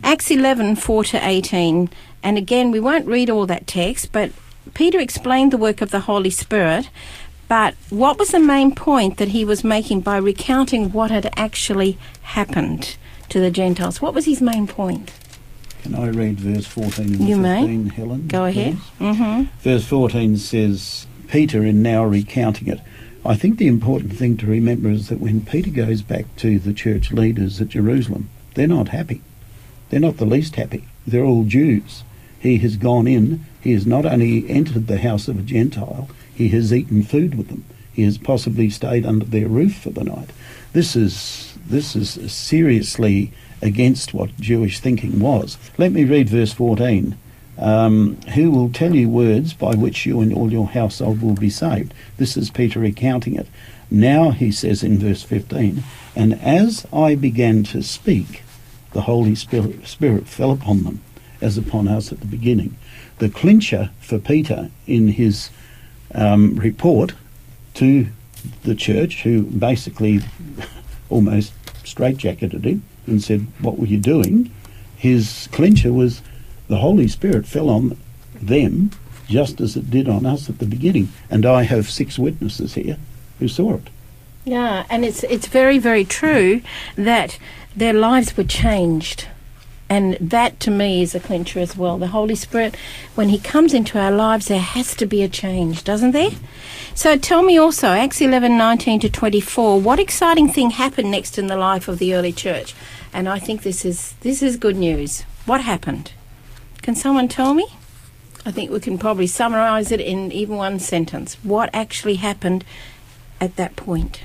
Acts 0.04 0.32
11, 0.32 0.78
4 0.78 1.04
to 1.06 1.28
18. 1.28 1.90
And 2.24 2.38
again, 2.38 2.72
we 2.72 2.80
won't 2.80 3.08
read 3.08 3.30
all 3.30 3.46
that 3.48 3.68
text, 3.68 4.12
but 4.12 4.32
Peter 4.76 5.00
explained 5.00 5.52
the 5.52 5.58
work 5.58 5.82
of 5.82 5.92
the 5.92 6.02
Holy 6.02 6.30
Spirit. 6.30 6.90
But 7.48 7.74
what 7.90 8.18
was 8.18 8.30
the 8.30 8.40
main 8.40 8.74
point 8.74 9.18
that 9.18 9.30
he 9.30 9.44
was 9.44 9.64
making 9.64 10.02
by 10.02 10.18
recounting 10.18 10.94
what 10.94 11.12
had 11.12 11.34
actually 11.36 11.98
happened 12.22 12.96
to 13.30 13.40
the 13.40 13.52
Gentiles? 13.52 14.02
What 14.02 14.14
was 14.14 14.26
his 14.26 14.42
main 14.42 14.68
point? 14.68 15.12
Can 15.82 15.96
I 15.96 16.10
read 16.10 16.40
verse 16.40 16.68
14 16.68 17.16
and 17.16 17.28
You 17.28 17.38
may. 17.38 17.62
15, 17.62 17.90
Helen? 17.90 18.28
Go 18.28 18.46
ahead. 18.46 18.78
Mm-hmm. 19.00 19.44
Verse 19.62 19.84
14 19.86 20.38
says, 20.38 21.08
Peter, 21.28 21.66
in 21.66 21.82
now 21.82 22.06
recounting 22.06 22.68
it, 22.68 22.80
I 23.24 23.36
think 23.36 23.58
the 23.58 23.68
important 23.68 24.14
thing 24.14 24.36
to 24.38 24.48
remember 24.48 24.90
is 24.90 25.10
that 25.10 25.20
when 25.20 25.46
Peter 25.46 25.70
goes 25.70 26.02
back 26.02 26.26
to 26.38 26.58
the 26.58 26.74
church 26.74 27.12
leaders 27.12 27.62
at 27.62 27.70
Jerusalem, 27.70 28.30
they're 28.56 28.68
not 28.68 28.90
happy. 28.90 29.22
They're 29.90 30.00
not 30.00 30.18
the 30.18 30.26
least 30.26 30.56
happy. 30.56 30.88
They're 31.06 31.24
all 31.24 31.44
Jews. 31.44 32.04
He 32.40 32.58
has 32.60 32.78
gone 32.78 33.06
in, 33.06 33.46
he 33.62 33.74
has 33.74 33.86
not 33.86 34.08
only 34.08 34.50
entered 34.50 34.88
the 34.88 34.98
house 34.98 35.28
of 35.28 35.38
a 35.38 35.44
Gentile, 35.44 36.10
he 36.34 36.50
has 36.50 36.74
eaten 36.74 37.04
food 37.04 37.36
with 37.36 37.50
them. 37.50 37.64
He 37.94 38.02
has 38.04 38.18
possibly 38.18 38.72
stayed 38.72 39.06
under 39.06 39.26
their 39.26 39.48
roof 39.48 39.76
for 39.76 39.92
the 39.92 40.04
night. 40.04 40.32
This 40.74 40.96
is 40.96 41.58
this 41.68 41.96
is 41.96 42.32
seriously 42.32 43.32
against 43.62 44.16
what 44.16 44.36
Jewish 44.40 44.80
thinking 44.80 45.20
was. 45.20 45.60
Let 45.78 45.92
me 45.92 46.06
read 46.06 46.28
verse 46.28 46.54
14 46.54 47.16
um, 47.62 48.20
who 48.34 48.50
will 48.50 48.70
tell 48.70 48.96
you 48.96 49.08
words 49.08 49.54
by 49.54 49.76
which 49.76 50.06
you 50.06 50.20
and 50.20 50.34
all 50.34 50.52
your 50.52 50.68
household 50.68 51.22
will 51.22 51.36
be 51.36 51.50
saved. 51.50 51.94
This 52.18 52.36
is 52.36 52.50
Peter 52.50 52.80
recounting 52.80 53.36
it. 53.36 53.48
Now, 53.90 54.32
he 54.32 54.52
says 54.52 54.84
in 54.84 54.98
verse 54.98 55.22
15, 55.22 55.84
and 56.16 56.34
as 56.42 56.88
I 56.92 57.16
began 57.16 57.64
to 57.66 57.84
speak, 57.84 58.44
the 58.94 59.02
Holy 59.02 59.36
Spirit, 59.36 59.86
Spirit 59.86 60.28
fell 60.28 60.52
upon 60.52 60.84
them, 60.84 61.02
as 61.40 61.58
upon 61.58 61.88
us 61.88 62.12
at 62.12 62.20
the 62.20 62.26
beginning. 62.26 62.78
The 63.20 63.30
clincher 63.30 63.92
for 64.00 64.18
Peter 64.18 64.72
in 64.88 65.10
his 65.10 65.50
um, 66.16 66.56
report 66.56 67.14
to 67.76 68.08
the 68.64 68.76
church, 68.76 69.22
who 69.22 69.44
basically 69.44 70.22
almost 71.10 71.54
straitjacketed 71.84 72.64
him 72.64 72.84
and 73.06 73.22
said, 73.22 73.46
What 73.60 73.78
were 73.78 73.86
you 73.86 74.00
doing? 74.00 74.52
His 74.98 75.48
clincher 75.52 75.94
was 75.94 76.22
the 76.72 76.78
Holy 76.78 77.10
Spirit 77.10 77.46
fell 77.46 77.70
on 77.70 77.98
them 78.42 78.92
just 79.28 79.60
as 79.60 79.76
it 79.76 79.92
did 79.92 80.08
on 80.08 80.26
us 80.26 80.50
at 80.50 80.60
the 80.60 80.66
beginning. 80.66 81.10
And 81.30 81.46
I 81.46 81.64
have 81.64 81.90
six 81.90 82.18
witnesses 82.18 82.76
here 82.76 82.98
who 83.40 83.50
saw 83.50 83.76
it. 83.76 83.90
Yeah, 84.46 84.86
and 84.90 85.04
it's 85.04 85.24
it's 85.26 85.48
very 85.48 85.78
very 85.78 86.06
true 86.06 86.62
that 86.96 87.38
their 87.76 87.94
lives 87.94 88.36
were 88.38 88.46
changed, 88.46 89.28
And 89.90 90.18
that 90.22 90.62
to 90.62 90.72
me 90.72 91.02
is 91.02 91.14
a 91.14 91.20
clincher 91.20 91.60
as 91.60 91.76
well. 91.76 91.98
The 91.98 92.16
Holy 92.20 92.36
Spirit, 92.36 92.78
when 93.16 93.28
He 93.28 93.38
comes 93.38 93.74
into 93.74 94.00
our 94.00 94.12
lives, 94.12 94.48
there 94.48 94.68
has 94.78 94.96
to 94.96 95.06
be 95.06 95.22
a 95.24 95.30
change, 95.30 95.84
doesn't 95.84 96.12
there? 96.12 96.32
So 96.96 97.18
tell 97.18 97.44
me 97.44 97.58
also, 97.58 97.88
Acts 97.90 98.22
11 98.22 98.58
19 98.58 99.02
to 99.02 99.10
24, 99.10 99.82
what 99.82 100.00
exciting 100.00 100.50
thing 100.50 100.70
happened 100.72 101.12
next 101.12 101.38
in 101.38 101.48
the 101.48 101.58
life 101.58 101.90
of 101.90 102.00
the 102.00 102.16
early 102.16 102.32
church? 102.32 102.74
And 103.12 103.28
I 103.28 103.40
think 103.40 103.64
this 103.64 103.84
is, 103.84 104.14
this 104.22 104.42
is 104.42 104.56
good 104.56 104.78
news. 104.78 105.26
What 105.46 105.62
happened? 105.62 106.14
Can 106.82 106.96
someone 106.96 107.28
tell 107.28 107.54
me? 107.54 107.68
I 108.46 108.52
think 108.52 108.72
we 108.72 108.80
can 108.80 108.98
probably 108.98 109.28
summarise 109.28 109.92
it 109.92 110.02
in 110.02 110.32
even 110.32 110.56
one 110.58 110.80
sentence. 110.80 111.38
What 111.44 111.70
actually 111.74 112.16
happened 112.16 112.64
at 113.40 113.56
that 113.56 113.76
point? 113.76 114.22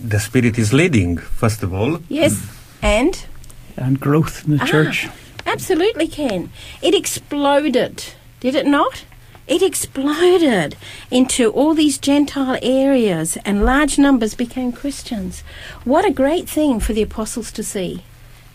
The 0.00 0.18
Spirit 0.18 0.58
is 0.58 0.72
leading, 0.72 1.18
first 1.18 1.62
of 1.62 1.72
all. 1.72 2.00
Yes, 2.08 2.44
and? 2.82 3.24
And 3.76 4.00
growth 4.00 4.44
in 4.44 4.56
the 4.56 4.62
Ah. 4.62 4.66
church. 4.66 5.08
Absolutely 5.46 6.08
can. 6.08 6.50
It 6.82 6.94
exploded, 6.94 8.04
did 8.40 8.54
it 8.56 8.66
not? 8.66 9.04
It 9.46 9.62
exploded 9.62 10.76
into 11.10 11.50
all 11.50 11.74
these 11.74 11.98
Gentile 11.98 12.58
areas, 12.62 13.36
and 13.44 13.64
large 13.64 13.98
numbers 13.98 14.34
became 14.34 14.72
Christians. 14.72 15.42
What 15.84 16.04
a 16.04 16.10
great 16.12 16.48
thing 16.48 16.80
for 16.80 16.92
the 16.92 17.02
apostles 17.02 17.52
to 17.52 17.62
see. 17.62 18.02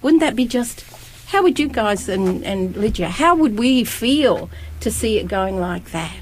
Wouldn't 0.02 0.22
that 0.22 0.36
be 0.36 0.46
just. 0.46 0.84
How 1.28 1.44
would 1.44 1.60
you 1.60 1.68
guys 1.68 2.08
and, 2.08 2.44
and 2.46 2.76
Lydia, 2.76 3.10
how 3.10 3.36
would 3.36 3.58
we 3.60 3.84
feel 3.84 4.50
to 4.80 4.90
see 4.90 5.20
it 5.20 5.28
going 5.28 5.60
like 5.60 5.92
that? 5.92 6.16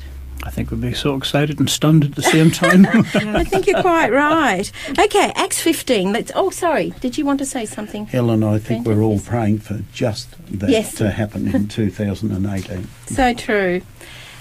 I 0.44 0.52
think 0.52 0.70
we'd 0.70 0.82
be 0.82 0.94
so 0.94 1.16
excited 1.16 1.60
and 1.60 1.68
stunned 1.70 2.04
at 2.06 2.16
the 2.16 2.22
same 2.22 2.52
time. 2.52 2.86
I 3.14 3.44
think 3.44 3.66
you're 3.66 3.82
quite 3.82 4.12
right. 4.12 4.72
Okay, 5.00 5.32
Acts 5.36 5.60
15. 5.60 6.12
Let's. 6.14 6.32
Oh, 6.36 6.52
sorry. 6.52 6.92
Did 7.02 7.18
you 7.18 7.26
want 7.26 7.40
to 7.40 7.48
say 7.48 7.66
something? 7.66 8.06
Helen, 8.06 8.44
I 8.44 8.60
think 8.60 8.86
we're 8.86 9.02
all 9.02 9.20
praying 9.20 9.60
for 9.60 9.82
just 9.92 10.30
that 10.60 10.70
Yes. 10.70 10.94
to 10.96 11.10
happen 11.10 11.48
in 11.54 11.68
2018. 11.68 12.88
So 13.08 13.34
true. 13.34 13.82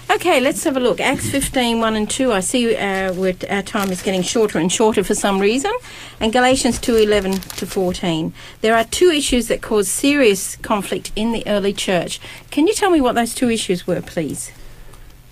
Okay, 0.07 0.39
let's 0.39 0.63
have 0.63 0.77
a 0.77 0.79
look. 0.79 0.99
Acts 0.99 1.29
15, 1.29 1.79
1 1.79 1.95
and 1.95 2.09
2. 2.09 2.31
I 2.31 2.39
see 2.39 2.75
uh, 2.75 3.33
our 3.49 3.61
time 3.63 3.91
is 3.91 4.03
getting 4.03 4.21
shorter 4.21 4.59
and 4.59 4.71
shorter 4.71 5.03
for 5.03 5.15
some 5.15 5.39
reason. 5.39 5.73
And 6.19 6.31
Galatians 6.31 6.79
2, 6.79 6.95
11 6.95 7.33
to 7.33 7.65
14. 7.65 8.31
There 8.61 8.75
are 8.75 8.83
two 8.83 9.09
issues 9.09 9.47
that 9.47 9.63
cause 9.63 9.87
serious 9.87 10.57
conflict 10.57 11.11
in 11.15 11.31
the 11.31 11.45
early 11.47 11.73
church. 11.73 12.19
Can 12.51 12.67
you 12.67 12.73
tell 12.73 12.91
me 12.91 13.01
what 13.01 13.15
those 13.15 13.33
two 13.33 13.49
issues 13.49 13.87
were, 13.87 14.01
please? 14.01 14.51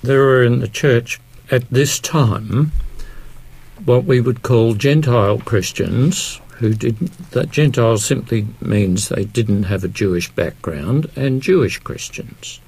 There 0.01 0.21
were 0.21 0.43
in 0.43 0.59
the 0.59 0.67
church 0.67 1.19
at 1.51 1.69
this 1.69 1.99
time 1.99 2.71
what 3.85 4.05
we 4.05 4.21
would 4.21 4.41
call 4.41 4.73
Gentile 4.73 5.39
Christians 5.39 6.41
who 6.57 6.73
didn't. 6.73 7.31
That 7.31 7.51
Gentile 7.51 7.97
simply 7.97 8.47
means 8.61 9.09
they 9.09 9.25
didn't 9.25 9.63
have 9.63 9.83
a 9.83 9.89
Jewish 9.89 10.31
background, 10.31 11.11
and 11.15 11.41
Jewish 11.41 11.77
Christians. 11.79 12.59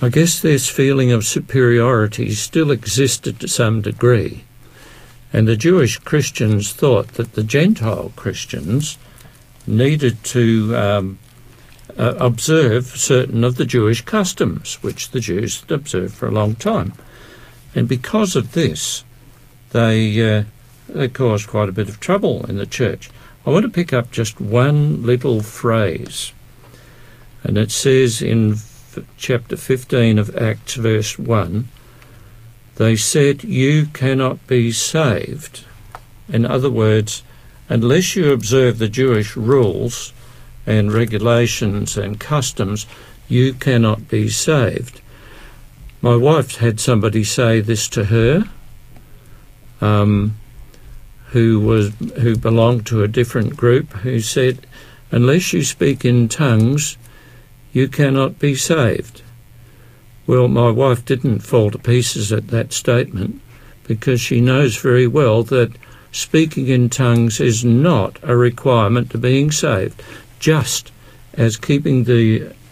I 0.00 0.10
guess 0.10 0.38
this 0.38 0.68
feeling 0.68 1.10
of 1.10 1.24
superiority 1.24 2.32
still 2.34 2.70
existed 2.70 3.40
to 3.40 3.48
some 3.48 3.82
degree, 3.82 4.44
and 5.32 5.48
the 5.48 5.56
Jewish 5.56 5.98
Christians 5.98 6.72
thought 6.72 7.14
that 7.14 7.32
the 7.32 7.42
Gentile 7.42 8.12
Christians 8.14 8.96
needed 9.66 10.22
to 10.22 10.76
um, 10.76 11.18
uh, 11.98 12.14
observe 12.18 12.86
certain 12.86 13.42
of 13.42 13.56
the 13.56 13.64
Jewish 13.64 14.02
customs, 14.02 14.80
which 14.84 15.10
the 15.10 15.18
Jews 15.18 15.62
had 15.62 15.72
observed 15.72 16.14
for 16.14 16.28
a 16.28 16.32
long 16.32 16.54
time. 16.54 16.92
And 17.74 17.88
because 17.88 18.36
of 18.36 18.52
this, 18.52 19.02
they, 19.70 20.38
uh, 20.38 20.44
they 20.88 21.08
caused 21.08 21.48
quite 21.48 21.68
a 21.68 21.72
bit 21.72 21.88
of 21.88 21.98
trouble 21.98 22.46
in 22.46 22.56
the 22.56 22.66
church. 22.66 23.10
I 23.44 23.50
want 23.50 23.64
to 23.64 23.68
pick 23.68 23.92
up 23.92 24.12
just 24.12 24.40
one 24.40 25.02
little 25.02 25.42
phrase, 25.42 26.32
and 27.42 27.58
it 27.58 27.72
says 27.72 28.22
in 28.22 28.58
chapter 29.16 29.56
15 29.56 30.18
of 30.18 30.36
Acts, 30.36 30.74
verse 30.74 31.18
1 31.18 31.68
they 32.78 32.94
said, 32.94 33.42
You 33.42 33.86
cannot 33.86 34.46
be 34.46 34.70
saved. 34.70 35.64
In 36.28 36.46
other 36.46 36.70
words, 36.70 37.24
unless 37.68 38.14
you 38.14 38.30
observe 38.32 38.78
the 38.78 38.88
Jewish 38.88 39.36
rules, 39.36 40.12
and 40.68 40.92
regulations 40.92 41.96
and 41.96 42.20
customs, 42.20 42.86
you 43.26 43.54
cannot 43.54 44.08
be 44.08 44.28
saved. 44.28 45.00
My 46.02 46.14
wife 46.14 46.58
had 46.58 46.78
somebody 46.78 47.24
say 47.24 47.60
this 47.60 47.88
to 47.88 48.04
her, 48.04 48.44
um, 49.80 50.36
who 51.28 51.58
was 51.58 51.94
who 52.20 52.36
belonged 52.36 52.86
to 52.86 53.02
a 53.02 53.08
different 53.08 53.56
group, 53.56 53.92
who 54.04 54.20
said, 54.20 54.66
"Unless 55.10 55.52
you 55.54 55.64
speak 55.64 56.04
in 56.04 56.28
tongues, 56.28 56.98
you 57.78 57.86
cannot 57.88 58.32
be 58.46 58.54
saved." 58.54 59.16
Well, 60.26 60.48
my 60.62 60.70
wife 60.82 61.02
didn't 61.10 61.48
fall 61.50 61.70
to 61.70 61.78
pieces 61.92 62.26
at 62.38 62.48
that 62.48 62.70
statement 62.82 63.32
because 63.90 64.20
she 64.20 64.40
knows 64.50 64.76
very 64.90 65.08
well 65.18 65.38
that 65.54 65.72
speaking 66.26 66.66
in 66.76 66.90
tongues 66.90 67.40
is 67.40 67.64
not 67.64 68.12
a 68.22 68.34
requirement 68.50 69.06
to 69.10 69.18
being 69.18 69.50
saved 69.50 69.96
just 70.38 70.92
as 71.44 71.56
keeping 71.68 72.04
the 72.04 72.22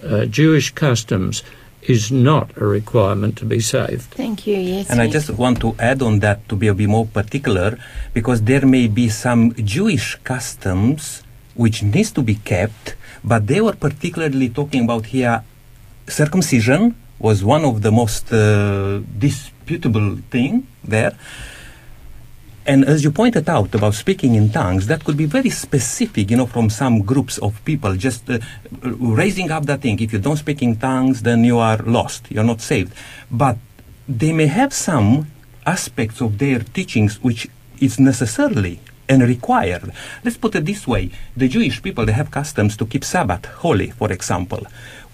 uh, 0.04 0.26
Jewish 0.26 0.68
customs 0.84 1.42
is 1.82 2.11
not 2.11 2.46
a 2.57 2.66
requirement 2.66 3.38
to 3.38 3.44
be 3.44 3.61
saved. 3.61 4.07
Thank 4.11 4.46
you. 4.46 4.57
Yes. 4.57 4.90
And 4.90 5.00
I 5.00 5.09
just 5.09 5.30
want 5.30 5.61
to 5.61 5.74
add 5.78 6.02
on 6.02 6.18
that 6.20 6.48
to 6.48 6.57
be 6.57 6.68
a 6.68 6.74
bit 6.74 6.88
more 6.88 7.07
particular, 7.07 7.78
because 8.12 8.42
there 8.42 8.66
may 8.66 8.86
be 8.88 9.09
some 9.09 9.54
Jewish 9.54 10.16
customs 10.24 11.22
which 11.54 11.82
needs 11.82 12.11
to 12.12 12.22
be 12.22 12.36
kept, 12.36 12.96
but 13.26 13.46
they 13.46 13.60
were 13.60 13.74
particularly 13.74 14.48
talking 14.48 14.84
about 14.84 15.06
here 15.06 15.42
circumcision 16.08 16.94
was 17.18 17.44
one 17.44 17.64
of 17.64 17.82
the 17.82 17.90
most 17.90 18.32
uh, 18.32 19.00
disputable 19.18 20.16
thing 20.30 20.66
there. 20.84 21.16
And 22.66 22.84
as 22.84 23.04
you 23.04 23.12
pointed 23.12 23.48
out 23.48 23.74
about 23.74 23.94
speaking 23.94 24.34
in 24.34 24.50
tongues, 24.50 24.88
that 24.88 25.04
could 25.04 25.16
be 25.16 25.24
very 25.24 25.50
specific, 25.50 26.30
you 26.30 26.36
know, 26.36 26.46
from 26.46 26.68
some 26.68 27.02
groups 27.02 27.38
of 27.38 27.64
people, 27.64 27.94
just 27.94 28.28
uh, 28.28 28.38
raising 28.82 29.50
up 29.52 29.66
that 29.66 29.82
thing. 29.82 30.00
If 30.00 30.12
you 30.12 30.18
don't 30.18 30.36
speak 30.36 30.62
in 30.62 30.76
tongues, 30.76 31.22
then 31.22 31.44
you 31.44 31.58
are 31.58 31.78
lost, 31.78 32.26
you're 32.28 32.44
not 32.44 32.60
saved. 32.60 32.92
But 33.30 33.56
they 34.08 34.32
may 34.32 34.46
have 34.46 34.72
some 34.72 35.28
aspects 35.64 36.20
of 36.20 36.38
their 36.38 36.60
teachings 36.60 37.22
which 37.22 37.48
is 37.80 38.00
necessarily 38.00 38.80
and 39.09 39.22
required. 39.22 39.92
Let's 40.24 40.36
put 40.36 40.54
it 40.54 40.64
this 40.64 40.86
way 40.86 41.11
the 41.36 41.48
Jewish 41.48 41.82
people, 41.82 42.04
they 42.07 42.12
have 42.12 42.30
customs 42.30 42.76
to 42.78 42.86
keep 42.86 43.04
Sabbath 43.04 43.46
holy, 43.46 43.90
for 43.90 44.12
example. 44.12 44.66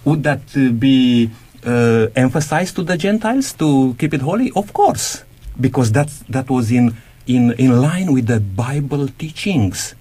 Would 0.04 0.22
that 0.24 0.42
uh, 0.56 0.70
be 0.70 1.30
uh, 1.64 2.08
emphasized 2.16 2.76
to 2.76 2.82
the 2.82 2.96
Gentiles 2.96 3.52
to 3.54 3.94
keep 3.98 4.14
it 4.14 4.22
holy? 4.22 4.50
Of 4.56 4.72
course, 4.72 5.24
because 5.60 5.92
that's, 5.92 6.20
that 6.28 6.50
was 6.50 6.70
in 6.70 6.96
in, 7.26 7.52
in 7.52 7.80
line 7.80 8.12
with 8.12 8.26
the 8.26 8.40
Bible 8.40 9.08
teachings. 9.08 9.94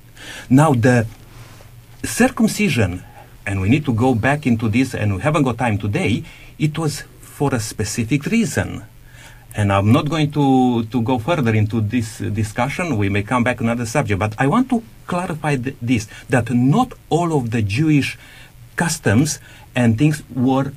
Now, 0.49 0.73
the 0.73 1.05
circumcision, 2.03 3.03
and 3.45 3.61
we 3.61 3.69
need 3.69 3.85
to 3.85 3.93
go 3.93 4.15
back 4.15 4.47
into 4.47 4.69
this, 4.69 4.95
and 4.95 5.15
we 5.15 5.21
haven't 5.21 5.43
got 5.43 5.57
time 5.57 5.77
today, 5.77 6.23
it 6.57 6.77
was 6.77 7.03
for 7.19 7.53
a 7.53 7.59
specific 7.59 8.25
reason. 8.25 8.83
And 9.55 9.71
I'm 9.73 9.91
not 9.91 10.09
going 10.09 10.31
to, 10.31 10.83
to 10.85 11.01
go 11.01 11.19
further 11.19 11.53
into 11.53 11.81
this 11.81 12.19
discussion. 12.19 12.97
We 12.97 13.09
may 13.09 13.23
come 13.23 13.43
back 13.43 13.57
to 13.57 13.63
another 13.63 13.85
subject. 13.85 14.17
But 14.19 14.33
I 14.39 14.47
want 14.47 14.69
to 14.69 14.81
clarify 15.07 15.57
th- 15.57 15.75
this 15.81 16.07
that 16.29 16.49
not 16.51 16.93
all 17.09 17.33
of 17.37 17.51
the 17.51 17.61
Jewish 17.61 18.17
customs 18.75 19.39
and 19.75 19.97
things 19.97 20.23
were 20.33 20.71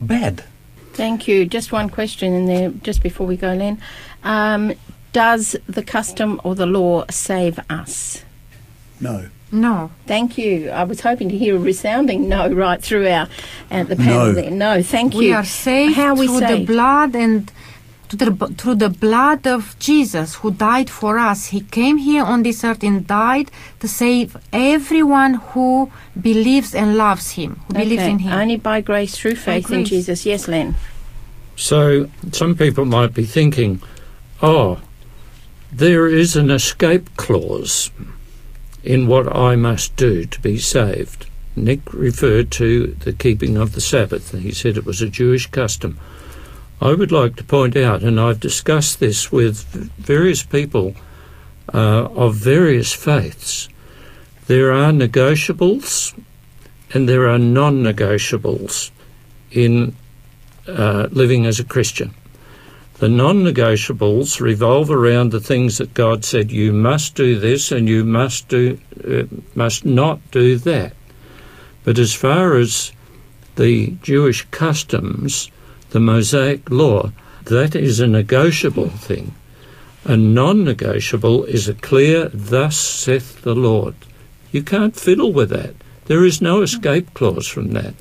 bad. 0.00 0.44
Thank 0.92 1.26
you. 1.26 1.46
Just 1.46 1.72
one 1.72 1.88
question 1.88 2.34
in 2.34 2.46
there, 2.46 2.70
just 2.70 3.02
before 3.02 3.26
we 3.26 3.36
go, 3.36 3.54
Len. 3.54 3.80
Um, 4.22 4.74
does 5.12 5.56
the 5.66 5.82
custom 5.82 6.40
or 6.44 6.54
the 6.54 6.66
law 6.66 7.04
save 7.10 7.58
us? 7.70 8.22
No. 9.00 9.28
No. 9.50 9.90
Thank 10.06 10.36
you. 10.38 10.70
I 10.70 10.84
was 10.84 11.00
hoping 11.00 11.28
to 11.30 11.36
hear 11.38 11.56
a 11.56 11.58
resounding 11.58 12.28
no 12.28 12.48
right 12.52 12.82
through 12.82 13.08
our 13.08 13.28
at 13.70 13.88
the 13.88 13.96
panel 13.96 14.26
No. 14.26 14.32
there. 14.32 14.50
No, 14.50 14.82
thank 14.82 15.14
you. 15.14 15.20
We 15.20 15.32
are 15.32 15.44
saved 15.44 15.96
How 15.96 16.08
are 16.08 16.14
we 16.14 16.26
through 16.26 16.40
the 16.46 16.64
blood 16.64 17.14
and 17.14 17.48
to 17.48 17.54
the, 18.16 18.46
through 18.58 18.76
the 18.76 18.88
blood 18.88 19.46
of 19.46 19.76
Jesus 19.78 20.36
who 20.36 20.50
died 20.50 20.90
for 20.90 21.18
us. 21.18 21.46
He 21.46 21.60
came 21.60 21.98
here 21.98 22.24
on 22.24 22.42
this 22.42 22.64
earth 22.64 22.82
and 22.82 23.06
died 23.06 23.50
to 23.80 23.88
save 23.88 24.36
everyone 24.52 25.34
who 25.34 25.90
believes 26.20 26.74
and 26.74 26.96
loves 26.96 27.32
him, 27.32 27.60
who 27.66 27.74
believes 27.74 28.02
Okay, 28.02 28.10
in 28.10 28.18
him. 28.20 28.32
Only 28.32 28.56
by 28.56 28.80
grace 28.80 29.16
through 29.16 29.36
faith 29.36 29.70
in. 29.70 29.84
Jesus. 29.84 30.26
Yes, 30.26 30.48
Len. 30.48 30.74
So 31.56 32.08
some 32.32 32.56
people 32.56 32.84
might 32.84 33.14
be 33.14 33.24
thinking, 33.24 33.82
oh, 34.42 34.80
there 35.70 36.06
is 36.06 36.36
an 36.36 36.50
escape 36.50 37.16
clause 37.16 37.90
in 38.82 39.06
what 39.06 39.34
I 39.34 39.56
must 39.56 39.96
do 39.96 40.24
to 40.24 40.40
be 40.40 40.58
saved. 40.58 41.26
Nick 41.54 41.80
referred 41.92 42.50
to 42.52 42.88
the 43.00 43.12
keeping 43.12 43.56
of 43.56 43.72
the 43.72 43.80
Sabbath. 43.80 44.32
He 44.32 44.52
said 44.52 44.76
it 44.76 44.86
was 44.86 45.02
a 45.02 45.08
Jewish 45.08 45.46
custom. 45.46 45.98
I 46.82 46.94
would 46.94 47.12
like 47.12 47.36
to 47.36 47.44
point 47.44 47.76
out, 47.76 48.02
and 48.02 48.18
I've 48.18 48.40
discussed 48.40 48.98
this 48.98 49.30
with 49.30 49.62
various 49.98 50.42
people 50.42 50.96
uh, 51.72 52.06
of 52.06 52.34
various 52.34 52.92
faiths, 52.92 53.68
there 54.48 54.72
are 54.72 54.90
negotiables 54.90 56.12
and 56.92 57.08
there 57.08 57.28
are 57.28 57.38
non 57.38 57.84
negotiables 57.84 58.90
in 59.52 59.94
uh, 60.66 61.06
living 61.12 61.46
as 61.46 61.60
a 61.60 61.64
Christian. 61.64 62.14
The 62.94 63.08
non 63.08 63.44
negotiables 63.44 64.40
revolve 64.40 64.90
around 64.90 65.30
the 65.30 65.40
things 65.40 65.78
that 65.78 65.94
God 65.94 66.24
said 66.24 66.50
you 66.50 66.72
must 66.72 67.14
do 67.14 67.38
this 67.38 67.70
and 67.70 67.88
you 67.88 68.04
must, 68.04 68.48
do, 68.48 68.80
uh, 69.08 69.32
must 69.54 69.84
not 69.84 70.18
do 70.32 70.56
that. 70.58 70.94
But 71.84 72.00
as 72.00 72.12
far 72.12 72.56
as 72.56 72.90
the 73.54 73.96
Jewish 74.02 74.48
customs, 74.50 75.48
the 75.92 76.00
Mosaic 76.00 76.70
law, 76.70 77.12
that 77.44 77.74
is 77.74 78.00
a 78.00 78.06
negotiable 78.06 78.88
thing. 78.88 79.34
A 80.04 80.16
non 80.16 80.64
negotiable 80.64 81.44
is 81.44 81.68
a 81.68 81.74
clear, 81.74 82.28
thus 82.32 82.76
saith 82.76 83.42
the 83.42 83.54
Lord. 83.54 83.94
You 84.50 84.62
can't 84.62 84.96
fiddle 84.96 85.32
with 85.32 85.50
that. 85.50 85.74
There 86.06 86.24
is 86.24 86.40
no 86.40 86.62
escape 86.62 87.14
clause 87.14 87.46
from 87.46 87.72
that. 87.72 87.94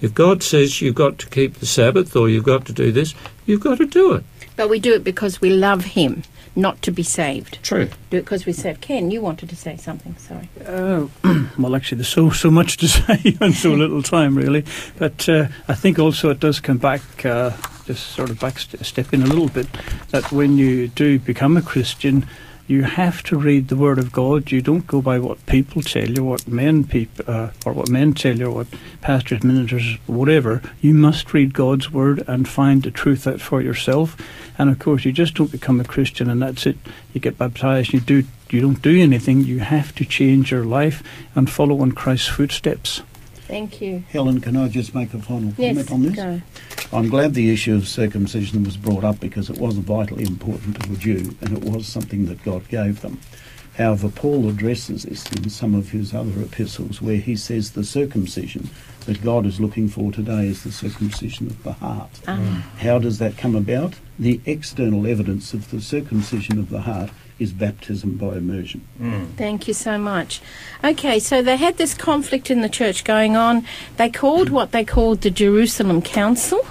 If 0.00 0.14
God 0.14 0.42
says 0.42 0.80
you've 0.80 0.94
got 0.94 1.18
to 1.18 1.28
keep 1.28 1.54
the 1.54 1.66
Sabbath 1.66 2.16
or 2.16 2.28
you've 2.28 2.44
got 2.44 2.66
to 2.66 2.72
do 2.72 2.90
this, 2.90 3.14
you've 3.46 3.60
got 3.60 3.78
to 3.78 3.86
do 3.86 4.14
it. 4.14 4.24
But 4.56 4.68
we 4.70 4.78
do 4.78 4.94
it 4.94 5.02
because 5.04 5.40
we 5.40 5.50
love 5.50 5.84
Him, 5.84 6.22
not 6.54 6.80
to 6.82 6.90
be 6.90 7.02
saved. 7.02 7.58
True. 7.62 7.88
Do 8.10 8.18
it 8.18 8.22
because 8.22 8.46
we 8.46 8.52
saved. 8.52 8.80
Ken, 8.80 9.10
you 9.10 9.20
wanted 9.20 9.48
to 9.48 9.56
say 9.56 9.76
something. 9.76 10.16
Sorry. 10.16 10.48
Uh, 10.64 11.08
well, 11.58 11.74
actually, 11.74 11.96
there's 11.96 12.08
so 12.08 12.30
so 12.30 12.50
much 12.50 12.76
to 12.78 12.88
say 13.00 13.36
in 13.40 13.52
so 13.52 13.70
little 13.70 14.02
time, 14.02 14.36
really. 14.36 14.64
But 14.98 15.28
uh, 15.28 15.48
I 15.68 15.74
think 15.74 15.98
also 15.98 16.30
it 16.30 16.40
does 16.40 16.60
come 16.60 16.78
back, 16.78 17.02
uh, 17.24 17.50
just 17.86 18.08
sort 18.08 18.30
of 18.30 18.38
back 18.38 18.58
st- 18.58 18.84
step 18.84 19.12
in 19.12 19.22
a 19.22 19.26
little 19.26 19.48
bit, 19.48 19.66
that 20.10 20.30
when 20.30 20.56
you 20.56 20.88
do 20.88 21.18
become 21.18 21.56
a 21.56 21.62
Christian, 21.62 22.26
you 22.66 22.82
have 22.84 23.22
to 23.24 23.36
read 23.36 23.68
the 23.68 23.76
Word 23.76 23.98
of 23.98 24.10
God. 24.10 24.50
You 24.50 24.62
don't 24.62 24.86
go 24.86 25.02
by 25.02 25.18
what 25.18 25.44
people 25.46 25.82
tell 25.82 26.08
you, 26.08 26.24
what 26.24 26.48
men 26.48 26.84
peop- 26.84 27.28
uh, 27.28 27.50
or 27.66 27.74
what 27.74 27.90
men 27.90 28.14
tell 28.14 28.38
you, 28.38 28.50
what 28.50 28.68
pastors, 29.02 29.42
ministers, 29.42 29.98
whatever. 30.06 30.62
You 30.80 30.94
must 30.94 31.34
read 31.34 31.52
God's 31.52 31.90
Word 31.90 32.24
and 32.26 32.48
find 32.48 32.82
the 32.82 32.90
truth 32.90 33.26
out 33.26 33.42
for 33.42 33.60
yourself. 33.60 34.16
And 34.56 34.70
of 34.70 34.78
course, 34.78 35.04
you 35.04 35.12
just 35.12 35.34
don't 35.34 35.52
become 35.52 35.78
a 35.78 35.84
Christian 35.84 36.30
and 36.30 36.40
that's 36.40 36.64
it. 36.64 36.78
You 37.12 37.20
get 37.20 37.38
baptized. 37.38 37.92
You 37.92 38.00
do. 38.00 38.24
You 38.50 38.60
don't 38.60 38.82
do 38.82 39.00
anything. 39.00 39.40
You 39.40 39.58
have 39.60 39.94
to 39.96 40.04
change 40.04 40.50
your 40.52 40.64
life 40.64 41.02
and 41.34 41.50
follow 41.50 41.82
in 41.82 41.92
Christ's 41.92 42.28
footsteps. 42.28 43.02
Thank 43.46 43.80
you. 43.80 44.04
Helen, 44.08 44.40
can 44.40 44.56
I 44.56 44.68
just 44.68 44.94
make 44.94 45.12
a 45.14 45.18
final 45.18 45.52
Yes, 45.58 45.88
comment 45.88 45.92
on 45.92 46.02
this? 46.02 46.16
go. 46.16 46.40
I'm 46.96 47.08
glad 47.08 47.34
the 47.34 47.50
issue 47.52 47.74
of 47.74 47.88
circumcision 47.88 48.62
was 48.64 48.76
brought 48.76 49.04
up 49.04 49.20
because 49.20 49.50
it 49.50 49.58
was 49.58 49.74
vitally 49.76 50.24
important 50.24 50.80
to 50.82 50.92
a 50.92 50.96
Jew 50.96 51.34
and 51.40 51.56
it 51.56 51.64
was 51.64 51.86
something 51.86 52.26
that 52.26 52.42
God 52.44 52.68
gave 52.68 53.00
them. 53.00 53.20
However, 53.76 54.08
Paul 54.08 54.48
addresses 54.48 55.02
this 55.02 55.30
in 55.32 55.50
some 55.50 55.74
of 55.74 55.90
his 55.90 56.14
other 56.14 56.40
epistles 56.40 57.02
where 57.02 57.16
he 57.16 57.34
says 57.34 57.72
the 57.72 57.82
circumcision 57.82 58.70
that 59.06 59.22
God 59.22 59.44
is 59.46 59.58
looking 59.60 59.88
for 59.88 60.12
today 60.12 60.46
is 60.46 60.62
the 60.62 60.70
circumcision 60.70 61.48
of 61.48 61.60
the 61.64 61.72
heart. 61.72 62.20
Ah. 62.28 62.64
How 62.78 63.00
does 63.00 63.18
that 63.18 63.36
come 63.36 63.56
about? 63.56 63.94
The 64.18 64.40
external 64.46 65.06
evidence 65.08 65.52
of 65.52 65.70
the 65.72 65.80
circumcision 65.80 66.58
of 66.60 66.70
the 66.70 66.82
heart 66.82 67.10
is 67.38 67.52
baptism 67.52 68.16
by 68.16 68.36
immersion. 68.36 68.86
Thank 69.36 69.66
you 69.66 69.74
so 69.74 69.98
much. 69.98 70.40
Okay, 70.82 71.18
so 71.18 71.42
they 71.42 71.56
had 71.56 71.76
this 71.76 71.94
conflict 71.94 72.50
in 72.50 72.60
the 72.60 72.68
church 72.68 73.04
going 73.04 73.36
on. 73.36 73.66
They 73.96 74.10
called 74.10 74.50
what 74.50 74.72
they 74.72 74.84
called 74.84 75.22
the 75.22 75.30
Jerusalem 75.30 76.00
Council. 76.02 76.64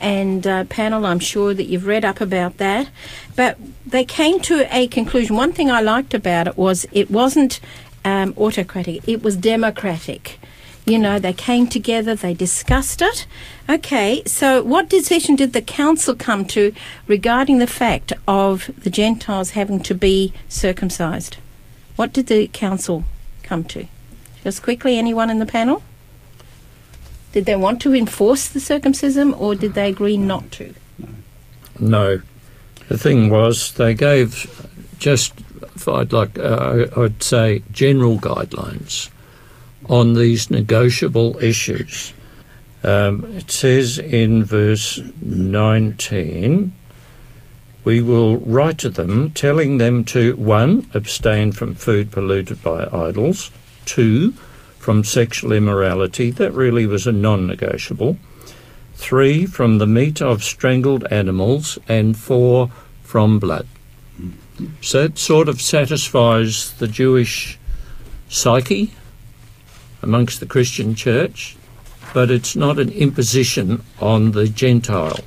And 0.00 0.46
uh, 0.46 0.64
panel, 0.64 1.06
I'm 1.06 1.20
sure 1.20 1.54
that 1.54 1.64
you've 1.64 1.86
read 1.86 2.04
up 2.04 2.20
about 2.20 2.58
that. 2.58 2.90
But 3.36 3.56
they 3.86 4.04
came 4.04 4.40
to 4.40 4.66
a 4.76 4.86
conclusion. 4.88 5.36
One 5.36 5.52
thing 5.52 5.70
I 5.70 5.80
liked 5.80 6.12
about 6.12 6.46
it 6.46 6.58
was 6.58 6.86
it 6.92 7.10
wasn't 7.10 7.60
um, 8.04 8.34
autocratic, 8.36 9.08
it 9.08 9.22
was 9.22 9.36
democratic. 9.36 10.38
You 10.86 10.98
know, 10.98 11.18
they 11.18 11.32
came 11.32 11.66
together, 11.66 12.14
they 12.14 12.34
discussed 12.34 13.00
it. 13.00 13.26
Okay, 13.68 14.22
so 14.26 14.62
what 14.62 14.90
decision 14.90 15.34
did 15.34 15.54
the 15.54 15.62
council 15.62 16.14
come 16.14 16.44
to 16.46 16.74
regarding 17.06 17.58
the 17.58 17.66
fact 17.66 18.12
of 18.28 18.70
the 18.76 18.90
Gentiles 18.90 19.50
having 19.50 19.80
to 19.80 19.94
be 19.94 20.34
circumcised? 20.48 21.38
What 21.96 22.12
did 22.12 22.26
the 22.26 22.48
council 22.48 23.04
come 23.42 23.64
to? 23.64 23.86
Just 24.42 24.62
quickly, 24.62 24.98
anyone 24.98 25.30
in 25.30 25.38
the 25.38 25.46
panel? 25.46 25.82
Did 27.32 27.46
they 27.46 27.56
want 27.56 27.80
to 27.82 27.94
enforce 27.94 28.46
the 28.46 28.60
circumcision 28.60 29.32
or 29.32 29.54
did 29.54 29.72
they 29.72 29.88
agree 29.88 30.18
not 30.18 30.50
to? 30.52 30.74
No. 31.80 32.20
The 32.88 32.98
thing 32.98 33.30
was, 33.30 33.72
they 33.72 33.94
gave 33.94 34.68
just, 34.98 35.32
I'd 35.88 36.12
like, 36.12 36.38
uh, 36.38 36.86
I'd 36.94 37.22
say, 37.22 37.62
general 37.72 38.18
guidelines 38.18 39.08
on 39.88 40.14
these 40.14 40.50
negotiable 40.50 41.38
issues. 41.42 42.12
Um, 42.82 43.24
it 43.36 43.50
says 43.50 43.98
in 43.98 44.44
verse 44.44 45.00
19, 45.22 46.72
we 47.84 48.00
will 48.00 48.38
write 48.38 48.78
to 48.78 48.90
them 48.90 49.30
telling 49.30 49.78
them 49.78 50.04
to, 50.06 50.36
one, 50.36 50.88
abstain 50.94 51.52
from 51.52 51.74
food 51.74 52.10
polluted 52.10 52.62
by 52.62 52.88
idols, 52.92 53.50
two, 53.84 54.32
from 54.78 55.02
sexual 55.02 55.52
immorality, 55.52 56.30
that 56.30 56.52
really 56.52 56.86
was 56.86 57.06
a 57.06 57.12
non 57.12 57.46
negotiable, 57.46 58.18
three, 58.94 59.46
from 59.46 59.78
the 59.78 59.86
meat 59.86 60.20
of 60.20 60.44
strangled 60.44 61.06
animals, 61.10 61.78
and 61.88 62.16
four, 62.16 62.70
from 63.02 63.38
blood. 63.38 63.66
So 64.82 65.04
it 65.04 65.18
sort 65.18 65.48
of 65.48 65.60
satisfies 65.60 66.72
the 66.72 66.86
Jewish 66.86 67.58
psyche 68.28 68.92
amongst 70.04 70.40
the 70.40 70.46
Christian 70.46 70.94
church, 70.94 71.56
but 72.12 72.30
it's 72.30 72.54
not 72.54 72.78
an 72.78 72.90
imposition 72.90 73.82
on 74.00 74.32
the 74.32 74.46
Gentile. 74.48 75.18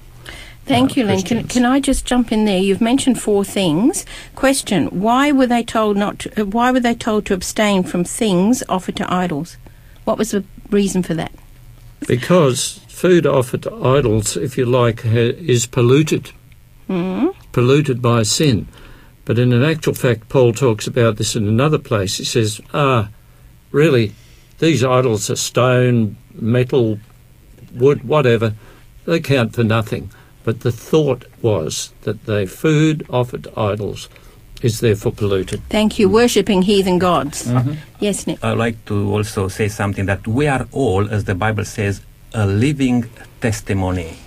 Thank 0.66 0.92
uh, 0.92 0.94
you, 0.96 1.06
Lynn. 1.06 1.22
Can, 1.22 1.48
can 1.48 1.66
I 1.66 1.80
just 1.80 2.06
jump 2.06 2.32
in 2.32 2.46
there? 2.46 2.60
You've 2.60 2.82
mentioned 2.82 3.22
four 3.22 3.44
things. 3.44 4.06
Question: 4.36 4.88
Why 4.88 5.32
were 5.32 5.48
they 5.48 5.64
told 5.64 5.98
not? 5.98 6.20
To, 6.20 6.42
uh, 6.42 6.46
why 6.46 6.72
were 6.72 6.80
they 6.80 6.96
told 6.96 7.26
to 7.26 7.34
abstain 7.34 7.84
from 7.84 8.04
things 8.04 8.64
offered 8.70 8.96
to 8.98 9.14
idols? 9.14 9.58
What 10.04 10.18
was 10.18 10.32
the 10.32 10.44
reason 10.70 11.04
for 11.04 11.14
that? 11.16 11.32
Because 12.08 12.80
food 12.88 13.26
offered 13.26 13.64
to 13.64 13.76
idols, 13.76 14.38
if 14.38 14.58
you 14.58 14.66
like, 14.66 15.04
ha- 15.04 15.36
is 15.38 15.66
polluted, 15.66 16.32
Mm? 16.90 17.36
polluted 17.52 18.02
by 18.02 18.24
sin. 18.24 18.68
But 19.26 19.38
in 19.38 19.52
an 19.52 19.64
actual 19.64 19.94
fact, 19.94 20.30
Paul 20.30 20.54
talks 20.54 20.88
about 20.88 21.18
this 21.18 21.36
in 21.36 21.48
another 21.48 21.78
place. 21.78 22.18
He 22.18 22.24
says, 22.24 22.62
ah, 22.74 23.10
really, 23.72 24.14
these 24.60 24.84
idols 24.84 25.30
are 25.30 25.36
stone, 25.36 26.18
metal, 26.34 27.00
wood, 27.74 28.04
whatever. 28.04 28.54
They 29.06 29.20
count 29.20 29.54
for 29.56 29.64
nothing. 29.64 30.12
But 30.44 30.62
the 30.62 30.72
thought 30.72 31.26
was 31.42 31.94
that 32.02 32.26
the 32.26 32.48
food 32.48 33.06
offered 33.10 33.44
to 33.44 33.60
idols 33.60 34.10
is 34.62 34.80
therefore 34.80 35.12
polluted. 35.12 35.62
Thank 35.70 36.00
you. 36.00 36.10
Worshipping 36.10 36.64
heathen 36.64 37.00
gods. 37.00 37.48
Mm-hmm. 37.48 37.74
Yes, 38.00 38.26
Nick. 38.26 38.44
I'd 38.44 38.58
like 38.58 38.84
to 38.86 39.12
also 39.12 39.48
say 39.50 39.68
something 39.68 40.06
that 40.08 40.28
we 40.28 40.48
are 40.48 40.68
all, 40.72 41.10
as 41.10 41.26
the 41.26 41.36
Bible 41.36 41.66
says, 41.66 42.02
a 42.34 42.48
living 42.48 43.10
testimony. 43.42 44.18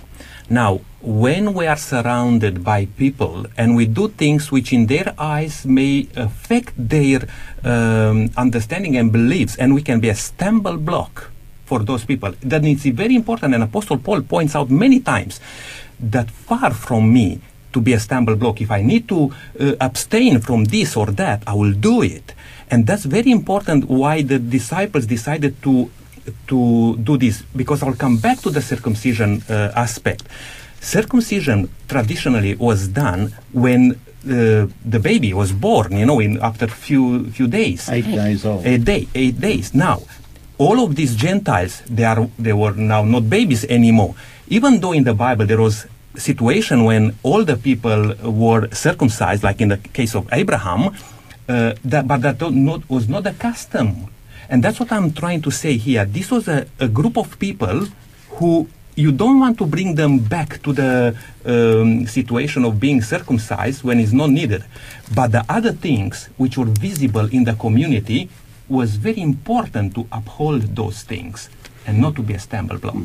Now, 0.51 0.81
when 0.99 1.53
we 1.53 1.65
are 1.65 1.77
surrounded 1.77 2.61
by 2.61 2.83
people 2.99 3.45
and 3.55 3.73
we 3.73 3.85
do 3.85 4.09
things 4.09 4.51
which 4.51 4.73
in 4.73 4.87
their 4.87 5.15
eyes 5.17 5.65
may 5.65 6.09
affect 6.17 6.73
their 6.75 7.21
um, 7.63 8.29
understanding 8.35 8.97
and 8.97 9.13
beliefs, 9.13 9.55
and 9.55 9.73
we 9.73 9.81
can 9.81 10.01
be 10.01 10.09
a 10.09 10.15
stumble 10.15 10.75
block 10.75 11.31
for 11.63 11.79
those 11.79 12.03
people, 12.03 12.33
then 12.41 12.65
it's 12.65 12.83
very 12.83 13.15
important, 13.15 13.53
and 13.53 13.63
Apostle 13.63 13.97
Paul 13.97 14.23
points 14.23 14.53
out 14.53 14.69
many 14.69 14.99
times 14.99 15.39
that 16.01 16.29
far 16.29 16.71
from 16.73 17.13
me 17.13 17.39
to 17.71 17.79
be 17.79 17.93
a 17.93 17.99
stumble 18.01 18.35
block. 18.35 18.59
If 18.59 18.71
I 18.71 18.81
need 18.81 19.07
to 19.07 19.31
uh, 19.57 19.75
abstain 19.79 20.41
from 20.41 20.65
this 20.65 20.97
or 20.97 21.05
that, 21.11 21.43
I 21.47 21.53
will 21.53 21.71
do 21.71 22.01
it. 22.01 22.33
And 22.69 22.85
that's 22.85 23.05
very 23.05 23.31
important 23.31 23.85
why 23.85 24.21
the 24.21 24.37
disciples 24.37 25.05
decided 25.05 25.63
to 25.63 25.89
to 26.47 26.97
do 26.97 27.17
this 27.17 27.41
because 27.55 27.83
I'll 27.83 27.95
come 27.95 28.17
back 28.17 28.39
to 28.41 28.49
the 28.49 28.61
circumcision 28.61 29.41
uh, 29.49 29.71
aspect. 29.75 30.23
Circumcision 30.79 31.69
traditionally 31.87 32.55
was 32.55 32.87
done 32.87 33.33
when 33.53 33.91
uh, 34.25 34.67
the 34.85 34.99
baby 34.99 35.33
was 35.33 35.51
born, 35.51 35.93
you 35.97 36.05
know, 36.05 36.19
in 36.19 36.39
after 36.41 36.67
few 36.67 37.29
few 37.31 37.47
days 37.47 37.87
Eight 37.89 38.05
days 38.05 38.45
old. 38.45 38.65
a 38.65 38.77
day, 38.77 39.07
eight 39.13 39.39
days. 39.39 39.73
Now, 39.73 40.01
all 40.57 40.83
of 40.83 40.95
these 40.95 41.15
Gentiles, 41.15 41.81
they 41.89 42.03
are 42.03 42.27
they 42.39 42.53
were 42.53 42.73
now 42.73 43.03
not 43.03 43.29
babies 43.29 43.63
anymore. 43.65 44.15
Even 44.47 44.79
though 44.81 44.91
in 44.91 45.03
the 45.05 45.13
Bible 45.13 45.45
there 45.45 45.61
was 45.61 45.85
situation 46.17 46.83
when 46.83 47.15
all 47.23 47.45
the 47.45 47.55
people 47.57 48.13
were 48.25 48.67
circumcised, 48.73 49.43
like 49.43 49.61
in 49.61 49.69
the 49.69 49.77
case 49.77 50.13
of 50.15 50.27
Abraham, 50.33 50.93
uh, 51.47 51.73
that, 51.85 52.07
but 52.07 52.21
that 52.21 52.37
don't- 52.37 52.65
not, 52.65 52.89
was 52.89 53.07
not 53.07 53.23
the 53.23 53.33
custom. 53.33 54.07
And 54.51 54.61
that's 54.61 54.81
what 54.81 54.91
I'm 54.91 55.13
trying 55.13 55.41
to 55.43 55.51
say 55.51 55.77
here. 55.77 56.03
This 56.03 56.29
was 56.29 56.49
a, 56.49 56.67
a 56.77 56.89
group 56.89 57.17
of 57.17 57.39
people 57.39 57.87
who 58.31 58.67
you 58.97 59.13
don't 59.13 59.39
want 59.39 59.57
to 59.59 59.65
bring 59.65 59.95
them 59.95 60.19
back 60.19 60.61
to 60.63 60.73
the 60.73 61.15
um, 61.45 62.05
situation 62.05 62.65
of 62.65 62.77
being 62.77 63.01
circumcised 63.01 63.81
when 63.85 63.97
it's 63.97 64.11
not 64.11 64.29
needed. 64.29 64.65
But 65.15 65.31
the 65.31 65.45
other 65.47 65.71
things 65.71 66.29
which 66.35 66.57
were 66.57 66.65
visible 66.65 67.27
in 67.27 67.45
the 67.45 67.53
community 67.53 68.29
was 68.67 68.97
very 68.97 69.21
important 69.21 69.95
to 69.95 70.05
uphold 70.11 70.63
those 70.75 71.03
things 71.03 71.49
and 71.87 72.01
not 72.01 72.17
to 72.17 72.21
be 72.21 72.33
a 72.33 72.39
stumble 72.39 72.77
block. 72.77 72.97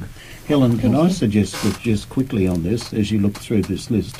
Helen, 0.48 0.78
can 0.78 0.96
I 0.96 1.08
suggest 1.10 1.62
that 1.62 1.78
just 1.78 2.08
quickly 2.08 2.48
on 2.48 2.64
this, 2.64 2.92
as 2.92 3.12
you 3.12 3.20
look 3.20 3.34
through 3.34 3.62
this 3.62 3.88
list 3.88 4.16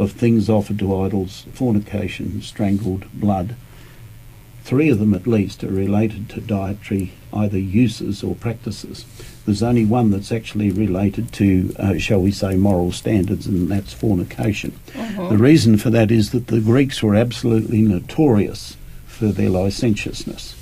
of 0.00 0.10
things 0.10 0.50
offered 0.50 0.80
to 0.80 1.02
idols, 1.02 1.46
fornication, 1.52 2.42
strangled, 2.42 3.06
blood, 3.14 3.54
three 4.64 4.88
of 4.88 4.98
them 4.98 5.14
at 5.14 5.26
least 5.26 5.62
are 5.62 5.68
related 5.68 6.28
to 6.30 6.40
dietary 6.40 7.12
either 7.32 7.58
uses 7.58 8.22
or 8.22 8.34
practices. 8.34 9.04
There's 9.44 9.62
only 9.62 9.84
one 9.84 10.10
that's 10.10 10.32
actually 10.32 10.70
related 10.70 11.32
to, 11.34 11.74
uh, 11.78 11.98
shall 11.98 12.20
we 12.20 12.30
say, 12.30 12.56
moral 12.56 12.90
standards, 12.90 13.46
and 13.46 13.68
that's 13.68 13.92
fornication. 13.92 14.72
The 15.28 15.36
reason 15.36 15.76
for 15.76 15.90
that 15.90 16.10
is 16.10 16.30
that 16.30 16.46
the 16.46 16.60
Greeks 16.60 17.02
were 17.02 17.14
absolutely 17.14 17.82
notorious 17.82 18.76
for 19.06 19.26
their 19.26 19.50
licentiousness. 19.50 20.54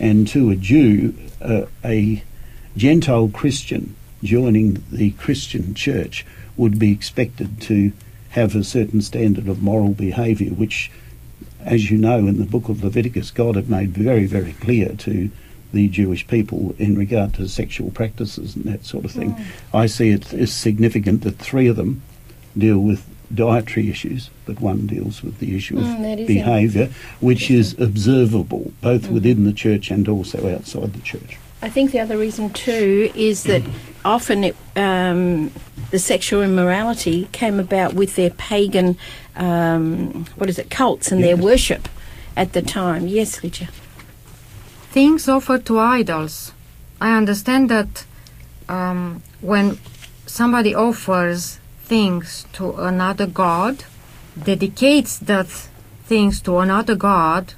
And 0.00 0.26
to 0.28 0.50
a 0.50 0.56
Jew, 0.56 1.14
uh, 1.42 1.66
a 1.84 2.22
Gentile 2.76 3.28
Christian 3.28 3.94
joining 4.22 4.82
the 4.90 5.10
Christian 5.12 5.74
church 5.74 6.24
would 6.56 6.78
be 6.78 6.90
expected 6.90 7.60
to 7.62 7.92
have 8.30 8.56
a 8.56 8.64
certain 8.64 9.02
standard 9.02 9.46
of 9.48 9.62
moral 9.62 9.90
behaviour, 9.92 10.50
which, 10.54 10.90
as 11.64 11.90
you 11.90 11.98
know, 11.98 12.18
in 12.18 12.38
the 12.38 12.44
book 12.44 12.68
of 12.68 12.82
Leviticus, 12.82 13.30
God 13.30 13.56
had 13.56 13.68
made 13.68 13.90
very, 13.90 14.26
very 14.26 14.52
clear 14.54 14.94
to 14.98 15.30
the 15.72 15.88
Jewish 15.88 16.26
people 16.26 16.74
in 16.78 16.96
regard 16.96 17.34
to 17.34 17.48
sexual 17.48 17.90
practices 17.90 18.54
and 18.54 18.64
that 18.66 18.84
sort 18.84 19.04
of 19.04 19.10
thing. 19.10 19.34
I 19.72 19.86
see 19.86 20.10
it 20.10 20.32
as 20.34 20.52
significant 20.52 21.22
that 21.22 21.38
three 21.38 21.66
of 21.66 21.76
them 21.76 22.02
deal 22.56 22.78
with 22.78 23.06
dietary 23.34 23.88
issues, 23.88 24.28
but 24.44 24.60
one 24.60 24.86
deals 24.86 25.22
with 25.22 25.38
the 25.38 25.56
issue 25.56 25.78
of 25.78 25.84
Mm, 25.84 26.26
behaviour, 26.26 26.90
which 27.20 27.50
is 27.50 27.78
observable 27.80 28.72
both 28.82 29.08
within 29.08 29.44
the 29.44 29.52
church 29.52 29.90
and 29.90 30.06
also 30.08 30.54
outside 30.54 30.92
the 30.92 31.00
church. 31.00 31.38
I 31.62 31.68
think 31.68 31.92
the 31.92 32.00
other 32.00 32.18
reason 32.18 32.50
too 32.50 33.10
is 33.14 33.44
that 33.44 33.62
often 34.04 34.44
it, 34.44 34.56
um, 34.76 35.52
the 35.92 35.98
sexual 35.98 36.42
immorality 36.42 37.28
came 37.30 37.60
about 37.60 37.94
with 37.94 38.16
their 38.16 38.30
pagan, 38.30 38.98
um, 39.36 40.26
what 40.36 40.48
is 40.50 40.58
it, 40.58 40.70
cults 40.70 41.10
and 41.12 41.22
their 41.22 41.36
worship 41.36 41.88
at 42.36 42.52
the 42.52 42.62
time. 42.62 43.06
Yes, 43.08 43.42
Lydia. 43.42 43.68
things 44.92 45.28
offered 45.28 45.64
to 45.66 45.78
idols. 45.78 46.52
I 47.00 47.16
understand 47.16 47.70
that 47.70 48.04
um, 48.68 49.22
when 49.40 49.78
somebody 50.26 50.74
offers 50.74 51.58
things 51.84 52.46
to 52.52 52.74
another 52.74 53.26
god, 53.26 53.84
dedicates 54.44 55.18
that 55.18 55.48
things 56.04 56.40
to 56.42 56.58
another 56.58 56.94
god, 56.94 57.54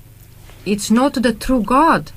it's 0.65 0.91
not 0.91 1.15
the 1.15 1.33
true 1.33 1.63
god. 1.63 2.13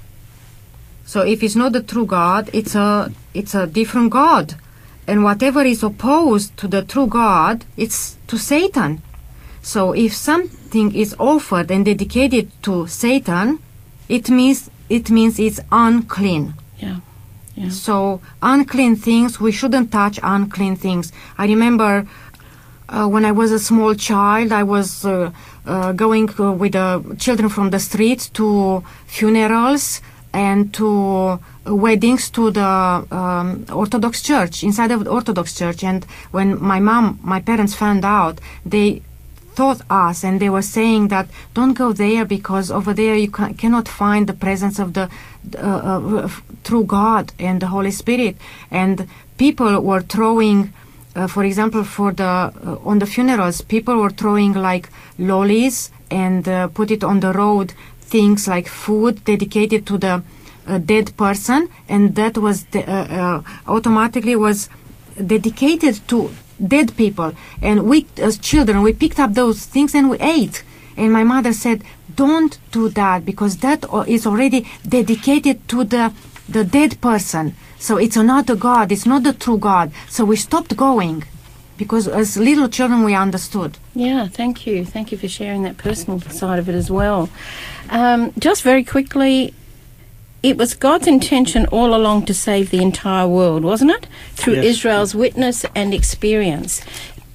So 1.06 1.22
if 1.22 1.42
it's 1.42 1.56
not 1.56 1.74
the 1.74 1.82
true 1.82 2.06
god, 2.06 2.50
it's 2.54 2.76
a 2.76 3.12
it's 3.34 3.56
a 3.56 3.66
different 3.66 4.12
god, 4.12 4.56
and 5.08 5.24
whatever 5.24 5.64
is 5.64 5.84
opposed 5.84 6.56
to 6.58 6.68
the 6.68 6.82
true 6.84 7.08
god, 7.08 7.66
it's 7.76 8.18
to 8.28 8.38
Satan. 8.38 9.02
So 9.62 9.94
if 9.94 10.14
something 10.14 10.96
is 10.96 11.16
offered 11.20 11.72
and 11.72 11.86
dedicated 11.86 12.52
to 12.64 12.88
Satan, 12.88 13.60
it 14.10 14.30
means 14.30 14.70
it 14.90 15.10
means 15.10 15.40
it's 15.40 15.60
unclean. 15.72 16.54
Yeah. 16.80 17.00
Yeah. 17.56 17.70
So 17.70 18.22
unclean 18.42 18.96
things, 18.96 19.40
we 19.40 19.52
shouldn't 19.52 19.92
touch 19.92 20.20
unclean 20.22 20.76
things. 20.76 21.12
I 21.38 21.48
remember 21.48 22.08
uh, 22.90 23.08
when 23.08 23.26
I 23.26 23.32
was 23.32 23.52
a 23.52 23.60
small 23.60 23.96
child, 23.96 24.52
I 24.52 24.64
was 24.64 25.04
uh, 25.04 25.32
uh, 25.66 25.92
going 25.92 26.30
uh, 26.40 26.52
with 26.52 26.74
the 26.74 27.16
children 27.20 27.50
from 27.50 27.72
the 27.72 27.80
street 27.80 28.30
to 28.36 28.84
funerals 29.08 30.02
and 30.34 30.74
to 30.76 31.40
weddings 31.66 32.30
to 32.30 32.52
the 32.52 32.62
um, 32.64 33.66
Orthodox 33.74 34.22
Church 34.22 34.64
inside 34.64 34.92
of 34.92 35.04
the 35.04 35.10
Orthodox 35.10 35.54
Church. 35.58 35.84
And 35.84 36.06
when 36.32 36.62
my 36.62 36.80
mom, 36.80 37.20
my 37.24 37.42
parents 37.42 37.74
found 37.74 38.06
out, 38.06 38.40
they 38.66 39.02
taught 39.58 39.82
us 39.90 40.24
and 40.24 40.40
they 40.40 40.50
were 40.50 40.68
saying 40.78 41.08
that 41.14 41.28
don't 41.58 41.74
go 41.74 41.90
there 41.92 42.26
because 42.26 42.68
over 42.70 42.94
there 42.94 43.16
you 43.24 43.30
ca- 43.38 43.54
cannot 43.62 43.88
find 43.88 44.28
the 44.28 44.38
presence 44.46 44.78
of 44.80 44.94
the 44.94 45.10
uh, 45.58 45.90
uh, 45.94 46.30
true 46.64 46.84
God 46.84 47.26
and 47.40 47.62
the 47.62 47.68
Holy 47.76 47.92
Spirit. 47.92 48.36
And 48.70 49.08
people 49.38 49.82
were 49.82 50.04
throwing 50.16 50.60
uh, 51.16 51.28
for 51.28 51.44
example 51.44 51.84
for 51.84 52.12
the 52.14 52.24
uh, 52.24 52.90
on 52.90 53.00
the 53.00 53.08
funerals 53.16 53.62
people 53.62 53.96
were 53.98 54.16
throwing 54.22 54.54
like 54.54 54.90
lollies 55.18 55.92
and 56.12 56.46
put 56.74 56.92
it 56.92 57.04
on 57.04 57.20
the 57.20 57.34
road 57.34 57.74
things 58.16 58.48
like 58.48 58.68
food 58.68 59.14
dedicated 59.26 59.86
to 59.86 59.98
the 59.98 60.24
dead 60.86 61.16
person. 61.18 61.70
And 61.88 62.16
that 62.16 62.38
was 62.38 62.66
the, 62.66 62.82
uh, 62.90 63.08
uh, 63.20 63.42
automatically 63.68 64.36
was 64.36 64.70
dedicated 65.26 65.96
to 66.10 66.30
dead 66.66 66.96
people. 66.98 67.34
And 67.62 67.84
we 67.84 68.06
as 68.18 68.38
children 68.38 68.82
we 68.82 68.94
picked 68.94 69.20
up 69.20 69.34
those 69.34 69.66
things 69.66 69.96
and 69.96 70.10
we 70.10 70.18
ate. 70.20 70.64
And 70.96 71.12
my 71.12 71.24
mother 71.24 71.54
said 71.54 71.84
don't 72.16 72.58
do 72.72 72.90
that 72.90 73.26
because 73.26 73.58
that 73.58 73.86
is 74.08 74.26
already 74.26 74.66
dedicated 74.88 75.68
to 75.70 75.84
the 75.84 76.14
the 76.50 76.64
dead 76.64 77.00
person. 77.02 77.56
So 77.80 77.98
it's 77.98 78.16
not 78.16 78.24
another 78.24 78.56
god 78.56 78.92
it's 78.92 79.06
not 79.06 79.24
the 79.24 79.34
true 79.34 79.58
god. 79.58 79.92
So 80.10 80.26
we 80.26 80.36
stopped 80.36 80.76
going 80.76 81.24
because 81.78 82.08
as 82.08 82.38
little 82.38 82.68
children 82.68 83.04
we 83.04 83.14
understood. 83.14 83.78
Yeah, 83.94 84.28
thank 84.28 84.66
you. 84.66 84.84
Thank 84.84 85.12
you 85.12 85.18
for 85.18 85.28
sharing 85.28 85.64
that 85.64 85.78
personal 85.78 86.20
side 86.22 86.60
of 86.60 86.68
it 86.68 86.76
as 86.76 86.90
well. 86.90 87.30
Um, 87.90 88.34
just 88.40 88.64
very 88.64 88.84
quickly, 88.84 89.54
it 90.44 90.58
was 90.58 90.74
God's 90.74 91.08
intention 91.08 91.66
all 91.68 91.96
along 91.96 92.26
to 92.28 92.34
save 92.34 92.70
the 92.70 92.82
entire 92.82 93.28
world, 93.28 93.64
wasn't 93.64 93.92
it? 93.92 94.08
Through 94.36 94.56
Yes. 94.56 94.66
Israel's 94.66 95.16
witness 95.16 95.66
and 95.76 95.94
experience. 95.94 96.82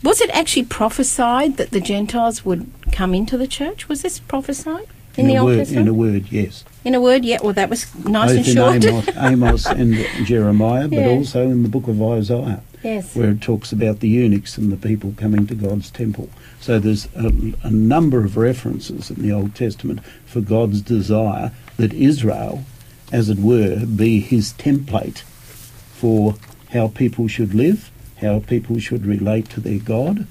Was 0.02 0.20
it 0.20 0.30
actually 0.30 0.64
prophesied 0.64 1.56
that 1.58 1.70
the 1.70 1.80
Gentiles 1.80 2.44
would 2.44 2.70
come 2.92 3.14
into 3.14 3.36
the 3.38 3.46
church? 3.46 3.88
Was 3.88 4.02
this 4.02 4.18
prophesied 4.18 4.86
in, 5.16 5.26
the 5.28 5.34
a 5.34 5.38
Old 5.38 5.46
word, 5.50 5.56
Testament? 5.58 5.88
in 5.88 5.94
a 5.94 5.96
word, 5.96 6.24
yes. 6.32 6.64
In 6.84 6.94
a 6.94 7.00
word, 7.00 7.24
yeah. 7.24 7.38
Well, 7.42 7.52
that 7.52 7.70
was 7.70 7.86
nice 8.04 8.30
Both 8.30 8.38
and 8.38 8.48
in 8.48 8.54
short. 8.82 8.84
Amos, 9.16 9.16
Amos 9.16 9.66
and 9.66 10.26
Jeremiah, 10.26 10.88
but 10.88 10.98
Yeah. 10.98 11.08
also 11.08 11.42
in 11.48 11.62
the 11.62 11.68
book 11.68 11.86
of 11.86 12.02
Isaiah, 12.02 12.62
yes. 12.82 13.14
where 13.14 13.30
it 13.30 13.40
talks 13.40 13.70
about 13.72 14.00
the 14.00 14.08
eunuchs 14.08 14.58
and 14.58 14.72
the 14.72 14.76
people 14.76 15.14
coming 15.16 15.46
to 15.46 15.54
God's 15.54 15.90
temple. 15.90 16.28
So 16.60 16.78
there's 16.80 17.06
a, 17.14 17.32
a 17.62 17.70
number 17.70 18.24
of 18.24 18.36
references 18.36 19.10
in 19.10 19.22
the 19.22 19.30
Old 19.32 19.54
Testament 19.54 20.00
for 20.26 20.40
God's 20.40 20.80
desire 20.80 21.52
that 21.76 21.92
Israel, 21.92 22.64
as 23.12 23.28
it 23.28 23.38
were, 23.38 23.84
be 23.86 24.20
his 24.20 24.52
template 24.54 25.18
for 25.92 26.34
how 26.72 26.88
people 26.88 27.28
should 27.28 27.54
live, 27.54 27.90
how 28.20 28.40
people 28.40 28.78
should 28.78 29.04
relate 29.06 29.48
to 29.50 29.60
their 29.60 29.78
God, 29.78 30.26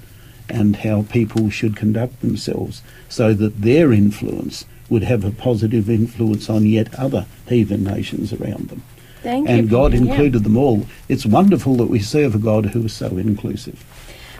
and 0.48 0.76
how 0.76 1.02
people 1.02 1.48
should 1.48 1.76
conduct 1.76 2.20
themselves 2.20 2.82
so 3.08 3.32
that 3.32 3.62
their 3.62 3.92
influence 3.92 4.64
would 4.90 5.04
have 5.04 5.24
a 5.24 5.30
positive 5.30 5.88
influence 5.88 6.50
on 6.50 6.66
yet 6.66 6.94
other 6.96 7.24
heathen 7.48 7.84
nations 7.84 8.32
around 8.32 8.68
them. 8.68 8.82
Thank 9.22 9.48
you. 9.48 9.54
And 9.54 9.70
God 9.70 9.92
Yeah. 9.92 10.00
included 10.00 10.42
them 10.44 10.56
all. 10.56 10.84
It's 11.08 11.24
wonderful 11.24 11.76
that 11.76 11.86
we 11.88 12.00
serve 12.00 12.34
a 12.34 12.38
God 12.38 12.66
who 12.66 12.84
is 12.84 12.92
so 12.92 13.16
inclusive. 13.16 13.82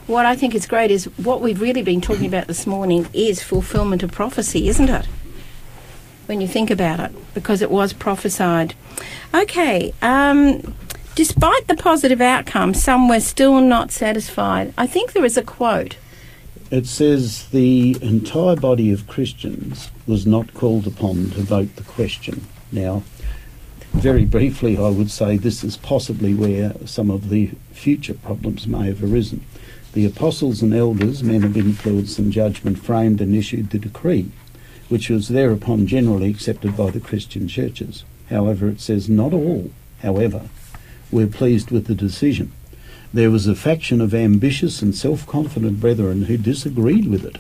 What 0.08 0.26
I 0.26 0.34
think 0.34 0.54
is 0.54 0.66
great 0.66 0.90
is 0.90 1.04
what 1.16 1.40
we've 1.40 1.60
really 1.60 1.82
been 1.82 2.00
talking 2.00 2.26
about 2.26 2.48
this 2.48 2.66
morning 2.66 3.06
is 3.14 3.40
fulfillment 3.40 4.02
of 4.02 4.10
prophecy, 4.10 4.68
isn't 4.68 4.88
it? 4.88 5.06
When 6.26 6.40
you 6.40 6.48
think 6.48 6.70
about 6.70 7.00
it, 7.00 7.34
because 7.34 7.62
it 7.62 7.70
was 7.70 7.92
prophesied. 7.92 8.74
Okay, 9.34 9.92
um, 10.02 10.74
despite 11.14 11.66
the 11.66 11.76
positive 11.76 12.20
outcome, 12.20 12.74
some 12.74 13.08
were 13.08 13.20
still 13.20 13.60
not 13.60 13.90
satisfied. 13.90 14.72
I 14.78 14.86
think 14.86 15.12
there 15.12 15.24
is 15.24 15.36
a 15.36 15.42
quote. 15.42 15.96
It 16.70 16.86
says 16.86 17.48
the 17.48 17.98
entire 18.00 18.56
body 18.56 18.92
of 18.92 19.06
Christians 19.06 19.90
was 20.06 20.26
not 20.26 20.54
called 20.54 20.86
upon 20.86 21.30
to 21.30 21.42
vote 21.42 21.76
the 21.76 21.82
question. 21.82 22.46
Now, 22.70 23.02
very 23.92 24.24
briefly, 24.24 24.78
I 24.78 24.88
would 24.88 25.10
say 25.10 25.36
this 25.36 25.62
is 25.62 25.76
possibly 25.76 26.32
where 26.34 26.72
some 26.86 27.10
of 27.10 27.28
the 27.28 27.50
future 27.72 28.14
problems 28.14 28.66
may 28.66 28.86
have 28.86 29.02
arisen. 29.02 29.44
The 29.92 30.06
apostles 30.06 30.62
and 30.62 30.72
elders, 30.72 31.22
men 31.22 31.44
of 31.44 31.58
influence 31.58 32.18
and 32.18 32.32
judgment, 32.32 32.78
framed 32.78 33.20
and 33.20 33.34
issued 33.34 33.68
the 33.68 33.78
decree, 33.78 34.30
which 34.92 35.08
was 35.08 35.28
thereupon 35.28 35.86
generally 35.86 36.28
accepted 36.28 36.76
by 36.76 36.90
the 36.90 37.00
Christian 37.00 37.48
churches. 37.48 38.04
However, 38.28 38.68
it 38.68 38.78
says 38.78 39.08
not 39.08 39.32
all, 39.32 39.70
however, 40.02 40.50
were 41.10 41.26
pleased 41.26 41.70
with 41.70 41.86
the 41.86 41.94
decision. 41.94 42.52
There 43.10 43.30
was 43.30 43.46
a 43.46 43.54
faction 43.54 44.02
of 44.02 44.12
ambitious 44.12 44.82
and 44.82 44.94
self 44.94 45.26
confident 45.26 45.80
brethren 45.80 46.24
who 46.24 46.36
disagreed 46.36 47.06
with 47.06 47.24
it. 47.24 47.38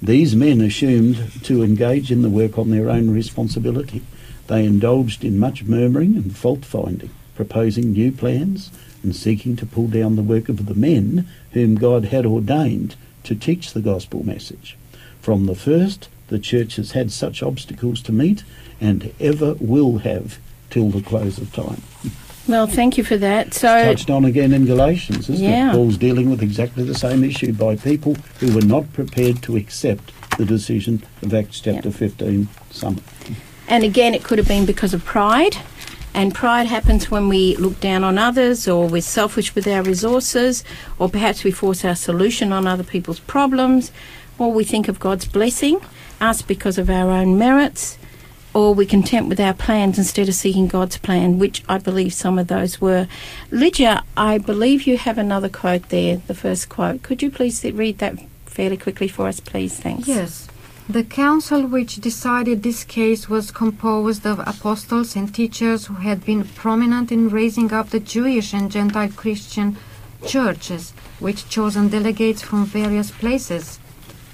These 0.00 0.36
men 0.36 0.60
assumed 0.60 1.42
to 1.42 1.64
engage 1.64 2.12
in 2.12 2.22
the 2.22 2.30
work 2.30 2.58
on 2.58 2.70
their 2.70 2.88
own 2.88 3.10
responsibility. 3.10 4.02
They 4.46 4.64
indulged 4.64 5.24
in 5.24 5.36
much 5.36 5.64
murmuring 5.64 6.14
and 6.14 6.36
fault 6.36 6.64
finding, 6.64 7.10
proposing 7.34 7.90
new 7.90 8.12
plans 8.12 8.70
and 9.02 9.16
seeking 9.16 9.56
to 9.56 9.66
pull 9.66 9.88
down 9.88 10.14
the 10.14 10.22
work 10.22 10.48
of 10.48 10.66
the 10.66 10.76
men 10.76 11.26
whom 11.54 11.74
God 11.74 12.04
had 12.04 12.24
ordained 12.24 12.94
to 13.24 13.34
teach 13.34 13.72
the 13.72 13.80
gospel 13.80 14.24
message. 14.24 14.76
From 15.20 15.46
the 15.46 15.56
first, 15.56 16.08
the 16.28 16.38
church 16.38 16.76
has 16.76 16.92
had 16.92 17.12
such 17.12 17.42
obstacles 17.42 18.00
to 18.02 18.12
meet 18.12 18.44
and 18.80 19.12
ever 19.20 19.54
will 19.60 19.98
have 19.98 20.38
till 20.70 20.90
the 20.90 21.02
close 21.02 21.38
of 21.38 21.52
time. 21.52 21.82
Well, 22.46 22.66
thank 22.66 22.98
you 22.98 23.04
for 23.04 23.16
that. 23.16 23.54
So, 23.54 23.68
touched 23.84 24.10
on 24.10 24.24
again 24.26 24.52
in 24.52 24.66
Galatians, 24.66 25.30
isn't 25.30 25.42
Yeah. 25.42 25.70
it? 25.70 25.72
Paul's 25.72 25.96
dealing 25.96 26.28
with 26.28 26.42
exactly 26.42 26.84
the 26.84 26.94
same 26.94 27.24
issue 27.24 27.52
by 27.52 27.76
people 27.76 28.16
who 28.40 28.52
were 28.54 28.60
not 28.64 28.92
prepared 28.92 29.42
to 29.42 29.56
accept 29.56 30.12
the 30.36 30.44
decision 30.44 31.02
of 31.22 31.32
Acts 31.32 31.60
chapter 31.60 31.90
15 31.90 32.48
summit. 32.70 33.02
and 33.66 33.82
again, 33.82 34.12
it 34.14 34.22
could 34.24 34.36
have 34.36 34.48
been 34.48 34.66
because 34.66 34.92
of 34.92 35.04
pride. 35.04 35.56
And 36.12 36.32
pride 36.34 36.66
happens 36.68 37.10
when 37.10 37.28
we 37.28 37.56
look 37.56 37.80
down 37.80 38.04
on 38.04 38.18
others, 38.18 38.68
or 38.68 38.86
we're 38.86 39.00
selfish 39.02 39.54
with 39.56 39.66
our 39.66 39.82
resources, 39.82 40.62
or 40.98 41.08
perhaps 41.08 41.42
we 41.44 41.50
force 41.50 41.84
our 41.84 41.96
solution 41.96 42.52
on 42.52 42.66
other 42.68 42.84
people's 42.84 43.18
problems, 43.20 43.90
or 44.38 44.52
we 44.52 44.62
think 44.64 44.86
of 44.86 45.00
God's 45.00 45.24
blessing, 45.24 45.80
us 46.20 46.42
because 46.42 46.78
of 46.78 46.90
our 46.90 47.10
own 47.10 47.38
merits, 47.38 47.98
or 48.52 48.72
we're 48.72 48.86
content 48.86 49.28
with 49.28 49.40
our 49.40 49.52
plans 49.52 49.98
instead 49.98 50.28
of 50.28 50.34
seeking 50.34 50.68
God's 50.68 50.96
plan, 50.96 51.38
which 51.38 51.62
I 51.68 51.78
believe 51.78 52.14
some 52.14 52.38
of 52.38 52.46
those 52.46 52.80
were. 52.80 53.08
Lydia, 53.50 54.04
I 54.16 54.38
believe 54.38 54.86
you 54.86 54.96
have 54.96 55.18
another 55.18 55.48
quote 55.48 55.88
there, 55.88 56.18
the 56.18 56.34
first 56.34 56.68
quote. 56.68 57.02
Could 57.02 57.22
you 57.22 57.30
please 57.30 57.64
read 57.64 57.98
that 57.98 58.14
fairly 58.46 58.76
quickly 58.76 59.08
for 59.08 59.26
us, 59.26 59.40
please? 59.40 59.78
Thanks. 59.78 60.06
Yes. 60.06 60.48
The 60.88 61.02
council 61.02 61.66
which 61.66 61.96
decided 61.96 62.62
this 62.62 62.84
case 62.84 63.28
was 63.28 63.50
composed 63.50 64.26
of 64.26 64.38
apostles 64.40 65.16
and 65.16 65.34
teachers 65.34 65.86
who 65.86 65.94
had 65.94 66.24
been 66.24 66.44
prominent 66.44 67.10
in 67.10 67.30
raising 67.30 67.72
up 67.72 67.88
the 67.88 68.00
Jewish 68.00 68.52
and 68.52 68.70
Gentile 68.70 69.08
Christian 69.08 69.78
churches, 70.26 70.92
which 71.18 71.48
chosen 71.48 71.88
delegates 71.88 72.42
from 72.42 72.66
various 72.66 73.10
places. 73.10 73.78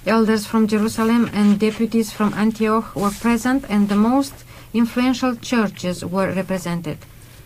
Elders 0.07 0.47
from 0.47 0.67
Jerusalem 0.67 1.29
and 1.35 1.59
deputies 1.59 2.11
from 2.11 2.33
Antioch 2.33 2.97
were 2.97 3.11
present, 3.11 3.67
and 3.69 3.91
the 3.91 3.97
most 3.97 4.33
influential 4.73 5.37
churches 5.37 6.03
were 6.03 6.33
represented. 6.33 6.97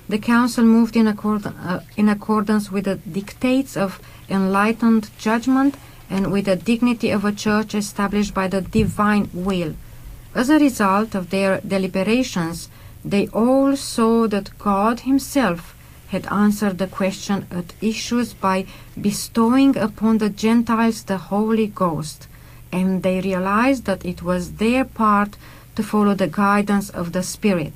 The 0.08 0.18
council 0.18 0.62
moved 0.62 0.96
in, 0.96 1.08
accord, 1.08 1.46
uh, 1.46 1.80
in 1.96 2.08
accordance 2.08 2.70
with 2.70 2.84
the 2.84 2.96
dictates 2.96 3.76
of 3.76 4.00
enlightened 4.28 5.10
judgment 5.18 5.74
and 6.08 6.30
with 6.30 6.44
the 6.44 6.54
dignity 6.54 7.10
of 7.10 7.24
a 7.24 7.32
church 7.32 7.74
established 7.74 8.34
by 8.34 8.46
the 8.46 8.60
divine 8.60 9.30
will. 9.32 9.74
As 10.32 10.48
a 10.48 10.58
result 10.58 11.16
of 11.16 11.30
their 11.30 11.60
deliberations, 11.60 12.68
they 13.04 13.26
all 13.28 13.74
saw 13.74 14.28
that 14.28 14.56
God 14.58 15.00
Himself 15.00 15.74
had 16.08 16.26
answered 16.26 16.78
the 16.78 16.86
question 16.86 17.46
at 17.50 17.74
issues 17.80 18.32
by 18.32 18.66
bestowing 19.00 19.76
upon 19.76 20.18
the 20.18 20.30
Gentiles 20.30 21.02
the 21.02 21.18
Holy 21.18 21.66
Ghost, 21.66 22.28
and 22.74 23.02
they 23.02 23.20
realized 23.20 23.84
that 23.84 24.04
it 24.04 24.22
was 24.22 24.54
their 24.54 24.84
part 24.84 25.36
to 25.76 25.82
follow 25.82 26.14
the 26.14 26.28
guidance 26.28 26.90
of 26.90 27.12
the 27.12 27.22
Spirit. 27.22 27.74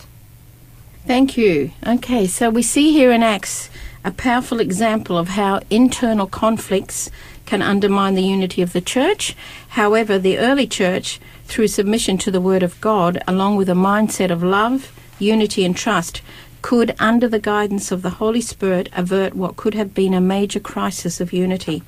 Thank 1.06 1.36
you. 1.36 1.70
Okay, 1.86 2.26
so 2.26 2.50
we 2.50 2.62
see 2.62 2.92
here 2.92 3.10
in 3.10 3.22
Acts 3.22 3.70
a 4.04 4.10
powerful 4.10 4.60
example 4.60 5.18
of 5.18 5.28
how 5.28 5.60
internal 5.70 6.26
conflicts 6.26 7.10
can 7.46 7.62
undermine 7.62 8.14
the 8.14 8.22
unity 8.22 8.62
of 8.62 8.72
the 8.72 8.80
church. 8.80 9.34
However, 9.70 10.18
the 10.18 10.38
early 10.38 10.66
church, 10.66 11.20
through 11.46 11.68
submission 11.68 12.18
to 12.18 12.30
the 12.30 12.40
Word 12.40 12.62
of 12.62 12.80
God, 12.80 13.22
along 13.26 13.56
with 13.56 13.68
a 13.68 13.84
mindset 13.90 14.30
of 14.30 14.42
love, 14.42 14.92
unity, 15.18 15.64
and 15.64 15.76
trust, 15.76 16.20
could, 16.60 16.94
under 16.98 17.28
the 17.28 17.38
guidance 17.38 17.90
of 17.90 18.02
the 18.02 18.18
Holy 18.20 18.40
Spirit, 18.40 18.88
avert 18.92 19.34
what 19.34 19.56
could 19.56 19.74
have 19.74 19.94
been 19.94 20.14
a 20.14 20.20
major 20.20 20.60
crisis 20.60 21.20
of 21.20 21.32
unity. 21.32 21.82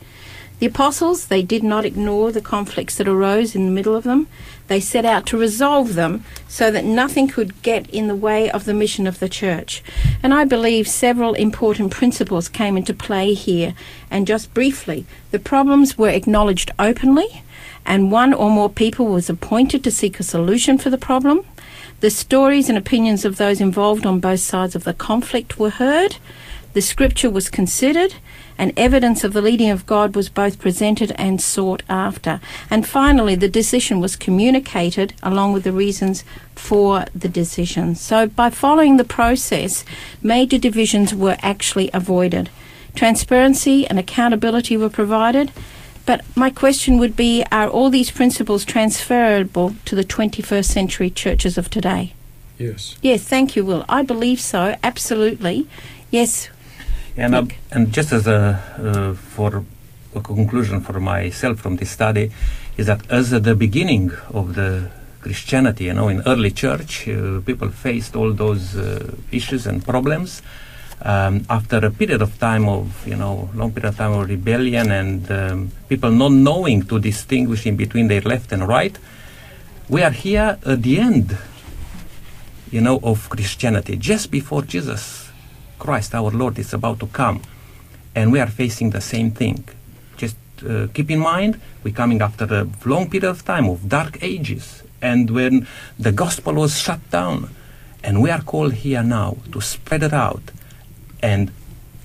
The 0.61 0.67
apostles, 0.67 1.27
they 1.29 1.43
did 1.43 1.63
not 1.63 1.87
ignore 1.87 2.31
the 2.31 2.43
conflicts 2.43 2.97
that 2.97 3.09
arose 3.09 3.55
in 3.55 3.65
the 3.65 3.73
middle 3.73 3.97
of 3.97 4.05
them. 4.05 4.27
They 4.69 4.79
set 4.79 5.07
out 5.07 5.25
to 5.27 5.39
resolve 5.39 5.95
them 5.95 6.23
so 6.49 6.71
that 6.71 6.85
nothing 6.85 7.29
could 7.29 7.63
get 7.63 7.89
in 7.89 8.09
the 8.09 8.15
way 8.15 8.51
of 8.51 8.67
the 8.67 8.75
mission 8.75 9.07
of 9.07 9.21
the 9.21 9.29
church. 9.29 9.83
And 10.23 10.35
I 10.35 10.45
believe 10.45 10.87
several 10.87 11.33
important 11.33 11.91
principles 11.91 12.51
came 12.51 12.77
into 12.77 12.93
play 12.93 13.33
here. 13.33 13.75
And 14.11 14.27
just 14.27 14.53
briefly, 14.53 15.07
the 15.31 15.39
problems 15.39 15.97
were 15.97 16.11
acknowledged 16.11 16.71
openly, 16.79 17.43
and 17.87 18.13
one 18.13 18.35
or 18.35 18.51
more 18.51 18.69
people 18.69 19.07
was 19.07 19.31
appointed 19.31 19.83
to 19.85 19.91
seek 19.91 20.21
a 20.21 20.23
solution 20.23 20.77
for 20.77 20.91
the 20.91 20.99
problem. 20.99 21.41
The 22.01 22.11
stories 22.11 22.69
and 22.69 22.77
opinions 22.77 23.25
of 23.25 23.39
those 23.39 23.63
involved 23.63 24.05
on 24.05 24.21
both 24.21 24.41
sides 24.41 24.77
of 24.77 24.85
the 24.85 24.93
conflict 24.93 25.59
were 25.59 25.71
heard. 25.71 26.17
The 26.75 26.83
scripture 26.83 27.31
was 27.31 27.51
considered, 27.51 28.15
and 28.61 28.75
evidence 28.77 29.25
of 29.25 29.33
the 29.33 29.41
leading 29.41 29.71
of 29.71 29.87
God 29.87 30.15
was 30.15 30.29
both 30.29 30.59
presented 30.59 31.13
and 31.13 31.41
sought 31.41 31.83
after. 31.89 32.41
And 32.69 32.87
finally, 32.87 33.35
the 33.35 33.49
decision 33.49 34.01
was 34.01 34.17
communicated 34.17 35.15
along 35.23 35.55
with 35.55 35.65
the 35.65 35.73
reasons 35.73 36.25
for 36.55 37.07
the 37.15 37.29
decision. 37.29 37.95
So, 37.95 38.27
by 38.27 38.51
following 38.51 38.99
the 38.99 39.05
process, 39.05 39.83
major 40.23 40.59
divisions 40.59 41.15
were 41.15 41.39
actually 41.41 41.89
avoided. 41.95 42.51
Transparency 42.95 43.87
and 43.87 43.99
accountability 43.99 44.77
were 44.77 44.91
provided. 44.91 45.51
But 46.05 46.25
my 46.37 46.51
question 46.51 46.99
would 46.99 47.17
be 47.17 47.45
are 47.51 47.69
all 47.69 47.89
these 47.89 48.11
principles 48.11 48.67
transferable 48.67 49.75
to 49.87 49.95
the 49.95 50.05
21st 50.05 50.67
century 50.67 51.09
churches 51.09 51.57
of 51.57 51.71
today? 51.71 52.13
Yes. 52.59 52.99
Yes, 53.01 53.23
thank 53.23 53.57
you, 53.57 53.65
Will. 53.65 53.87
I 53.89 54.03
believe 54.03 54.39
so, 54.39 54.77
absolutely. 54.83 55.67
Yes, 56.11 56.51
And, 57.17 57.35
uh, 57.35 57.45
and 57.71 57.93
just 57.93 58.13
as 58.13 58.27
a 58.27 58.63
uh, 58.79 59.15
for 59.15 59.65
a 60.15 60.21
conclusion 60.21 60.81
for 60.81 60.99
myself 61.01 61.59
from 61.59 61.77
this 61.77 61.91
study 61.91 62.31
is 62.77 62.87
that 62.87 63.09
as 63.11 63.33
at 63.33 63.45
the 63.45 63.55
beginning 63.55 64.11
of 64.33 64.55
the 64.55 64.91
Christianity, 65.21 65.85
you 65.85 65.95
know, 65.95 66.09
in 66.09 66.23
early 66.27 66.51
church, 66.51 67.07
uh, 67.09 67.41
people 67.45 67.69
faced 67.69 68.17
all 68.17 68.33
those 68.33 68.77
uh, 68.77 69.15
issues 69.31 69.67
and 69.67 69.85
problems. 69.85 70.43
Um, 71.03 71.47
after 71.49 71.79
a 71.79 71.91
period 71.91 72.21
of 72.21 72.39
time 72.39 72.69
of, 72.69 73.07
you 73.07 73.17
know, 73.17 73.49
long 73.55 73.73
period 73.73 73.91
of 73.91 73.97
time 73.97 74.13
of 74.13 74.29
rebellion 74.29 74.91
and 74.91 75.31
um, 75.31 75.73
people 75.89 76.11
not 76.11 76.33
knowing 76.33 76.83
to 76.85 76.99
distinguish 76.99 77.67
in 77.67 77.77
between 77.77 78.09
their 78.09 78.21
left 78.21 78.53
and 78.53 78.67
right, 78.67 78.99
we 79.89 80.03
are 80.03 80.11
here 80.11 80.59
at 80.65 80.83
the 80.83 81.01
end, 81.01 81.37
you 82.71 82.81
know, 82.81 83.01
of 83.03 83.29
Christianity, 83.31 83.97
just 83.97 84.31
before 84.31 84.63
Jesus 84.63 85.20
Christ, 85.81 86.15
our 86.15 86.31
Lord, 86.31 86.59
is 86.59 86.73
about 86.73 87.01
to 87.01 87.07
come, 87.07 87.41
and 88.15 88.31
we 88.31 88.39
are 88.39 88.47
facing 88.47 88.91
the 88.91 89.01
same 89.01 89.31
thing. 89.33 89.65
Just 90.17 90.37
uh, 90.63 90.87
keep 90.95 91.11
in 91.11 91.19
mind, 91.19 91.61
we're 91.83 91.95
coming 92.03 92.21
after 92.23 92.45
a 92.45 92.69
long 92.85 93.11
period 93.11 93.29
of 93.31 93.45
time 93.45 93.67
of 93.69 93.89
dark 93.89 94.23
ages, 94.23 94.83
and 95.03 95.31
when 95.31 95.67
the 95.99 96.13
gospel 96.13 96.55
was 96.55 96.79
shut 96.79 97.01
down, 97.11 97.51
and 98.05 98.23
we 98.23 98.31
are 98.31 98.43
called 98.43 98.75
here 98.85 99.03
now 99.03 99.37
to 99.53 99.61
spread 99.61 100.03
it 100.03 100.13
out, 100.13 100.43
and 101.23 101.51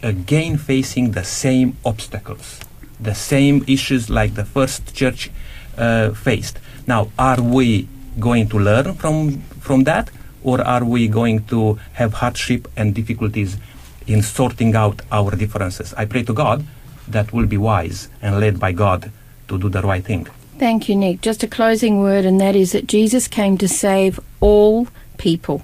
again 0.02 0.58
facing 0.58 1.12
the 1.12 1.24
same 1.24 1.76
obstacles, 1.84 2.60
the 3.00 3.16
same 3.16 3.64
issues 3.68 4.10
like 4.10 4.36
the 4.36 4.46
first 4.46 4.96
church 4.96 5.32
uh, 5.78 6.12
faced. 6.12 6.60
Now, 6.88 7.12
are 7.20 7.42
we 7.42 7.88
going 8.20 8.48
to 8.50 8.58
learn 8.60 8.94
from 8.96 9.42
from 9.60 9.84
that, 9.84 10.10
or 10.46 10.62
are 10.62 10.86
we 10.86 11.08
going 11.08 11.44
to 11.46 11.80
have 11.94 12.14
hardship 12.14 12.68
and 12.78 12.94
difficulties 12.94 13.58
in 14.06 14.22
sorting 14.22 14.76
out 14.76 15.02
our 15.12 15.32
differences? 15.36 15.94
I 15.96 16.06
pray 16.06 16.24
to 16.24 16.34
God 16.34 16.64
that 17.08 17.34
we'll 17.34 17.48
be 17.48 17.58
wise 17.58 18.10
and 18.22 18.40
led 18.40 18.60
by 18.60 18.72
God 18.72 19.12
to 19.48 19.58
do 19.58 19.70
the 19.70 19.82
right 19.82 20.06
thing. 20.06 20.28
Thank 20.60 20.88
you, 20.88 20.96
Nick. 20.96 21.22
Just 21.22 21.44
a 21.44 21.48
closing 21.48 22.00
word, 22.00 22.26
and 22.26 22.40
that 22.40 22.56
is 22.56 22.72
that 22.74 22.88
Jesus 22.88 23.28
came 23.28 23.58
to 23.58 23.68
save 23.68 24.20
all 24.40 24.88
people. 25.18 25.64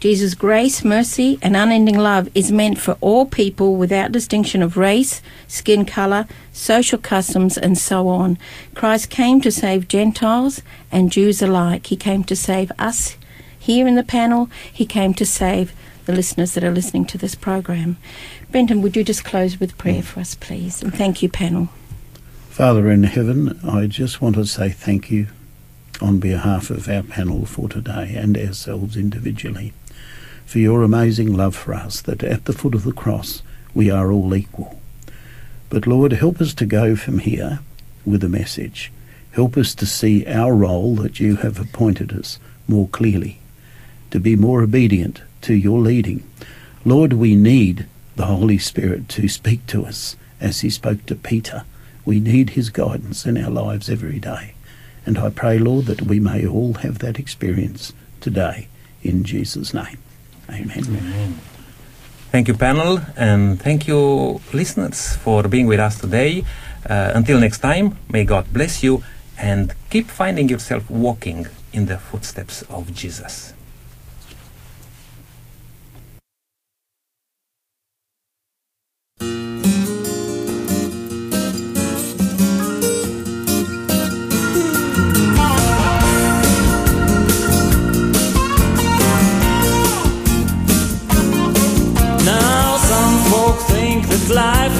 Jesus' 0.00 0.34
grace, 0.34 0.84
mercy, 0.84 1.38
and 1.42 1.56
unending 1.56 1.98
love 1.98 2.28
is 2.34 2.52
meant 2.52 2.78
for 2.78 2.96
all 3.00 3.26
people 3.26 3.76
without 3.76 4.12
distinction 4.12 4.62
of 4.62 4.76
race, 4.76 5.22
skin 5.48 5.84
colour, 5.84 6.26
social 6.52 6.98
customs, 6.98 7.58
and 7.58 7.76
so 7.76 8.08
on. 8.08 8.38
Christ 8.74 9.10
came 9.10 9.40
to 9.40 9.50
save 9.50 9.88
Gentiles 9.88 10.62
and 10.92 11.10
Jews 11.10 11.42
alike. 11.42 11.86
He 11.86 11.96
came 11.96 12.22
to 12.24 12.36
save 12.36 12.70
us 12.78 13.16
here 13.68 13.86
in 13.86 13.96
the 13.96 14.02
panel. 14.02 14.48
He 14.72 14.86
came 14.86 15.12
to 15.12 15.26
save 15.26 15.74
the 16.06 16.14
listeners 16.14 16.54
that 16.54 16.64
are 16.64 16.70
listening 16.70 17.04
to 17.04 17.18
this 17.18 17.34
program. 17.34 17.98
Brenton, 18.50 18.80
would 18.80 18.96
you 18.96 19.04
just 19.04 19.26
close 19.26 19.60
with 19.60 19.76
prayer 19.76 20.02
for 20.02 20.20
us, 20.20 20.34
please? 20.34 20.82
And 20.82 20.94
thank 20.94 21.22
you, 21.22 21.28
panel. 21.28 21.68
Father 22.48 22.90
in 22.90 23.02
heaven, 23.02 23.60
I 23.62 23.86
just 23.86 24.22
want 24.22 24.36
to 24.36 24.46
say 24.46 24.70
thank 24.70 25.10
you 25.10 25.26
on 26.00 26.18
behalf 26.18 26.70
of 26.70 26.88
our 26.88 27.02
panel 27.02 27.44
for 27.44 27.68
today 27.68 28.14
and 28.16 28.38
ourselves 28.38 28.96
individually 28.96 29.74
for 30.46 30.60
your 30.60 30.82
amazing 30.82 31.34
love 31.34 31.54
for 31.54 31.74
us, 31.74 32.00
that 32.00 32.22
at 32.22 32.46
the 32.46 32.54
foot 32.54 32.74
of 32.74 32.84
the 32.84 32.92
cross 32.92 33.42
we 33.74 33.90
are 33.90 34.10
all 34.10 34.34
equal. 34.34 34.80
But 35.68 35.86
Lord, 35.86 36.12
help 36.14 36.40
us 36.40 36.54
to 36.54 36.64
go 36.64 36.96
from 36.96 37.18
here 37.18 37.58
with 38.06 38.24
a 38.24 38.30
message. 38.30 38.90
Help 39.32 39.58
us 39.58 39.74
to 39.74 39.84
see 39.84 40.24
our 40.24 40.54
role 40.54 40.94
that 40.94 41.20
you 41.20 41.36
have 41.36 41.60
appointed 41.60 42.18
us 42.18 42.38
more 42.66 42.88
clearly, 42.88 43.40
to 44.10 44.20
be 44.20 44.36
more 44.36 44.62
obedient 44.62 45.22
to 45.42 45.54
your 45.54 45.78
leading. 45.78 46.22
Lord, 46.84 47.12
we 47.12 47.34
need 47.34 47.86
the 48.16 48.26
Holy 48.26 48.58
Spirit 48.58 49.08
to 49.10 49.28
speak 49.28 49.66
to 49.66 49.86
us 49.86 50.16
as 50.40 50.60
he 50.60 50.70
spoke 50.70 51.06
to 51.06 51.14
Peter. 51.14 51.64
We 52.04 52.20
need 52.20 52.50
his 52.50 52.70
guidance 52.70 53.26
in 53.26 53.36
our 53.36 53.50
lives 53.50 53.88
every 53.90 54.18
day. 54.18 54.54
And 55.04 55.18
I 55.18 55.30
pray, 55.30 55.58
Lord, 55.58 55.86
that 55.86 56.02
we 56.02 56.20
may 56.20 56.46
all 56.46 56.74
have 56.74 56.98
that 56.98 57.18
experience 57.18 57.92
today 58.20 58.68
in 59.02 59.24
Jesus' 59.24 59.72
name. 59.72 59.98
Amen. 60.50 60.84
Amen. 60.86 61.40
Thank 62.30 62.48
you, 62.48 62.54
panel, 62.54 63.00
and 63.16 63.60
thank 63.60 63.88
you, 63.88 64.40
listeners, 64.52 65.16
for 65.16 65.44
being 65.44 65.66
with 65.66 65.80
us 65.80 65.98
today. 65.98 66.44
Uh, 66.88 67.12
until 67.14 67.40
next 67.40 67.58
time, 67.60 67.96
may 68.10 68.24
God 68.24 68.52
bless 68.52 68.82
you 68.82 69.02
and 69.38 69.74
keep 69.88 70.08
finding 70.08 70.48
yourself 70.48 70.90
walking 70.90 71.46
in 71.72 71.86
the 71.86 71.98
footsteps 71.98 72.62
of 72.62 72.94
Jesus. 72.94 73.54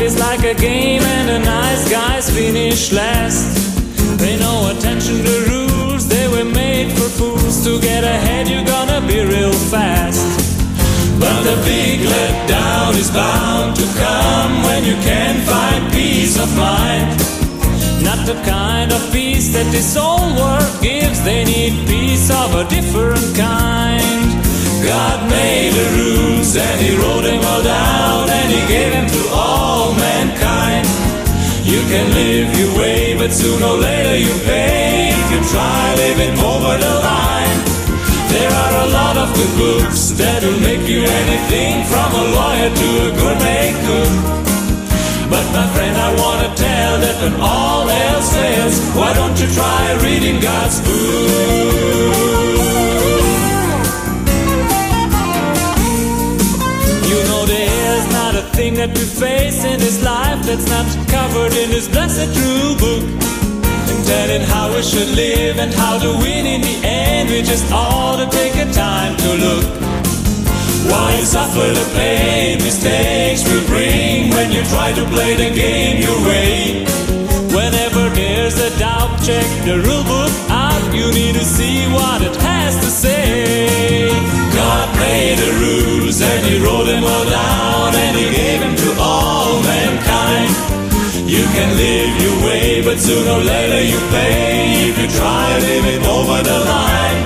Is 0.08 0.18
like 0.18 0.42
a 0.44 0.54
game 0.54 1.02
and 1.02 1.28
the 1.28 1.38
nice 1.38 1.84
guys 1.90 2.30
finish 2.30 2.92
last. 2.92 3.44
Pay 4.18 4.38
no 4.38 4.72
attention 4.72 5.16
to 5.28 5.34
rules, 5.50 6.08
they 6.08 6.26
were 6.28 6.48
made 6.62 6.88
for 6.96 7.08
fools. 7.18 7.56
To 7.64 7.78
get 7.80 8.04
ahead, 8.04 8.48
you're 8.48 8.64
gonna 8.64 9.00
be 9.06 9.18
real 9.34 9.56
fast. 9.72 10.26
But 11.20 11.38
the 11.48 11.56
big 11.70 11.98
letdown 12.14 12.92
is 13.02 13.10
bound 13.10 13.76
to 13.80 13.86
come 14.04 14.52
when 14.68 14.82
you 14.88 14.96
can't 15.10 15.40
find 15.52 15.92
peace 15.92 16.36
of 16.44 16.48
mind. 16.56 17.08
Not 18.08 18.20
the 18.30 18.38
kind 18.56 18.90
of 18.92 19.02
peace 19.12 19.48
that 19.52 19.68
this 19.76 19.94
old 19.96 20.30
world 20.40 20.74
gives, 20.80 21.22
they 21.22 21.44
need 21.44 21.72
peace 21.86 22.30
of 22.30 22.48
a 22.54 22.64
different 22.76 23.28
kind. 23.36 24.37
God 24.88 25.28
made 25.28 25.72
the 25.76 25.86
rules 26.00 26.56
and 26.56 26.80
He 26.80 26.96
wrote 26.96 27.20
them 27.28 27.44
all 27.44 27.62
down 27.62 28.24
and 28.24 28.48
He 28.48 28.60
gave 28.72 28.90
them 28.96 29.06
to 29.06 29.22
all 29.36 29.92
mankind. 29.92 30.88
You 31.60 31.80
can 31.92 32.08
live 32.16 32.48
your 32.56 32.72
way, 32.80 33.12
but 33.12 33.30
sooner 33.30 33.66
or 33.66 33.76
later 33.76 34.16
you 34.16 34.32
pay 34.48 35.12
if 35.12 35.26
you 35.28 35.40
try 35.52 35.92
living 36.00 36.40
over 36.40 36.72
the 36.80 36.94
line. 37.04 37.58
There 38.32 38.48
are 38.48 38.74
a 38.84 38.88
lot 38.96 39.16
of 39.20 39.28
good 39.36 39.52
books 39.60 40.16
that 40.16 40.40
will 40.40 40.60
make 40.64 40.88
you 40.88 41.04
anything 41.04 41.84
from 41.84 42.08
a 42.08 42.24
lawyer 42.32 42.70
to 42.72 42.88
a 43.04 43.10
gourmet 43.20 43.76
cook. 43.84 44.12
But 45.28 45.44
my 45.52 45.68
friend, 45.76 45.96
I 46.00 46.16
wanna 46.16 46.48
tell 46.56 46.94
that 47.04 47.16
when 47.20 47.36
all 47.36 47.84
else 47.84 48.32
fails, 48.32 48.80
why 48.96 49.12
don't 49.12 49.36
you 49.36 49.48
try 49.52 49.84
reading 50.00 50.40
God's 50.40 50.80
book? 50.80 52.17
Not 58.70 58.78
a 58.78 58.88
thing 58.88 58.88
that 58.88 58.98
we 58.98 59.04
face 59.04 59.64
in 59.64 59.78
this 59.78 60.02
life 60.02 60.44
that's 60.44 60.68
not 60.68 60.86
covered 61.08 61.52
in 61.56 61.70
this 61.70 61.88
blessed 61.88 62.32
true 62.34 62.76
book. 62.76 63.04
And 63.88 64.04
telling 64.04 64.42
how 64.42 64.74
we 64.74 64.82
should 64.82 65.10
live 65.14 65.58
and 65.58 65.72
how 65.72 65.98
to 65.98 66.10
win 66.18 66.46
in 66.46 66.60
the 66.60 66.76
end, 66.84 67.30
we 67.30 67.42
just 67.42 67.70
ought 67.72 68.16
to 68.16 68.26
take 68.36 68.56
a 68.56 68.70
time 68.72 69.16
to 69.16 69.30
look. 69.36 69.64
Why 70.90 71.20
suffer 71.24 71.68
the 71.80 71.86
pain 71.94 72.58
mistakes 72.58 73.44
will 73.44 73.66
bring 73.66 74.30
when 74.30 74.52
you 74.52 74.62
try 74.64 74.92
to 74.92 75.04
play 75.06 75.36
the 75.36 75.50
game 75.54 76.00
your 76.00 76.18
way? 76.26 76.84
Whenever 77.54 78.08
there's 78.14 78.58
a 78.60 78.70
doubt, 78.78 79.22
check 79.22 79.46
the 79.64 79.80
rule 79.86 80.04
book 80.04 80.32
out. 80.50 80.94
You 80.94 81.12
need 81.12 81.34
to 81.34 81.44
see 81.44 81.86
what 81.92 82.22
it 82.22 82.36
has 82.36 82.47
made 85.28 85.38
the 85.38 85.52
rules 85.60 86.20
and 86.22 86.40
He 86.46 86.56
wrote 86.64 86.86
them 86.86 87.04
all 87.04 87.26
down 87.28 87.92
and 87.94 88.16
He 88.16 88.26
gave 88.32 88.60
them 88.60 88.74
to 88.76 88.88
all 89.00 89.60
mankind. 89.60 90.52
You 91.28 91.44
can 91.56 91.68
live 91.76 92.12
your 92.24 92.36
way, 92.48 92.80
but 92.80 92.96
sooner 92.98 93.32
or 93.36 93.44
later 93.44 93.82
you 93.92 93.98
pay 94.08 94.88
if 94.88 94.94
you 94.96 95.08
try 95.20 95.46
living 95.70 96.02
over 96.06 96.38
the 96.50 96.58
line. 96.72 97.20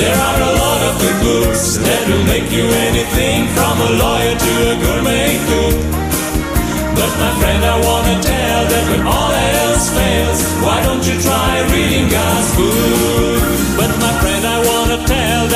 There 0.00 0.18
are 0.28 0.40
a 0.50 0.52
lot 0.62 0.80
of 0.88 0.92
good 1.02 1.18
books 1.28 1.76
that 1.76 2.02
will 2.08 2.24
make 2.32 2.48
you 2.48 2.64
anything 2.88 3.44
from 3.56 3.74
a 3.88 3.90
lawyer 4.02 4.34
to 4.46 4.52
a 4.72 4.74
gourmet 4.84 5.32
cook. 5.48 5.76
But 6.96 7.12
my 7.22 7.32
friend, 7.40 7.60
I 7.74 7.76
wanna 7.88 8.16
tell 8.22 8.62
that 8.72 8.84
when 8.90 9.02
all 9.04 9.32
else 9.60 9.86
fails, 9.92 10.40
why 10.64 10.78
don't 10.86 11.04
you 11.04 11.16
try 11.20 11.52
reading 11.74 12.08
God's 12.08 12.50
book? 12.56 13.27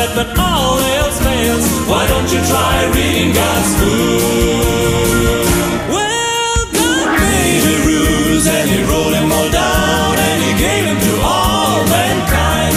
Tell 0.07 0.25
that 0.25 0.39
all 0.39 0.79
else 0.99 1.19
fails, 1.21 1.67
why 1.87 2.07
don't 2.09 2.29
you 2.33 2.41
try 2.51 2.75
reading 2.95 3.31
God's 3.33 3.73
book? 3.79 5.47
Well, 5.95 6.59
God 6.75 7.09
made 7.23 7.63
the 7.63 7.77
rules 7.87 8.45
and 8.47 8.67
He 8.71 8.81
wrote 8.83 9.13
them 9.15 9.31
all 9.31 9.51
down 9.51 10.15
and 10.19 10.39
He 10.43 10.53
gave 10.59 10.85
them 10.91 10.99
to 10.99 11.15
all 11.23 11.87
mankind. 11.87 12.75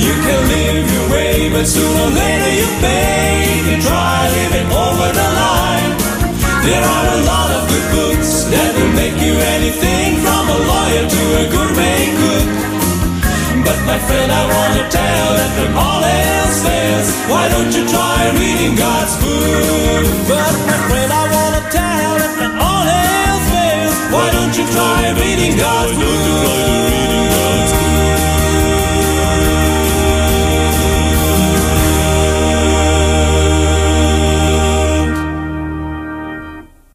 You 0.00 0.14
can 0.24 0.40
live 0.48 0.84
your 0.88 1.06
way, 1.12 1.50
but 1.52 1.66
sooner 1.66 2.08
or 2.08 2.12
later 2.16 2.52
you 2.60 2.68
pay 2.80 3.28
you 3.68 3.76
try 3.84 4.16
living 4.40 4.68
over 4.72 5.08
the 5.20 5.28
line. 5.44 5.90
There 6.64 6.84
are 6.84 7.06
a 7.18 7.20
lot 7.28 7.50
of 7.56 7.62
good 7.68 7.86
books 7.92 8.48
that 8.52 8.70
will 8.76 8.94
make 8.96 9.20
you 9.20 9.34
anything 9.56 10.16
from 10.24 10.44
a 10.48 10.58
lawyer 10.70 11.04
to 11.04 11.22
a 11.42 11.44
gourmet 11.52 12.04
cook. 12.20 12.57
My 13.88 13.98
friend, 14.00 14.30
I 14.30 14.44
want 14.52 14.72
to 14.76 14.84
tell 14.92 15.28
that 15.38 15.50
when 15.56 15.72
all 15.72 16.04
else 16.04 16.60
fails, 16.60 17.08
why 17.30 17.48
don't 17.48 17.72
you 17.72 17.88
try 17.88 18.20
reading 18.36 18.76
God's 18.76 19.16
book? 19.16 20.04
But 20.28 20.52
my 20.68 20.78
friend, 20.88 21.10
I 21.10 21.24
want 21.32 21.52
to 21.56 21.64
tell 21.72 22.12
that 22.20 22.32
when 22.36 22.52
all 22.68 22.84
else 22.84 23.46
fails, 23.48 23.96
why 24.12 24.26
don't 24.36 24.54
you 24.60 24.66
try 24.76 25.00
reading 25.16 25.56
God's 25.56 25.96
book? 25.96 26.87